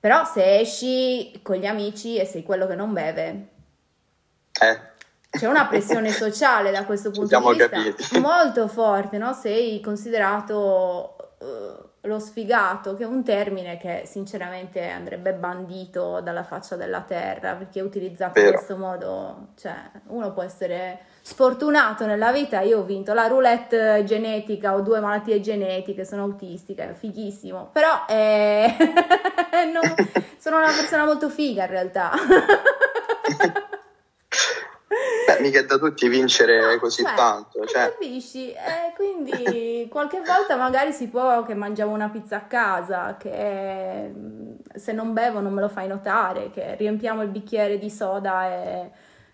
Però 0.00 0.24
se 0.24 0.58
esci 0.60 1.40
con 1.42 1.56
gli 1.56 1.66
amici 1.66 2.16
e 2.16 2.24
sei 2.24 2.42
quello 2.42 2.66
che 2.66 2.74
non 2.74 2.92
beve, 2.92 3.48
Eh, 4.60 4.88
c'è 5.30 5.46
una 5.46 5.66
pressione 5.66 6.10
sociale 6.12 6.70
da 6.70 6.84
questo 6.84 7.10
punto 7.10 7.28
siamo 7.28 7.52
di 7.52 7.58
vista 7.58 7.76
capiti. 7.76 8.18
molto 8.18 8.66
forte, 8.66 9.18
no? 9.18 9.32
Sei 9.34 9.80
considerato 9.80 11.16
eh, 11.42 11.88
lo 12.02 12.18
sfigato, 12.18 12.94
che 12.96 13.04
è 13.04 13.06
un 13.06 13.24
termine 13.24 13.78
che 13.78 14.02
sinceramente 14.04 14.86
andrebbe 14.88 15.32
bandito 15.32 16.20
dalla 16.20 16.42
faccia 16.42 16.76
della 16.76 17.00
terra, 17.00 17.54
perché 17.54 17.80
utilizzato 17.80 18.38
in 18.38 18.44
Vero. 18.44 18.56
questo 18.56 18.76
modo, 18.76 19.48
cioè, 19.56 19.74
uno 20.08 20.32
può 20.32 20.42
essere 20.42 21.00
sfortunato 21.22 22.04
nella 22.04 22.30
vita. 22.30 22.60
Io 22.60 22.80
ho 22.80 22.84
vinto 22.84 23.14
la 23.14 23.26
roulette 23.26 24.04
genetica, 24.04 24.74
ho 24.74 24.80
due 24.82 25.00
malattie 25.00 25.40
genetiche, 25.40 26.04
sono 26.04 26.22
autistica, 26.24 26.84
è 26.84 26.92
fighissimo, 26.92 27.70
però 27.72 28.04
eh, 28.06 28.74
non- 29.72 29.94
sono 30.38 30.56
una 30.58 30.72
persona 30.72 31.06
molto 31.06 31.30
figa 31.30 31.64
in 31.64 31.70
realtà. 31.70 32.10
mica 35.40 35.58
è 35.60 35.64
da 35.64 35.78
tutti 35.78 36.08
vincere 36.08 36.78
così 36.78 37.02
Cioè, 37.02 37.14
tanto, 37.14 37.64
cioè, 37.66 37.90
Capisci? 37.90 38.52
E 38.52 38.92
quindi 38.94 39.88
qualche 39.90 40.20
volta 40.24 40.56
magari 40.56 40.92
si 40.92 41.08
può 41.08 41.44
che 41.44 41.54
mangiamo 41.54 41.92
una 41.92 42.08
pizza 42.08 42.36
a 42.36 42.42
casa, 42.42 43.16
che 43.18 44.10
mm, 44.14 44.52
se 44.74 44.92
non 44.92 45.12
bevo 45.12 45.40
non 45.40 45.52
me 45.52 45.60
lo 45.60 45.68
fai 45.68 45.88
notare, 45.88 46.50
che 46.50 46.76
riempiamo 46.76 47.22
il 47.22 47.28
bicchiere 47.28 47.78
di 47.78 47.90
soda 47.90 48.46
e 48.46 48.90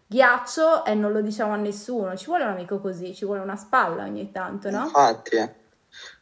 ghiaccio 0.06 0.84
e 0.84 0.94
non 0.94 1.12
lo 1.12 1.20
diciamo 1.20 1.52
a 1.52 1.56
nessuno. 1.56 2.16
Ci 2.16 2.26
vuole 2.26 2.44
un 2.44 2.50
amico 2.50 2.80
così, 2.80 3.14
ci 3.14 3.24
vuole 3.24 3.40
una 3.40 3.56
spalla 3.56 4.04
ogni 4.04 4.30
tanto, 4.30 4.70
no? 4.70 4.84
infatti, 4.84 5.36
eh. 5.36 5.52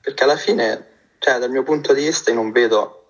perché 0.01 0.25
alla 0.25 0.37
fine, 0.37 0.87
cioè, 1.19 1.39
dal 1.39 1.51
mio 1.51 1.63
punto 1.63 1.93
di 1.93 2.05
vista 2.05 2.31
io 2.31 2.37
non 2.37 2.51
vedo, 2.51 3.04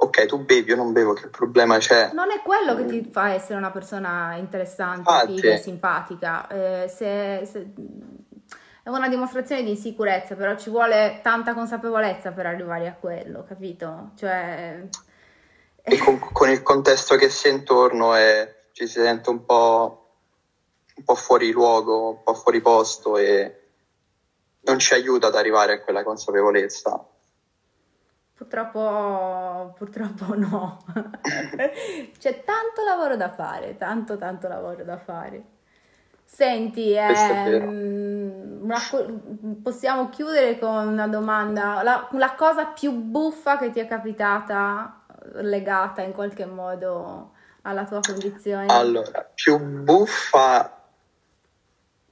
ok, 0.00 0.26
tu 0.26 0.44
bevi, 0.44 0.70
io 0.70 0.76
non 0.76 0.92
bevo, 0.92 1.12
che 1.12 1.26
problema 1.28 1.78
c'è? 1.78 2.12
Non 2.12 2.30
è 2.30 2.40
quello 2.42 2.76
che 2.76 2.86
ti 2.86 3.08
fa 3.10 3.32
essere 3.32 3.58
una 3.58 3.72
persona 3.72 4.36
interessante, 4.36 5.10
Infatti. 5.10 5.34
figa 5.34 5.56
simpatica. 5.56 6.46
Eh, 6.46 6.88
se- 6.88 7.42
se- 7.44 7.72
è 8.84 8.88
una 8.88 9.08
dimostrazione 9.08 9.64
di 9.64 9.70
insicurezza, 9.70 10.36
però 10.36 10.56
ci 10.56 10.70
vuole 10.70 11.18
tanta 11.22 11.52
consapevolezza 11.52 12.30
per 12.30 12.46
arrivare 12.46 12.86
a 12.86 12.94
quello, 12.94 13.44
capito? 13.44 14.12
Cioè, 14.16 14.86
E 15.82 15.98
con, 15.98 16.18
con 16.18 16.48
il 16.48 16.62
contesto 16.62 17.16
che 17.16 17.28
si 17.28 17.48
è 17.48 17.50
intorno 17.50 18.16
e 18.16 18.66
ci 18.72 18.86
si 18.86 19.00
sente 19.00 19.30
un 19.30 19.44
po', 19.44 20.10
un 20.94 21.04
po' 21.04 21.14
fuori 21.16 21.50
luogo, 21.50 22.10
un 22.10 22.22
po' 22.22 22.34
fuori 22.34 22.60
posto 22.60 23.16
e 23.18 23.62
non 24.60 24.78
ci 24.78 24.94
aiuta 24.94 25.26
ad 25.26 25.34
arrivare 25.34 25.72
a 25.72 25.80
quella 25.80 26.04
consapevolezza. 26.04 27.04
Purtroppo, 28.48 29.74
purtroppo 29.76 30.34
no. 30.34 30.82
C'è 32.18 32.42
tanto 32.44 32.82
lavoro 32.84 33.16
da 33.16 33.30
fare, 33.30 33.76
tanto 33.76 34.16
tanto 34.16 34.48
lavoro 34.48 34.82
da 34.82 34.96
fare. 34.96 35.42
Senti, 36.24 36.92
ehm, 36.94 38.60
una 38.62 38.78
possiamo 39.62 40.08
chiudere 40.08 40.58
con 40.58 40.88
una 40.88 41.06
domanda. 41.06 41.82
La, 41.82 42.08
la 42.12 42.34
cosa 42.34 42.66
più 42.66 42.92
buffa 42.92 43.58
che 43.58 43.70
ti 43.70 43.80
è 43.80 43.86
capitata 43.86 45.04
legata 45.34 46.02
in 46.02 46.12
qualche 46.12 46.46
modo 46.46 47.32
alla 47.62 47.84
tua 47.84 48.00
condizione? 48.00 48.66
Allora, 48.66 49.30
più 49.34 49.58
buffa, 49.58 50.82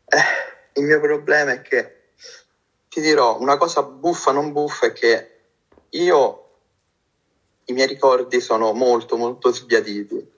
eh, 0.07 0.81
il 0.81 0.85
mio 0.85 1.01
problema 1.01 1.53
è 1.53 1.63
che 1.63 1.93
ti 2.89 3.01
dirò 3.03 3.39
una 3.39 3.59
cosa 3.59 3.83
buffa, 3.83 4.33
non 4.33 4.53
buffa, 4.53 4.87
è 4.87 4.93
che 4.93 5.36
io 5.91 6.43
i 7.65 7.73
miei 7.73 7.87
ricordi 7.87 8.41
sono 8.41 8.73
molto, 8.73 9.17
molto 9.17 9.53
sbiaditi. 9.53 10.35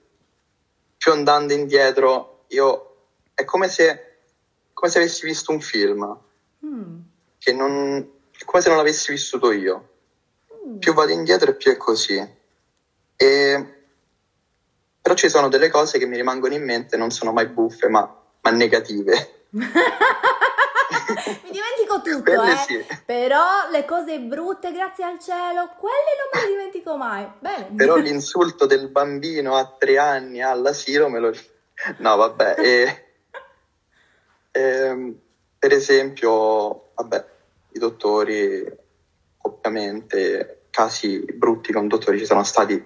Più 0.97 1.11
andando 1.11 1.53
indietro, 1.53 2.45
io 2.47 2.95
è 3.33 3.43
come 3.45 3.67
se, 3.69 4.17
come 4.73 4.91
se 4.91 4.97
avessi 4.97 5.25
visto 5.25 5.51
un 5.51 5.61
film, 5.61 6.17
Mm, 6.65 6.99
che 7.37 7.53
non, 7.53 8.05
come 8.43 8.61
se 8.61 8.67
non 8.67 8.77
l'avessi 8.77 9.11
vissuto 9.11 9.51
io. 9.51 9.89
mm. 10.67 10.77
Più 10.79 10.93
vado 10.93 11.11
indietro 11.11 11.51
e 11.51 11.55
più 11.55 11.71
è 11.71 11.77
così. 11.77 12.17
E, 13.15 13.73
però 15.01 15.15
ci 15.15 15.29
sono 15.29 15.47
delle 15.47 15.69
cose 15.69 15.97
che 15.97 16.05
mi 16.05 16.17
rimangono 16.17 16.53
in 16.53 16.63
mente, 16.63 16.97
non 16.97 17.11
sono 17.11 17.31
mai 17.31 17.47
buffe, 17.47 17.87
ma, 17.87 18.13
ma 18.41 18.49
negative. 18.51 19.45
Mi 21.43 21.51
dimentico 21.51 22.01
tutto, 22.03 22.43
eh. 22.43 22.55
sì. 22.57 22.85
Però 23.05 23.69
le 23.71 23.85
cose 23.85 24.19
brutte, 24.19 24.71
grazie 24.71 25.03
al 25.03 25.19
cielo, 25.19 25.69
quelle 25.77 26.15
non 26.17 26.29
me 26.33 26.41
le 26.41 26.47
dimentico 26.55 26.97
mai. 26.97 27.27
Bene. 27.39 27.69
Però 27.75 27.95
l'insulto 27.97 28.65
del 28.65 28.89
bambino 28.89 29.55
a 29.55 29.75
tre 29.77 29.97
anni 29.97 30.41
all'asilo 30.41 31.09
me 31.09 31.19
lo... 31.19 31.33
No, 31.97 32.15
vabbè. 32.15 32.55
E, 32.59 33.05
ehm, 34.51 35.19
per 35.57 35.71
esempio, 35.73 36.91
vabbè, 36.95 37.25
i 37.71 37.79
dottori 37.79 38.77
ovviamente 39.41 40.65
casi 40.69 41.19
brutti 41.33 41.71
conduttori 41.71 42.19
ci 42.19 42.25
sono 42.25 42.43
stati 42.43 42.83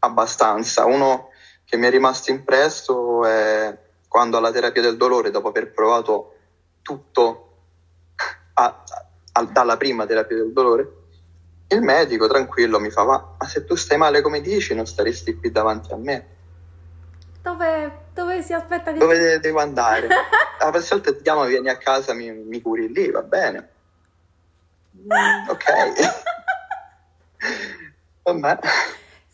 abbastanza. 0.00 0.86
Uno 0.86 1.28
che 1.64 1.76
mi 1.76 1.86
è 1.86 1.90
rimasto 1.90 2.30
impresso 2.30 3.24
è 3.24 3.78
quando 4.08 4.38
alla 4.38 4.50
terapia 4.50 4.82
del 4.82 4.96
dolore, 4.96 5.30
dopo 5.30 5.48
aver 5.48 5.70
provato 5.70 6.34
tutto 6.82 7.56
a, 8.54 8.84
a, 9.32 9.44
dalla 9.44 9.76
prima 9.76 10.06
terapia 10.06 10.36
del 10.36 10.52
dolore, 10.52 10.92
il 11.68 11.80
medico 11.82 12.26
tranquillo 12.26 12.80
mi 12.80 12.90
fa: 12.90 13.04
ma, 13.04 13.34
ma, 13.38 13.46
se 13.46 13.64
tu 13.64 13.74
stai 13.74 13.98
male 13.98 14.20
come 14.20 14.40
dici, 14.40 14.74
non 14.74 14.86
staresti 14.86 15.36
qui 15.36 15.50
davanti 15.50 15.92
a 15.92 15.96
me. 15.96 16.26
Dove, 17.42 18.06
dove 18.12 18.42
si 18.42 18.52
aspetta 18.52 18.92
che... 18.92 18.98
Dove 18.98 19.40
devo 19.40 19.60
andare? 19.60 20.08
La 20.58 20.70
prossima 20.70 21.00
volta 21.00 21.16
ti 21.16 21.22
chiamo, 21.22 21.44
vieni 21.44 21.70
a 21.70 21.78
casa, 21.78 22.12
mi, 22.12 22.30
mi 22.30 22.60
curi 22.60 22.92
lì, 22.92 23.10
va 23.10 23.22
bene. 23.22 23.68
Mm, 24.96 25.48
ok. 25.48 25.64
Vabbè. 28.22 28.58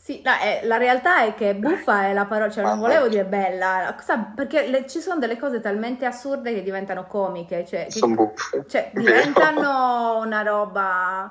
Sì, 0.07 0.21
la, 0.23 0.39
eh, 0.39 0.61
la, 0.63 0.77
realtà 0.77 1.25
è 1.25 1.35
che 1.35 1.57
buffa 1.57 2.05
è 2.05 2.13
la 2.13 2.27
parola, 2.27 2.49
cioè 2.49 2.63
non 2.63 2.79
volevo 2.79 3.09
dire 3.09 3.25
bella, 3.25 3.93
cosa, 3.97 4.17
perché 4.17 4.69
le, 4.69 4.87
ci 4.87 5.01
sono 5.01 5.19
delle 5.19 5.37
cose 5.37 5.59
talmente 5.59 6.05
assurde 6.05 6.55
che 6.55 6.63
diventano 6.63 7.09
comiche, 7.09 7.67
cioè, 7.67 7.89
sono 7.91 8.15
buffe. 8.15 8.67
Cioè, 8.69 8.93
diventano 8.95 10.19
una 10.23 10.43
roba... 10.43 11.29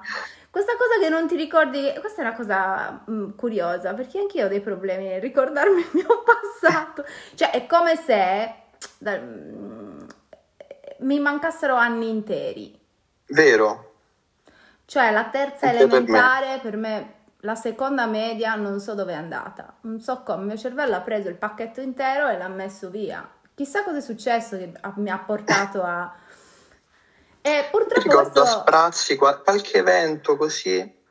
Questa 0.49 0.73
cosa 0.73 0.99
che 0.99 1.07
non 1.07 1.25
ti 1.25 1.37
ricordi, 1.37 1.89
questa 2.01 2.21
è 2.21 2.25
una 2.25 2.35
cosa 2.35 3.01
mh, 3.05 3.13
mm, 3.13 3.29
curiosa, 3.37 3.93
perché 3.93 4.19
anch'io 4.19 4.47
ho 4.47 4.49
dei 4.49 4.59
problemi 4.59 5.05
nel 5.05 5.21
ricordarmi 5.21 5.79
il 5.79 5.89
mio 5.93 6.23
passato. 6.27 7.05
Cioè, 7.33 7.51
è 7.51 7.65
come 7.67 7.95
se 7.95 8.55
da, 8.97 9.17
mh, 9.17 9.23
mm, 9.23 10.07
mi 10.97 11.19
mancassero 11.19 11.75
anni 11.75 12.09
interi. 12.09 12.77
Vero. 13.27 13.93
Cioè, 14.83 15.11
la 15.13 15.29
terza 15.29 15.67
Anche 15.67 15.81
elementare 15.81 16.59
per 16.61 16.75
me. 16.75 16.89
per 16.91 17.05
me 17.07 17.14
la 17.45 17.55
seconda 17.55 18.07
media 18.07 18.55
non 18.55 18.79
so 18.79 18.95
dove 18.95 19.13
è 19.13 19.15
andata, 19.15 19.75
non 19.81 20.01
so 20.01 20.23
come, 20.23 20.41
il 20.41 20.47
mio 20.47 20.57
cervello 20.57 20.95
ha 20.95 21.01
preso 21.01 21.29
il 21.29 21.35
pacchetto 21.35 21.79
intero 21.79 22.27
e 22.27 22.37
l'ha 22.37 22.47
messo 22.47 22.89
via. 22.89 23.25
Chissà 23.53 23.83
cosa 23.83 23.97
è 23.97 24.01
successo 24.01 24.57
che 24.57 24.73
mi 24.95 25.09
ha 25.09 25.19
portato 25.19 25.81
a... 25.81 26.13
E 27.41 27.67
purtroppo 27.69 28.01
Ricordo 28.01 28.41
questo... 28.41 28.57
a 28.57 28.61
sprazzi, 28.61 29.15
qualche 29.15 29.77
evento 29.77 30.35
così... 30.35 31.03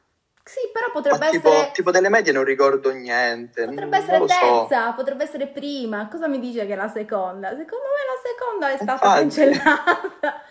Sì, 0.46 0.60
però 0.72 0.90
potrebbe 0.92 1.30
tipo, 1.30 1.48
essere... 1.48 1.70
Tipo 1.72 1.90
delle 1.90 2.10
medie 2.10 2.32
non 2.32 2.44
ricordo 2.44 2.90
niente. 2.92 3.64
Potrebbe 3.64 3.96
essere 3.96 4.18
terza, 4.26 4.88
so. 4.88 4.94
potrebbe 4.94 5.24
essere 5.24 5.46
prima. 5.46 6.06
Cosa 6.08 6.28
mi 6.28 6.38
dice 6.38 6.66
che 6.66 6.74
è 6.74 6.76
la 6.76 6.88
seconda? 6.88 7.48
Secondo 7.50 7.86
me 7.94 8.02
la 8.10 8.20
seconda 8.22 8.70
è 8.70 8.76
stata 8.76 9.20
Infatti. 9.20 9.20
cancellata. 9.20 10.42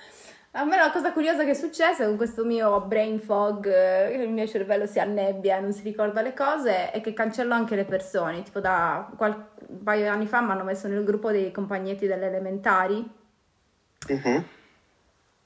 A 0.56 0.66
me 0.66 0.78
la 0.78 0.92
cosa 0.92 1.12
curiosa 1.14 1.44
che 1.44 1.52
è 1.52 1.56
successa 1.56 2.06
con 2.06 2.16
questo 2.16 2.46
mio 2.46 2.80
brain 2.82 3.20
fog, 3.20 3.64
che 3.64 4.22
il 4.22 4.30
mio 4.30 4.46
cervello 4.46 4.86
si 4.86 5.00
annebbia 5.00 5.60
non 5.60 5.74
si 5.74 5.82
ricorda 5.82 6.22
le 6.22 6.36
cose, 6.36 6.92
è 6.92 7.02
che 7.02 7.12
cancello 7.14 7.56
anche 7.56 7.76
le 7.76 7.86
persone. 7.86 8.44
Tipo 8.44 8.60
da 8.60 9.10
qual- 9.18 9.48
un 9.68 9.82
paio 9.82 10.02
di 10.02 10.08
anni 10.08 10.28
fa 10.28 10.42
mi 10.42 10.52
hanno 10.52 10.64
messo 10.64 10.88
nel 10.88 11.04
gruppo 11.04 11.32
dei 11.32 11.52
compagnetti 11.52 12.06
delle 12.06 12.28
elementari. 12.28 13.10
Uh-huh. 14.08 14.44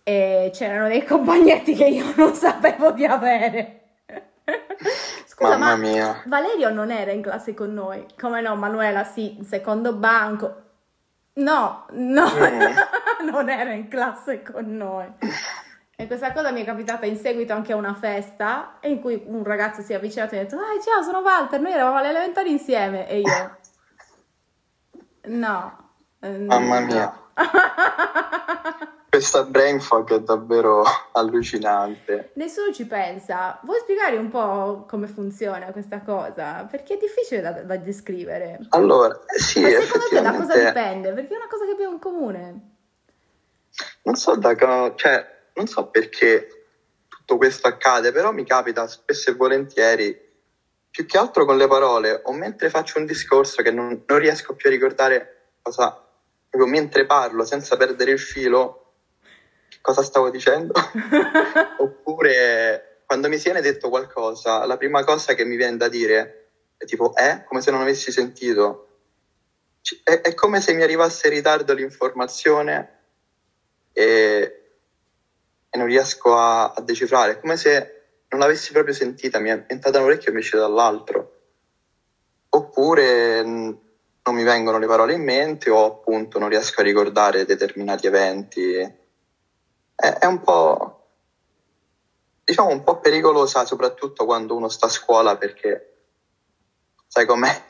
E 0.04 0.52
c'erano 0.54 0.90
dei 0.90 1.06
compagnetti 1.06 1.74
che 1.74 1.86
io 1.86 2.14
non 2.18 2.34
sapevo 2.34 2.92
di 2.92 3.06
avere. 3.06 3.82
Scusa, 5.26 5.52
Mamma 5.58 5.70
ma 5.70 5.76
mia. 5.78 6.24
Valerio 6.26 6.70
non 6.70 6.92
era 6.92 7.12
in 7.12 7.22
classe 7.22 7.54
con 7.54 7.74
noi. 7.74 8.06
Come 8.20 8.42
no, 8.42 8.58
Manuela 8.58 9.06
sì, 9.06 9.40
secondo 9.46 9.94
banco. 9.94 10.64
No, 11.38 11.86
no, 11.92 12.26
mm. 12.26 13.30
non 13.32 13.50
era 13.50 13.72
in 13.72 13.88
classe 13.88 14.42
con 14.42 14.76
noi. 14.76 15.06
E 15.96 16.06
questa 16.08 16.32
cosa 16.32 16.52
mi 16.52 16.62
è 16.62 16.66
capitata 16.66 17.06
in 17.06 17.18
seguito 17.18 17.54
anche 17.54 17.74
a 17.74 17.76
una 17.76 17.94
festa 17.94 18.78
in 18.82 19.00
cui 19.02 19.24
un 19.26 19.44
ragazzo 19.44 19.82
si 19.82 19.94
è 19.94 19.96
avvicinato 19.96 20.36
e 20.36 20.40
ha 20.40 20.42
detto 20.44 20.56
Dai, 20.56 20.80
ciao, 20.82 21.02
sono 21.02 21.20
Walter, 21.20 21.60
noi 21.60 21.72
eravamo 21.72 21.98
alle 21.98 22.10
elementari 22.10 22.52
insieme 22.52 23.08
e 23.10 23.20
io 23.20 23.58
No. 25.28 25.86
Mamma 26.22 26.80
mia. 26.82 27.14
Questa 29.10 29.44
brain 29.44 29.80
fog 29.80 30.14
è 30.14 30.20
davvero 30.20 30.84
allucinante. 31.14 32.32
Nessuno 32.34 32.74
ci 32.74 32.86
pensa. 32.86 33.60
Vuoi 33.64 33.80
spiegare 33.80 34.18
un 34.18 34.30
po' 34.30 34.86
come 34.88 35.08
funziona 35.08 35.72
questa 35.72 36.02
cosa? 36.02 36.68
Perché 36.70 36.96
è 36.96 36.98
difficile 36.98 37.42
da, 37.42 37.52
da 37.64 37.78
descrivere. 37.78 38.60
Allora, 38.70 39.20
eh 39.26 39.40
sì, 39.40 39.62
Ma 39.62 39.70
secondo 39.70 40.08
te 40.10 40.22
da 40.22 40.36
cosa 40.36 40.58
dipende? 40.58 41.14
Perché 41.14 41.34
è 41.34 41.38
una 41.38 41.48
cosa 41.48 41.66
che 41.66 41.72
abbiamo 41.72 41.94
in 41.94 42.00
comune. 42.00 42.76
Non 44.04 44.16
so 44.16 44.36
da 44.36 44.56
cosa, 44.56 44.94
cioè, 44.96 45.36
non 45.54 45.68
so 45.68 45.88
perché 45.88 46.48
tutto 47.08 47.38
questo 47.38 47.68
accade, 47.68 48.12
però 48.12 48.32
mi 48.32 48.46
capita 48.46 48.88
spesso 48.88 49.30
e 49.30 49.36
volentieri, 49.36 50.18
più 50.90 51.06
che 51.06 51.18
altro 51.18 51.46
con 51.46 51.58
le 51.58 51.68
parole, 51.68 52.22
o 52.24 52.32
mentre 52.32 52.70
faccio 52.70 53.00
un 53.00 53.06
discorso 53.06 53.62
che 53.62 53.72
non, 53.72 54.04
non 54.06 54.20
riesco 54.20 54.56
più 54.56 54.70
a 54.70 54.72
ricordare 54.72 55.50
cosa, 55.62 56.06
proprio 56.50 56.72
mentre 56.72 57.06
parlo, 57.06 57.44
senza 57.44 57.76
perdere 57.76 58.12
il 58.12 58.20
filo, 58.20 58.87
cosa 59.88 60.04
stavo 60.04 60.30
dicendo? 60.30 60.74
Oppure 61.80 63.04
quando 63.06 63.30
mi 63.30 63.38
viene 63.38 63.62
detto 63.62 63.88
qualcosa, 63.88 64.66
la 64.66 64.76
prima 64.76 65.06
cosa 65.06 65.34
che 65.34 65.46
mi 65.46 65.56
viene 65.56 65.78
da 65.78 65.88
dire 65.88 66.50
è 66.76 66.84
tipo, 66.84 67.16
eh, 67.16 67.46
come 67.46 67.62
se 67.62 67.72
non 67.72 67.80
avessi 67.80 68.12
sentito. 68.12 68.84
È, 70.04 70.20
è 70.20 70.34
come 70.34 70.60
se 70.60 70.74
mi 70.74 70.84
arrivasse 70.84 71.28
in 71.28 71.36
ritardo 71.36 71.74
l'informazione 71.74 73.00
e, 73.94 74.72
e 75.70 75.78
non 75.78 75.88
riesco 75.88 76.36
a, 76.36 76.74
a, 76.74 76.82
decifrare. 76.82 77.32
È 77.32 77.40
come 77.40 77.56
se 77.56 78.08
non 78.28 78.42
l'avessi 78.42 78.74
proprio 78.74 78.94
sentita, 78.94 79.40
mi 79.40 79.52
è 79.52 79.64
entrata 79.68 79.92
da 79.92 80.00
un 80.00 80.08
orecchio 80.08 80.32
e 80.32 80.34
mi 80.34 80.42
esce 80.42 80.58
dall'altro. 80.58 81.32
Oppure 82.50 83.42
non 83.42 84.36
mi 84.36 84.44
vengono 84.44 84.80
le 84.80 84.88
parole 84.88 85.14
in 85.14 85.24
mente 85.24 85.70
o 85.70 85.86
appunto 85.86 86.40
non 86.40 86.50
riesco 86.50 86.82
a 86.82 86.84
ricordare 86.84 87.46
determinati 87.46 88.06
eventi 88.08 89.06
è, 89.98 90.14
è 90.20 90.26
un 90.26 90.40
po', 90.42 91.08
diciamo, 92.44 92.70
un 92.70 92.84
po' 92.84 93.00
pericolosa, 93.00 93.66
soprattutto 93.66 94.26
quando 94.26 94.56
uno 94.56 94.70
sta 94.70 94.86
a 94.86 94.90
scuola 94.90 95.36
perché 95.36 95.94
sai 97.08 97.26
com'è? 97.26 97.50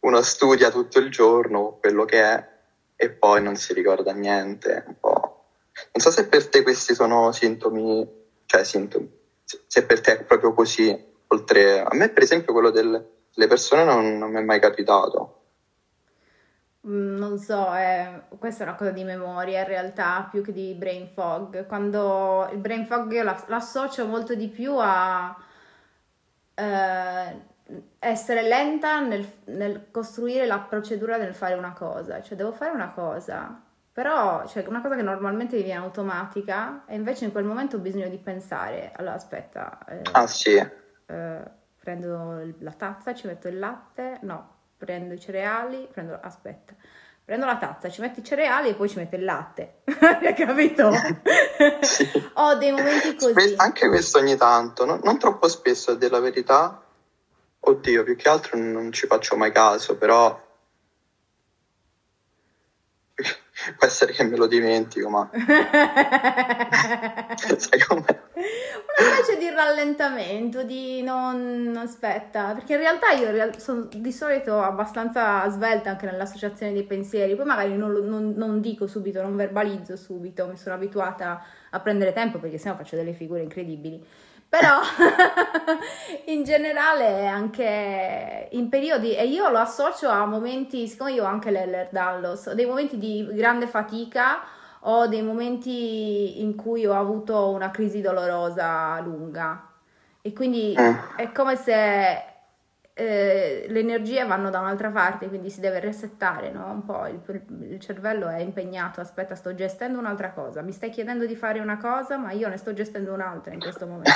Uno 0.00 0.22
studia 0.22 0.70
tutto 0.70 0.98
il 0.98 1.10
giorno 1.10 1.76
quello 1.78 2.06
che 2.06 2.22
è 2.22 2.48
e 2.96 3.10
poi 3.10 3.42
non 3.42 3.54
si 3.56 3.74
ricorda 3.74 4.12
niente. 4.12 4.82
Non 5.02 5.98
so 5.98 6.10
se 6.10 6.26
per 6.26 6.48
te 6.48 6.62
questi 6.62 6.94
sono 6.94 7.32
sintomi, 7.32 8.06
cioè 8.46 8.64
sintomi, 8.64 9.10
se 9.44 9.84
per 9.84 10.00
te 10.00 10.12
è 10.18 10.24
proprio 10.24 10.54
così, 10.54 10.98
oltre 11.26 11.80
a 11.80 11.94
me 11.94 12.08
per 12.08 12.22
esempio 12.22 12.54
quello 12.54 12.70
delle 12.70 13.46
persone 13.46 13.84
non, 13.84 14.16
non 14.16 14.30
mi 14.30 14.38
è 14.38 14.42
mai 14.42 14.58
capitato. 14.58 15.39
Mm, 16.86 17.16
non 17.16 17.38
so, 17.38 17.74
è, 17.74 18.22
questa 18.38 18.64
è 18.64 18.66
una 18.66 18.76
cosa 18.76 18.90
di 18.90 19.04
memoria 19.04 19.60
in 19.60 19.66
realtà 19.66 20.26
più 20.30 20.42
che 20.42 20.52
di 20.52 20.74
brain 20.74 21.08
fog. 21.08 21.66
Quando 21.66 22.48
il 22.52 22.58
brain 22.58 22.86
fog 22.86 23.12
io 23.12 23.22
l'associo 23.22 24.06
molto 24.06 24.34
di 24.34 24.48
più 24.48 24.74
a 24.78 25.36
eh, 26.54 27.48
essere 27.98 28.42
lenta 28.42 29.00
nel, 29.00 29.30
nel, 29.46 29.90
costruire 29.90 30.46
la 30.46 30.58
procedura 30.60 31.18
nel 31.18 31.34
fare 31.34 31.54
una 31.54 31.72
cosa, 31.72 32.22
cioè 32.22 32.36
devo 32.36 32.52
fare 32.52 32.70
una 32.72 32.90
cosa, 32.90 33.60
però 33.92 34.46
cioè, 34.46 34.64
una 34.66 34.80
cosa 34.80 34.96
che 34.96 35.02
normalmente 35.02 35.56
mi 35.56 35.62
viene 35.62 35.84
automatica 35.84 36.84
e 36.86 36.94
invece 36.94 37.26
in 37.26 37.32
quel 37.32 37.44
momento 37.44 37.76
ho 37.76 37.80
bisogno 37.80 38.08
di 38.08 38.18
pensare, 38.18 38.92
allora 38.96 39.14
aspetta, 39.14 39.78
eh, 39.86 40.00
ah 40.12 40.26
sì. 40.26 40.56
Eh, 40.56 41.58
prendo 41.78 42.54
la 42.58 42.72
tazza, 42.72 43.14
ci 43.14 43.26
metto 43.26 43.48
il 43.48 43.58
latte, 43.58 44.18
no, 44.22 44.59
prendo 44.80 45.12
i 45.12 45.20
cereali, 45.20 45.86
prendo, 45.92 46.18
aspetta, 46.20 46.74
prendo 47.22 47.44
la 47.44 47.58
tazza, 47.58 47.90
ci 47.90 48.00
metto 48.00 48.20
i 48.20 48.24
cereali 48.24 48.70
e 48.70 48.74
poi 48.74 48.88
ci 48.88 48.96
metto 48.96 49.16
il 49.16 49.24
latte. 49.24 49.82
Hai 49.84 50.34
capito? 50.34 50.88
Ho 52.34 52.54
dei 52.54 52.72
momenti 52.72 53.14
così. 53.14 53.54
Anche 53.58 53.88
questo 53.88 54.18
ogni 54.18 54.36
tanto, 54.36 54.86
no? 54.86 54.98
non 55.02 55.18
troppo 55.18 55.48
spesso 55.48 55.90
a 55.90 55.96
dire 55.96 56.10
la 56.10 56.20
verità. 56.20 56.82
Oddio, 57.62 58.04
più 58.04 58.16
che 58.16 58.28
altro 58.30 58.58
non 58.58 58.90
ci 58.90 59.06
faccio 59.06 59.36
mai 59.36 59.52
caso, 59.52 59.98
però 59.98 60.48
Può 63.76 63.86
essere 63.86 64.12
che 64.12 64.24
me 64.24 64.36
lo 64.36 64.46
dimentico, 64.46 65.08
ma... 65.08 65.28
Sai 67.36 67.80
com'è? 67.86 68.20
Una 68.34 69.22
specie 69.22 69.38
di 69.38 69.50
rallentamento, 69.50 70.62
di 70.62 71.02
non... 71.02 71.74
aspetta, 71.76 72.54
perché 72.54 72.74
in 72.74 72.78
realtà 72.80 73.10
io 73.10 73.52
sono 73.58 73.88
di 73.92 74.12
solito 74.12 74.60
abbastanza 74.60 75.48
svelta 75.50 75.90
anche 75.90 76.06
nell'associazione 76.06 76.72
dei 76.72 76.84
pensieri, 76.84 77.36
poi 77.36 77.46
magari 77.46 77.76
non, 77.76 77.92
non, 77.92 78.32
non 78.36 78.60
dico 78.60 78.86
subito, 78.86 79.20
non 79.20 79.36
verbalizzo 79.36 79.96
subito, 79.96 80.46
mi 80.46 80.56
sono 80.56 80.74
abituata 80.74 81.42
a 81.70 81.80
prendere 81.80 82.12
tempo 82.12 82.38
perché 82.38 82.58
sennò 82.58 82.76
faccio 82.76 82.96
delle 82.96 83.12
figure 83.12 83.42
incredibili 83.42 84.02
però 84.50 84.80
in 86.26 86.42
generale 86.42 87.28
anche 87.28 88.48
in 88.50 88.68
periodi, 88.68 89.14
e 89.14 89.28
io 89.28 89.48
lo 89.48 89.58
associo 89.58 90.08
a 90.08 90.26
momenti, 90.26 90.88
siccome 90.88 91.12
io 91.12 91.22
ho 91.22 91.28
anche 91.28 91.52
l'Ehlers-Danlos, 91.52 92.46
ho 92.46 92.54
dei 92.54 92.66
momenti 92.66 92.98
di 92.98 93.28
grande 93.30 93.68
fatica 93.68 94.40
o 94.80 95.06
dei 95.06 95.22
momenti 95.22 96.40
in 96.42 96.56
cui 96.56 96.84
ho 96.84 96.98
avuto 96.98 97.50
una 97.50 97.70
crisi 97.70 98.00
dolorosa 98.00 98.98
lunga. 99.00 99.68
e 100.20 100.32
quindi 100.32 100.74
mm. 100.78 100.94
è 101.16 101.30
come 101.30 101.54
se 101.54 102.29
eh, 103.00 103.64
le 103.66 103.80
energie 103.80 104.26
vanno 104.26 104.50
da 104.50 104.60
un'altra 104.60 104.90
parte, 104.90 105.28
quindi 105.28 105.48
si 105.48 105.60
deve 105.60 105.80
resettare 105.80 106.50
no? 106.50 106.66
un 106.66 106.84
po', 106.84 107.06
il, 107.06 107.42
il, 107.70 107.80
cervello 107.80 108.28
è 108.28 108.40
impegnato, 108.40 109.00
aspetta 109.00 109.34
sto 109.34 109.54
gestendo 109.54 109.98
un'altra 109.98 110.32
cosa, 110.32 110.60
mi 110.60 110.72
stai 110.72 110.90
chiedendo 110.90 111.24
di 111.24 111.34
fare 111.34 111.60
una 111.60 111.78
cosa 111.78 112.18
ma 112.18 112.32
io 112.32 112.48
ne 112.48 112.58
sto 112.58 112.74
gestendo 112.74 113.14
un'altra 113.14 113.54
in 113.54 113.60
questo 113.60 113.86
momento. 113.86 114.10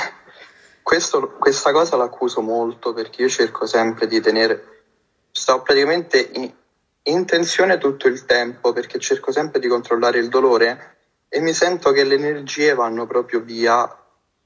Questo, 0.83 1.31
questa 1.39 1.71
cosa 1.71 1.95
l'accuso 1.95 2.41
molto 2.41 2.93
perché 2.93 3.23
io 3.23 3.27
cerco 3.27 3.65
sempre 3.65 4.05
di 4.05 4.21
tenere, 4.21 4.83
sto 5.31 5.63
praticamente 5.63 6.29
in, 6.33 6.53
in 7.01 7.25
tensione 7.25 7.79
tutto 7.79 8.07
il 8.07 8.23
tempo 8.25 8.71
perché 8.71 8.99
cerco 8.99 9.31
sempre 9.31 9.59
di 9.59 9.67
controllare 9.67 10.19
il 10.19 10.29
dolore 10.29 10.97
e 11.27 11.39
mi 11.39 11.53
sento 11.53 11.91
che 11.91 12.03
le 12.03 12.13
energie 12.13 12.75
vanno 12.75 13.07
proprio 13.07 13.39
via 13.39 13.97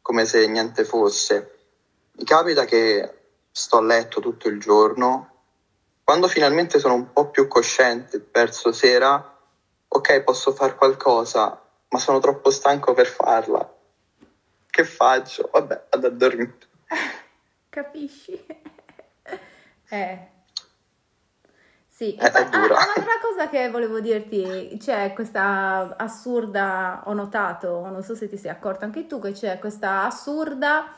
come 0.01 0.23
se 0.23 0.47
niente 0.47 0.85
fosse. 0.85 1.57
Mi 2.13 2.23
capita 2.23 2.63
che 2.63 3.18
sto 3.59 3.77
a 3.77 3.81
letto 3.81 4.21
tutto 4.21 4.47
il 4.47 4.59
giorno. 4.59 5.27
Quando 6.03 6.27
finalmente 6.27 6.79
sono 6.79 6.93
un 6.93 7.11
po' 7.11 7.29
più 7.29 7.47
cosciente 7.47 8.25
verso 8.31 8.71
sera, 8.71 9.37
ok, 9.87 10.21
posso 10.21 10.53
fare 10.53 10.75
qualcosa, 10.75 11.61
ma 11.89 11.99
sono 11.99 12.19
troppo 12.19 12.49
stanco 12.49 12.93
per 12.93 13.07
farla. 13.07 13.77
Che 14.69 14.83
faccio? 14.85 15.49
Vabbè, 15.51 15.87
vado 15.89 16.07
a 16.07 16.09
dormire. 16.09 16.57
Capisci? 17.69 18.45
eh. 19.89 20.27
Sì, 21.87 22.15
è, 22.15 22.31
è 22.31 22.45
dura. 22.45 22.77
Ah, 22.77 22.93
un'altra 22.95 23.19
cosa 23.21 23.49
che 23.49 23.69
volevo 23.69 23.99
dirti, 23.99 24.77
c'è 24.79 25.11
questa 25.13 25.95
assurda, 25.97 27.03
ho 27.05 27.13
notato, 27.13 27.85
non 27.87 28.01
so 28.03 28.15
se 28.15 28.29
ti 28.29 28.37
sei 28.37 28.51
accorta 28.51 28.85
anche 28.85 29.05
tu, 29.05 29.19
che 29.19 29.33
c'è 29.33 29.59
questa 29.59 30.05
assurda 30.05 30.95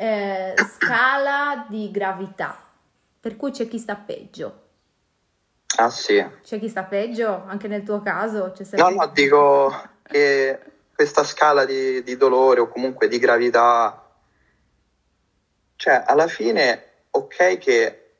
eh, 0.00 0.54
scala 0.78 1.66
di 1.68 1.90
gravità, 1.90 2.56
per 3.18 3.36
cui 3.36 3.50
c'è 3.50 3.66
chi 3.66 3.78
sta 3.78 3.96
peggio. 3.96 4.66
Ah 5.76 5.90
sì. 5.90 6.24
C'è 6.44 6.60
chi 6.60 6.68
sta 6.68 6.84
peggio, 6.84 7.42
anche 7.46 7.66
nel 7.66 7.82
tuo 7.82 8.00
caso? 8.00 8.54
No, 8.72 8.90
no, 8.90 9.06
dico 9.08 9.74
che 10.02 10.60
questa 10.94 11.24
scala 11.24 11.64
di, 11.64 12.04
di 12.04 12.16
dolore 12.16 12.60
o 12.60 12.68
comunque 12.68 13.08
di 13.08 13.18
gravità, 13.18 14.08
cioè 15.74 16.04
alla 16.06 16.28
fine 16.28 16.84
ok 17.10 17.58
che 17.58 18.12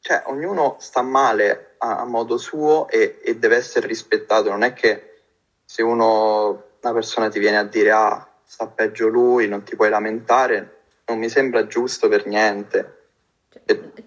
cioè, 0.00 0.24
ognuno 0.26 0.76
sta 0.80 1.02
male 1.02 1.74
a, 1.78 2.00
a 2.00 2.04
modo 2.04 2.38
suo 2.38 2.88
e, 2.88 3.20
e, 3.22 3.36
deve 3.36 3.54
essere 3.54 3.86
rispettato, 3.86 4.50
non 4.50 4.62
è 4.62 4.72
che 4.72 5.22
se 5.64 5.82
uno, 5.82 6.70
una 6.80 6.92
persona 6.92 7.28
ti 7.28 7.38
viene 7.38 7.58
a 7.58 7.64
dire 7.64 7.92
ah 7.92 8.29
sta 8.50 8.66
peggio 8.66 9.06
lui, 9.06 9.46
non 9.46 9.62
ti 9.62 9.76
puoi 9.76 9.90
lamentare, 9.90 10.80
non 11.06 11.18
mi 11.18 11.28
sembra 11.28 11.68
giusto 11.68 12.08
per 12.08 12.26
niente. 12.26 12.96
Cioè, 13.48 13.62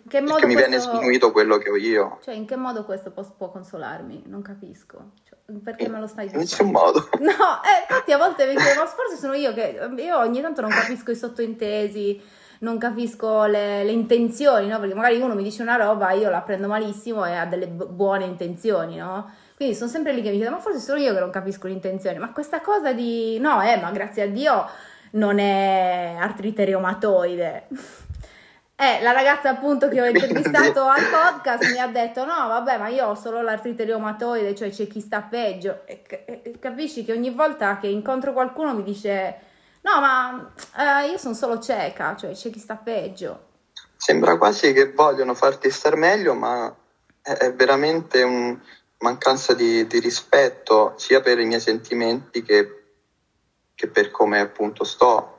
che 0.06 0.20
modo 0.20 0.34
perché 0.34 0.48
mi 0.48 0.56
viene 0.58 0.80
sminuito 0.80 1.32
quello 1.32 1.58
che 1.58 1.70
ho 1.70 1.78
io. 1.78 2.20
Cioè, 2.22 2.34
in 2.34 2.46
che 2.46 2.58
modo 2.58 2.84
questo 2.84 3.12
può, 3.12 3.24
può 3.24 3.50
consolarmi? 3.50 4.24
Non 4.26 4.42
capisco. 4.42 5.12
Cioè, 5.24 5.38
perché 5.64 5.88
me 5.88 6.02
lo 6.02 6.08
stai 6.08 6.26
dicendo? 6.26 6.44
In 6.44 6.50
nessun 6.50 6.72
modo. 6.72 7.10
No, 7.24 7.32
eh, 7.32 7.88
infatti 7.88 8.12
a 8.12 8.18
volte 8.18 8.46
mi 8.46 8.58
chiedo, 8.58 8.82
ma 8.82 8.86
forse 8.86 9.16
sono 9.16 9.34
io 9.34 9.54
che 9.54 9.80
io 9.98 10.18
ogni 10.18 10.42
tanto 10.42 10.60
non 10.60 10.72
capisco 10.72 11.12
i 11.12 11.16
sottointesi, 11.16 12.22
non 12.60 12.78
capisco 12.78 13.46
le, 13.46 13.86
le, 13.86 13.92
intenzioni, 13.92 14.68
no? 14.68 14.78
Perché 14.78 14.94
magari 14.94 15.22
uno 15.22 15.36
mi 15.36 15.44
dice 15.44 15.62
una 15.62 15.78
roba, 15.78 16.12
io 16.12 16.30
la 16.30 16.42
prendo 16.42 16.68
malissimo 16.68 17.26
e 17.26 17.34
ha 17.34 17.46
delle 17.46 17.68
buone 17.68 18.26
intenzioni, 18.26 18.98
no? 18.98 19.34
Quindi 19.64 19.80
sono 19.80 19.92
sempre 19.92 20.12
lì 20.12 20.22
che 20.22 20.30
mi 20.30 20.36
chiedo, 20.36 20.52
ma 20.52 20.60
forse 20.60 20.80
sono 20.80 21.00
io 21.00 21.14
che 21.14 21.22
non 21.22 21.30
capisco 21.30 21.68
l'intenzione, 21.68 22.20
ma 22.20 22.34
questa 22.34 22.60
cosa 22.60 22.92
di 22.92 23.40
no, 23.40 23.62
eh, 23.62 23.78
ma 23.78 23.92
grazie 23.92 24.24
a 24.24 24.28
Dio 24.28 24.70
non 25.12 25.40
è 25.40 26.18
artrite 26.20 26.66
reumatoide. 26.66 27.68
Eh, 28.76 29.04
la 29.04 29.12
ragazza 29.12 29.50
appunto 29.50 29.88
che 29.88 30.02
ho 30.02 30.06
intervistato 30.06 30.82
al 30.82 31.04
podcast 31.04 31.72
mi 31.72 31.80
ha 31.80 31.86
detto 31.88 32.26
no 32.26 32.48
vabbè 32.48 32.80
ma 32.80 32.88
io 32.88 33.06
ho 33.06 33.16
solo 33.16 33.40
l'artrite 33.44 33.86
reumatoide, 33.86 34.56
cioè 34.56 34.72
c'è 34.72 34.88
chi 34.88 35.00
sta 35.00 35.22
peggio 35.22 35.84
e, 35.86 36.02
e 36.26 36.56
capisci 36.60 37.06
che 37.06 37.14
ogni 37.14 37.30
volta 37.30 37.78
che 37.78 37.86
incontro 37.86 38.34
qualcuno 38.34 38.74
mi 38.74 38.82
dice 38.82 39.38
no 39.82 40.02
ma 40.02 40.52
eh, 41.06 41.12
io 41.12 41.18
sono 41.20 41.36
solo 41.36 41.60
cieca, 41.60 42.16
cioè 42.16 42.32
c'è 42.32 42.50
chi 42.50 42.60
sta 42.60 42.76
peggio. 42.76 43.46
Sembra 43.96 44.38
quasi 44.38 44.74
che 44.74 44.92
vogliono 44.92 45.36
farti 45.36 45.70
star 45.70 45.96
meglio 45.96 46.34
ma 46.34 46.76
è 47.22 47.54
veramente 47.54 48.24
un, 48.24 48.60
mancanza 49.04 49.54
di, 49.54 49.86
di, 49.86 50.00
rispetto 50.00 50.94
sia 50.96 51.20
per 51.20 51.38
i 51.38 51.46
miei 51.46 51.60
sentimenti 51.60 52.42
che, 52.42 52.84
che 53.76 53.88
per 53.88 54.10
come 54.10 54.40
appunto 54.40 54.86
sto. 54.86 55.30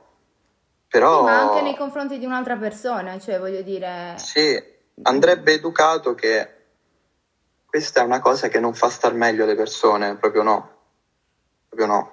Però, 0.87 1.19
sì, 1.19 1.23
ma 1.25 1.39
anche 1.39 1.61
nei 1.61 1.75
confronti 1.75 2.19
di 2.19 2.25
un'altra 2.25 2.55
persona, 2.55 3.19
cioè 3.19 3.39
voglio 3.39 3.63
dire... 3.63 4.13
Sì, 4.17 4.63
andrebbe 5.01 5.53
educato 5.53 6.13
che 6.13 6.53
questa 7.65 8.01
è 8.01 8.05
una 8.05 8.21
cosa 8.21 8.47
che 8.47 8.59
non 8.59 8.73
fa 8.73 8.89
star 8.89 9.13
meglio 9.13 9.45
le 9.45 9.55
persone, 9.55 10.15
proprio 10.15 10.43
no. 10.43 10.69
Proprio 11.67 11.87
no. 11.87 12.11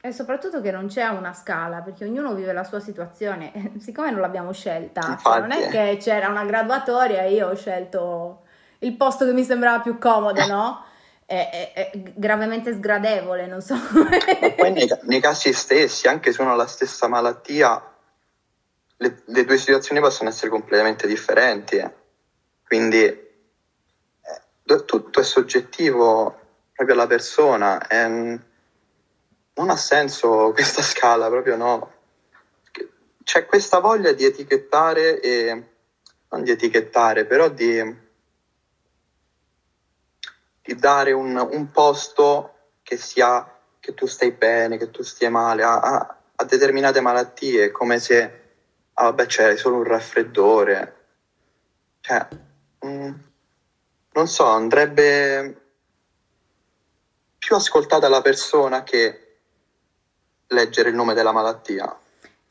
E 0.00 0.12
soprattutto 0.12 0.60
che 0.60 0.72
non 0.72 0.88
c'è 0.88 1.06
una 1.06 1.32
scala, 1.32 1.80
perché 1.80 2.04
ognuno 2.04 2.34
vive 2.34 2.52
la 2.52 2.64
sua 2.64 2.80
situazione. 2.80 3.52
Siccome 3.78 4.10
non 4.10 4.20
l'abbiamo 4.20 4.52
scelta, 4.52 5.00
Infatti, 5.06 5.22
cioè 5.22 5.40
non 5.40 5.52
è 5.52 5.68
che 5.68 5.98
c'era 5.98 6.28
una 6.28 6.44
graduatoria 6.44 7.22
e 7.22 7.32
io 7.32 7.48
ho 7.48 7.54
scelto 7.54 8.42
il 8.80 8.96
posto 8.96 9.24
che 9.24 9.32
mi 9.32 9.44
sembrava 9.44 9.80
più 9.80 9.98
comodo, 9.98 10.46
no? 10.46 10.84
È, 11.24 11.72
è, 11.74 11.90
è 11.90 11.90
gravemente 12.14 12.72
sgradevole, 12.72 13.46
non 13.46 13.60
so. 13.60 13.74
Ma 13.74 14.50
poi 14.56 14.72
nei, 14.72 14.88
nei, 15.02 15.20
casi 15.20 15.52
stessi, 15.52 16.08
anche 16.08 16.32
se 16.32 16.40
uno 16.40 16.52
ha 16.52 16.56
la 16.56 16.66
stessa 16.66 17.06
malattia, 17.08 17.82
le, 18.96 19.22
le 19.24 19.44
due 19.44 19.58
situazioni 19.58 20.00
possono 20.00 20.28
essere 20.28 20.50
completamente 20.50 21.06
differenti. 21.06 21.76
Eh. 21.76 21.92
Quindi 22.66 23.04
eh, 23.04 24.84
tutto 24.84 25.20
è 25.20 25.24
soggettivo 25.24 26.38
proprio 26.72 26.94
alla 26.94 27.06
persona. 27.06 27.86
E, 27.86 28.40
non 29.58 29.70
ha 29.70 29.76
senso 29.76 30.52
questa 30.52 30.82
scala, 30.82 31.28
proprio 31.28 31.56
no. 31.56 31.92
C'è 33.24 33.44
questa 33.44 33.80
voglia 33.80 34.12
di 34.12 34.24
etichettare 34.24 35.20
e 35.20 35.64
non 36.30 36.42
di 36.42 36.50
etichettare, 36.50 37.26
però 37.26 37.48
di 37.48 38.06
di 40.68 40.74
dare 40.74 41.12
un, 41.12 41.34
un 41.34 41.70
posto 41.70 42.56
che 42.82 42.98
sia 42.98 43.54
che 43.80 43.94
tu 43.94 44.04
stai 44.04 44.32
bene, 44.32 44.76
che 44.76 44.90
tu 44.90 45.02
stia 45.02 45.30
male 45.30 45.62
a, 45.62 45.78
a, 45.78 46.16
a 46.34 46.44
determinate 46.44 47.00
malattie, 47.00 47.70
come 47.70 47.98
se 47.98 48.42
ah, 48.92 49.04
vabbè 49.04 49.24
c'è 49.24 49.56
solo 49.56 49.76
un 49.76 49.84
raffreddore. 49.84 51.06
Cioè, 52.02 52.28
mh, 52.80 52.86
mm, 52.86 53.12
non 54.12 54.28
so, 54.28 54.44
andrebbe 54.44 55.62
più 57.38 57.56
ascoltata 57.56 58.08
la 58.08 58.20
persona 58.20 58.82
che 58.82 59.38
leggere 60.48 60.90
il 60.90 60.94
nome 60.94 61.14
della 61.14 61.32
malattia. 61.32 61.98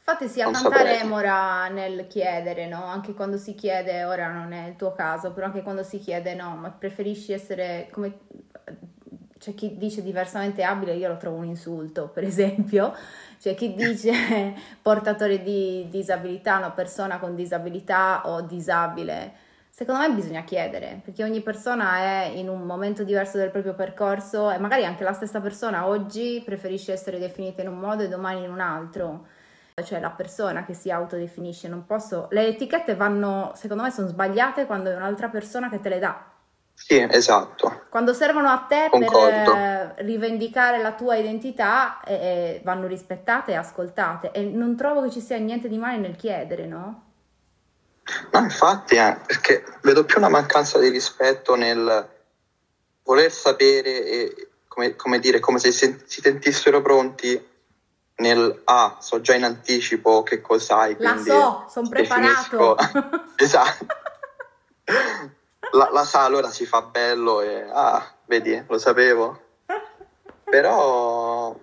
Infatti 0.09 0.29
si 0.29 0.39
ha 0.39 0.45
tanta 0.45 0.69
saprei. 0.69 0.99
remora 0.99 1.67
nel 1.67 2.07
chiedere, 2.07 2.65
no? 2.65 2.85
Anche 2.85 3.13
quando 3.13 3.35
si 3.35 3.55
chiede, 3.55 4.05
ora 4.05 4.31
non 4.31 4.53
è 4.53 4.69
il 4.69 4.77
tuo 4.77 4.93
caso, 4.93 5.33
però 5.33 5.47
anche 5.47 5.61
quando 5.61 5.83
si 5.83 5.99
chiede, 5.99 6.33
no, 6.33 6.55
ma 6.55 6.69
preferisci 6.71 7.33
essere 7.33 7.89
come... 7.91 8.19
C'è 9.37 9.53
chi 9.53 9.75
dice 9.77 10.01
diversamente 10.01 10.63
abile, 10.63 10.95
io 10.95 11.09
lo 11.09 11.17
trovo 11.17 11.35
un 11.35 11.43
insulto, 11.43 12.07
per 12.07 12.23
esempio. 12.23 12.93
C'è 13.37 13.53
chi 13.53 13.75
dice 13.75 14.53
portatore 14.81 15.43
di 15.43 15.87
disabilità, 15.89 16.57
no, 16.59 16.73
persona 16.73 17.19
con 17.19 17.35
disabilità 17.35 18.21
o 18.29 18.39
disabile. 18.39 19.33
Secondo 19.69 20.07
me 20.07 20.13
bisogna 20.13 20.45
chiedere, 20.45 21.01
perché 21.03 21.21
ogni 21.21 21.41
persona 21.41 21.97
è 21.97 22.31
in 22.33 22.47
un 22.47 22.61
momento 22.61 23.03
diverso 23.03 23.37
del 23.37 23.51
proprio 23.51 23.73
percorso 23.75 24.51
e 24.51 24.57
magari 24.57 24.85
anche 24.85 25.03
la 25.03 25.11
stessa 25.11 25.41
persona 25.41 25.85
oggi 25.85 26.41
preferisce 26.45 26.93
essere 26.93 27.19
definita 27.19 27.61
in 27.61 27.67
un 27.67 27.77
modo 27.77 28.03
e 28.03 28.07
domani 28.07 28.45
in 28.45 28.51
un 28.51 28.61
altro 28.61 29.27
cioè 29.83 29.99
la 29.99 30.09
persona 30.09 30.65
che 30.65 30.73
si 30.73 30.89
autodefinisce, 30.89 31.67
non 31.67 31.85
posso... 31.85 32.27
Le 32.31 32.47
etichette 32.47 32.95
vanno, 32.95 33.51
secondo 33.55 33.83
me, 33.83 33.91
sono 33.91 34.07
sbagliate 34.07 34.65
quando 34.65 34.89
è 34.89 34.95
un'altra 34.95 35.29
persona 35.29 35.69
che 35.69 35.79
te 35.79 35.89
le 35.89 35.99
dà. 35.99 36.31
Sì, 36.73 37.05
esatto. 37.07 37.83
Quando 37.89 38.13
servono 38.13 38.49
a 38.49 38.65
te 38.67 38.87
Concordo. 38.89 39.51
per 39.51 39.55
eh, 39.55 39.93
rivendicare 39.97 40.81
la 40.81 40.93
tua 40.93 41.15
identità, 41.15 41.99
eh, 42.03 42.13
eh, 42.13 42.61
vanno 42.63 42.87
rispettate 42.87 43.51
e 43.51 43.55
ascoltate. 43.55 44.31
E 44.31 44.45
non 44.45 44.75
trovo 44.75 45.03
che 45.03 45.11
ci 45.11 45.21
sia 45.21 45.37
niente 45.37 45.67
di 45.67 45.77
male 45.77 45.97
nel 45.97 46.15
chiedere, 46.15 46.65
no? 46.65 47.03
No, 48.31 48.39
infatti, 48.39 48.95
eh, 48.95 49.17
perché 49.27 49.63
vedo 49.81 50.05
più 50.05 50.17
una 50.17 50.29
mancanza 50.29 50.79
di 50.79 50.89
rispetto 50.89 51.55
nel 51.55 52.09
voler 53.03 53.31
sapere 53.31 54.03
e, 54.05 54.49
come, 54.67 54.95
come 54.95 55.19
dire, 55.19 55.39
come 55.39 55.59
se 55.59 55.71
si, 55.71 56.01
si 56.05 56.21
sentissero 56.21 56.81
pronti 56.81 57.55
nel 58.17 58.61
ah, 58.65 58.97
so 58.99 59.21
già 59.21 59.35
in 59.35 59.43
anticipo 59.43 60.23
che 60.23 60.41
cos'hai. 60.41 60.95
La 60.99 61.17
so, 61.17 61.65
sono 61.69 61.89
preparato. 61.89 62.75
esatto. 63.35 63.85
La, 65.73 65.89
la, 65.91 66.03
sa, 66.05 66.23
allora 66.23 66.49
si 66.49 66.65
fa 66.65 66.81
bello 66.81 67.41
e 67.41 67.67
ah, 67.71 68.13
vedi, 68.25 68.63
lo 68.67 68.77
sapevo. 68.77 69.41
Però 70.43 71.55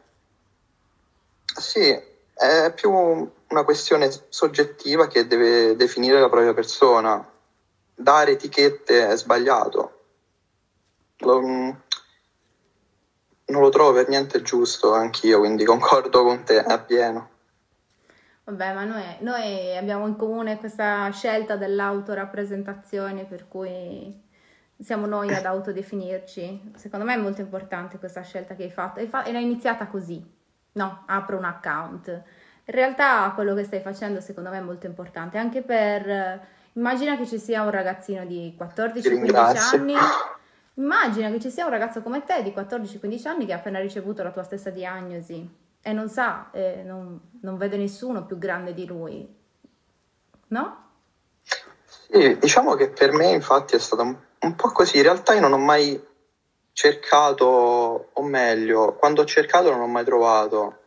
sì, 1.56 1.88
è 2.34 2.72
più 2.74 2.90
una 2.90 3.64
questione 3.64 4.10
soggettiva 4.28 5.06
che 5.06 5.26
deve 5.26 5.74
definire 5.74 6.20
la 6.20 6.28
propria 6.28 6.54
persona. 6.54 7.26
Dare 7.94 8.32
etichette 8.32 9.08
è 9.08 9.16
sbagliato. 9.16 10.00
Lo, 11.18 11.40
non 13.46 13.60
lo 13.60 13.68
trovo 13.68 13.92
per 13.92 14.08
niente 14.08 14.42
giusto 14.42 14.94
anch'io, 14.94 15.38
quindi 15.38 15.64
concordo 15.64 16.22
con 16.22 16.42
te 16.44 16.58
appieno. 16.58 17.30
Vabbè, 18.44 18.74
ma 18.74 18.84
noi, 18.84 19.02
noi 19.20 19.76
abbiamo 19.76 20.06
in 20.06 20.16
comune 20.16 20.58
questa 20.58 21.08
scelta 21.10 21.56
dell'autorappresentazione, 21.56 23.24
per 23.24 23.48
cui 23.48 24.22
siamo 24.78 25.06
noi 25.06 25.32
ad 25.32 25.46
autodefinirci. 25.46 26.72
Secondo 26.74 27.06
me 27.06 27.14
è 27.14 27.18
molto 27.18 27.40
importante 27.40 27.98
questa 27.98 28.22
scelta 28.22 28.54
che 28.54 28.64
hai 28.64 28.70
fatto 28.70 29.00
e, 29.00 29.06
fa- 29.06 29.24
e 29.24 29.32
l'hai 29.32 29.44
iniziata 29.44 29.86
così. 29.86 30.22
No, 30.72 31.04
apro 31.06 31.38
un 31.38 31.44
account. 31.44 32.08
In 32.08 32.74
realtà 32.74 33.30
quello 33.34 33.54
che 33.54 33.64
stai 33.64 33.80
facendo 33.80 34.20
secondo 34.20 34.50
me 34.50 34.58
è 34.58 34.62
molto 34.62 34.86
importante, 34.86 35.38
anche 35.38 35.62
per... 35.62 36.52
Immagina 36.76 37.16
che 37.16 37.24
ci 37.24 37.38
sia 37.38 37.62
un 37.62 37.70
ragazzino 37.70 38.26
di 38.26 38.54
14-15 38.58 39.74
anni. 39.74 39.94
Immagina 40.74 41.30
che 41.30 41.40
ci 41.40 41.50
sia 41.50 41.64
un 41.64 41.70
ragazzo 41.70 42.02
come 42.02 42.24
te 42.24 42.42
di 42.42 42.50
14-15 42.50 43.28
anni 43.28 43.46
che 43.46 43.52
ha 43.52 43.56
appena 43.56 43.78
ricevuto 43.78 44.22
la 44.22 44.32
tua 44.32 44.42
stessa 44.42 44.70
diagnosi 44.70 45.48
e 45.80 45.92
non 45.92 46.08
sa, 46.08 46.50
eh, 46.50 46.82
non, 46.84 47.20
non, 47.42 47.56
vede 47.56 47.76
nessuno 47.76 48.24
più 48.24 48.38
grande 48.38 48.74
di 48.74 48.86
lui, 48.86 49.28
no? 50.48 50.82
Sì, 51.42 52.38
diciamo 52.38 52.74
che 52.74 52.88
per 52.88 53.12
me 53.12 53.30
infatti 53.30 53.76
è 53.76 53.78
stato 53.78 54.02
un, 54.02 54.54
po' 54.56 54.72
così, 54.72 54.96
in 54.96 55.02
realtà 55.04 55.34
io 55.34 55.40
non 55.40 55.52
ho 55.52 55.58
mai 55.58 56.02
cercato, 56.72 58.08
o 58.12 58.22
meglio, 58.22 58.94
quando 58.94 59.22
ho 59.22 59.26
cercato 59.26 59.70
non 59.70 59.80
ho 59.80 59.86
mai 59.86 60.04
trovato 60.04 60.78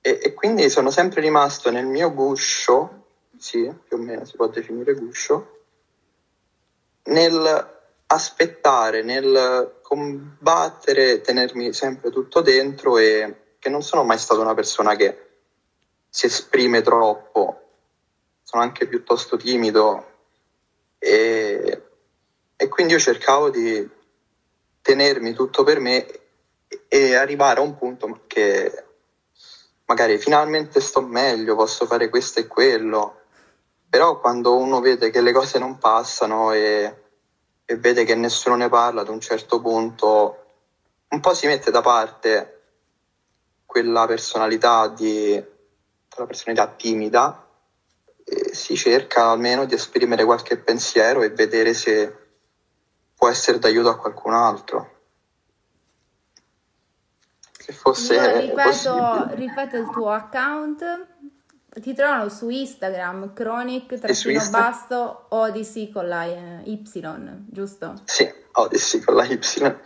e, 0.00 0.18
e 0.22 0.34
quindi 0.34 0.68
sono 0.68 0.90
sempre 0.90 1.22
rimasto 1.22 1.70
nel 1.70 1.86
mio 1.86 2.12
guscio, 2.12 3.04
sì, 3.38 3.72
più 3.86 3.96
o 3.96 4.00
meno 4.00 4.24
si 4.24 4.36
può 4.36 4.48
definire 4.48 4.92
guscio, 4.94 5.62
nel 7.04 7.73
aspettare, 8.14 9.02
nel 9.02 9.78
combattere, 9.82 11.20
tenermi 11.20 11.72
sempre 11.72 12.10
tutto 12.10 12.40
dentro 12.40 12.96
e 12.98 13.56
che 13.58 13.68
non 13.68 13.82
sono 13.82 14.04
mai 14.04 14.18
stata 14.18 14.40
una 14.40 14.54
persona 14.54 14.94
che 14.94 15.30
si 16.08 16.26
esprime 16.26 16.80
troppo, 16.80 17.62
sono 18.42 18.62
anche 18.62 18.86
piuttosto 18.86 19.36
timido 19.36 20.12
e, 20.98 21.82
e 22.56 22.68
quindi 22.68 22.92
io 22.92 22.98
cercavo 22.98 23.50
di 23.50 23.88
tenermi 24.80 25.32
tutto 25.32 25.64
per 25.64 25.80
me 25.80 26.06
e 26.88 27.14
arrivare 27.14 27.58
a 27.60 27.62
un 27.62 27.76
punto 27.76 28.20
che 28.26 28.84
magari 29.86 30.18
finalmente 30.18 30.80
sto 30.80 31.02
meglio, 31.02 31.56
posso 31.56 31.84
fare 31.86 32.08
questo 32.08 32.40
e 32.40 32.46
quello, 32.46 33.22
però 33.88 34.20
quando 34.20 34.56
uno 34.56 34.80
vede 34.80 35.10
che 35.10 35.20
le 35.20 35.32
cose 35.32 35.58
non 35.58 35.78
passano 35.78 36.52
e, 36.52 37.03
e 37.64 37.76
vede 37.76 38.04
che 38.04 38.14
nessuno 38.14 38.56
ne 38.56 38.68
parla 38.68 39.00
ad 39.00 39.08
un 39.08 39.20
certo 39.20 39.60
punto, 39.60 40.44
un 41.08 41.20
po' 41.20 41.34
si 41.34 41.46
mette 41.46 41.70
da 41.70 41.80
parte 41.80 42.50
quella 43.64 44.06
personalità 44.06 44.88
di 44.88 45.52
quella 46.08 46.28
personalità 46.28 46.68
timida 46.68 47.48
e 48.24 48.54
si 48.54 48.76
cerca 48.76 49.30
almeno 49.30 49.64
di 49.64 49.74
esprimere 49.74 50.24
qualche 50.24 50.56
pensiero 50.58 51.22
e 51.22 51.30
vedere 51.30 51.74
se 51.74 52.16
può 53.14 53.28
essere 53.28 53.58
d'aiuto 53.58 53.88
a 53.88 53.96
qualcun 53.96 54.32
altro. 54.32 54.92
Se 57.58 57.72
fosse 57.72 58.14
Io 58.14 58.40
ripeto, 58.40 59.34
ripeto 59.34 59.76
il 59.76 59.90
tuo 59.90 60.10
account 60.10 61.13
ti 61.80 61.94
trovano 61.94 62.28
su 62.28 62.48
Instagram, 62.48 63.32
chronic 63.32 63.98
trattino 63.98 64.48
basto 64.50 65.26
odyssey 65.30 65.90
con 65.90 66.08
la 66.08 66.24
eh, 66.24 66.62
Y, 66.64 66.82
giusto? 67.46 67.94
Sì, 68.04 68.30
odyssey 68.52 69.00
con 69.00 69.16
la 69.16 69.24
Y 69.24 69.38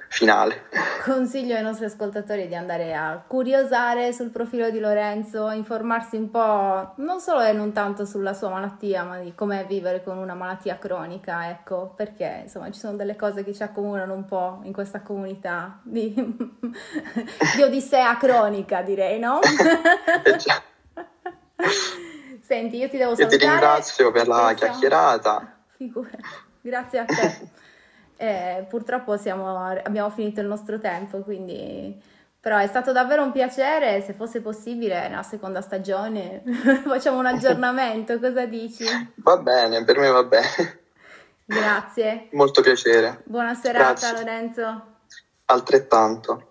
finale. 0.09 0.65
Consiglio 1.03 1.57
ai 1.57 1.63
nostri 1.63 1.87
ascoltatori 1.87 2.47
di 2.47 2.55
andare 2.55 2.95
a 2.95 3.23
curiosare 3.27 4.13
sul 4.13 4.29
profilo 4.29 4.71
di 4.71 4.79
Lorenzo, 4.79 5.51
informarsi 5.51 6.17
un 6.17 6.31
po' 6.31 6.93
non 6.97 7.21
solo 7.21 7.41
e 7.41 7.53
non 7.53 7.73
tanto 7.73 8.05
sulla 8.05 8.35
sua 8.35 8.51
malattia, 8.51 9.05
ma 9.05 9.19
di 9.19 9.33
com'è 9.35 9.65
vivere 9.67 10.03
con 10.03 10.19
una 10.19 10.35
malattia 10.35 10.79
cronica, 10.79 11.49
ecco, 11.49 11.95
perché 11.97 12.43
insomma 12.45 12.71
ci 12.71 12.79
sono 12.79 12.97
delle 12.97 13.17
cose 13.17 13.45
che 13.45 13.55
ci 13.55 13.63
accomunano 13.63 14.13
un 14.13 14.25
po' 14.27 14.61
in 14.65 14.73
questa 14.73 15.01
comunità 15.01 15.81
di, 15.83 16.13
di 17.57 17.63
odissea 17.63 18.17
cronica, 18.19 18.83
direi, 18.83 19.19
no? 19.19 19.41
Eh 20.25 20.37
già. 20.37 20.68
Senti, 22.41 22.77
io 22.77 22.89
ti 22.89 22.97
devo 22.97 23.15
salutare. 23.15 23.35
Io 23.35 23.39
ti 23.39 23.47
ringrazio 23.47 24.11
per 24.11 24.29
la 24.29 24.47
Pensiamo... 24.47 24.73
chiacchierata. 24.73 25.59
Figurati, 25.77 26.25
grazie 26.61 26.99
a 26.99 27.05
te. 27.05 27.51
eh, 28.17 28.67
purtroppo 28.69 29.17
siamo, 29.17 29.57
abbiamo 29.59 30.11
finito 30.11 30.41
il 30.41 30.47
nostro 30.47 30.79
tempo, 30.79 31.21
quindi... 31.21 32.17
Però 32.41 32.57
è 32.57 32.69
stato 32.69 32.93
davvero 32.93 33.25
un 33.25 33.33
piacere, 33.33 34.01
se 34.01 34.13
fosse 34.13 34.41
possibile, 34.41 35.09
nella 35.09 35.25
seconda 35.25 35.61
stagione 35.61 36.43
facciamo 36.87 37.19
un 37.19 37.27
aggiornamento, 37.27 38.19
cosa 38.21 38.47
dici? 38.47 38.85
Va 39.17 39.37
bene, 39.39 39.85
per 39.85 39.99
me 39.99 40.09
va 40.09 40.23
bene. 40.23 40.81
Grazie. 41.45 42.29
Molto 42.33 42.63
piacere. 42.63 43.23
Buona 43.25 43.55
serata 43.55 43.93
Grazie. 43.93 44.13
Lorenzo. 44.13 44.83
Altrettanto. 45.47 46.48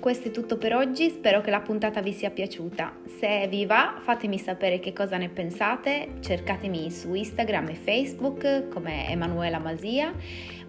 Questo 0.00 0.28
è 0.28 0.30
tutto 0.30 0.56
per 0.56 0.74
oggi, 0.74 1.10
spero 1.10 1.40
che 1.40 1.50
la 1.50 1.60
puntata 1.60 2.00
vi 2.00 2.12
sia 2.12 2.30
piaciuta. 2.30 2.96
Se 3.18 3.46
vi 3.48 3.66
va, 3.66 3.98
fatemi 4.00 4.38
sapere 4.38 4.80
che 4.80 4.92
cosa 4.92 5.16
ne 5.18 5.28
pensate, 5.28 6.14
cercatemi 6.20 6.90
su 6.90 7.14
Instagram 7.14 7.68
e 7.68 7.74
Facebook 7.74 8.68
come 8.68 9.08
Emanuela 9.08 9.58
Masia 9.58 10.12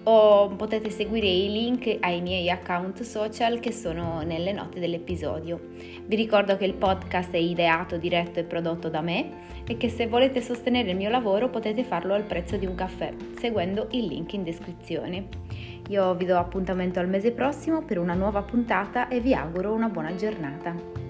o 0.04 0.50
potete 0.56 0.90
seguire 0.90 1.28
i 1.28 1.52
link 1.52 1.98
ai 2.00 2.22
miei 2.22 2.50
account 2.50 3.02
social 3.02 3.60
che 3.60 3.72
sono 3.72 4.22
nelle 4.22 4.52
note 4.52 4.80
dell'episodio. 4.80 5.60
Vi 6.06 6.16
ricordo 6.16 6.58
che 6.58 6.66
il 6.66 6.74
podcast 6.74 7.32
è 7.32 7.38
ideato, 7.38 7.98
diretto 7.98 8.40
e 8.40 8.44
prodotto 8.44 8.90
da 8.90 9.02
me 9.02 9.50
e 9.68 9.78
che 9.78 9.90
se 9.90 10.08
volete 10.08 10.42
sostenere 10.42 10.92
il 10.92 10.98
mio 10.98 11.10
lavoro 11.10 11.50
potete 11.50 11.84
farlo 11.84 12.14
al 12.14 12.24
prezzo 12.24 12.58
di 12.58 12.66
un 12.66 12.76
caffè 12.76 13.14
seguendo 13.38 13.88
il 13.92 14.06
link 14.06 14.34
in 14.34 14.44
descrizione. 14.44 15.28
Io 15.90 16.14
vi 16.16 16.26
do 16.26 16.38
appuntamento 16.38 17.00
al 17.00 17.10
mese 17.10 17.32
prossimo 17.32 17.84
per 17.84 17.98
una 17.98 18.14
nuova 18.14 18.42
puntata 18.42 19.08
e 19.08 19.20
vi 19.20 19.34
auguro 19.34 19.74
una 19.74 19.90
buona 19.90 20.16
giornata. 20.16 21.01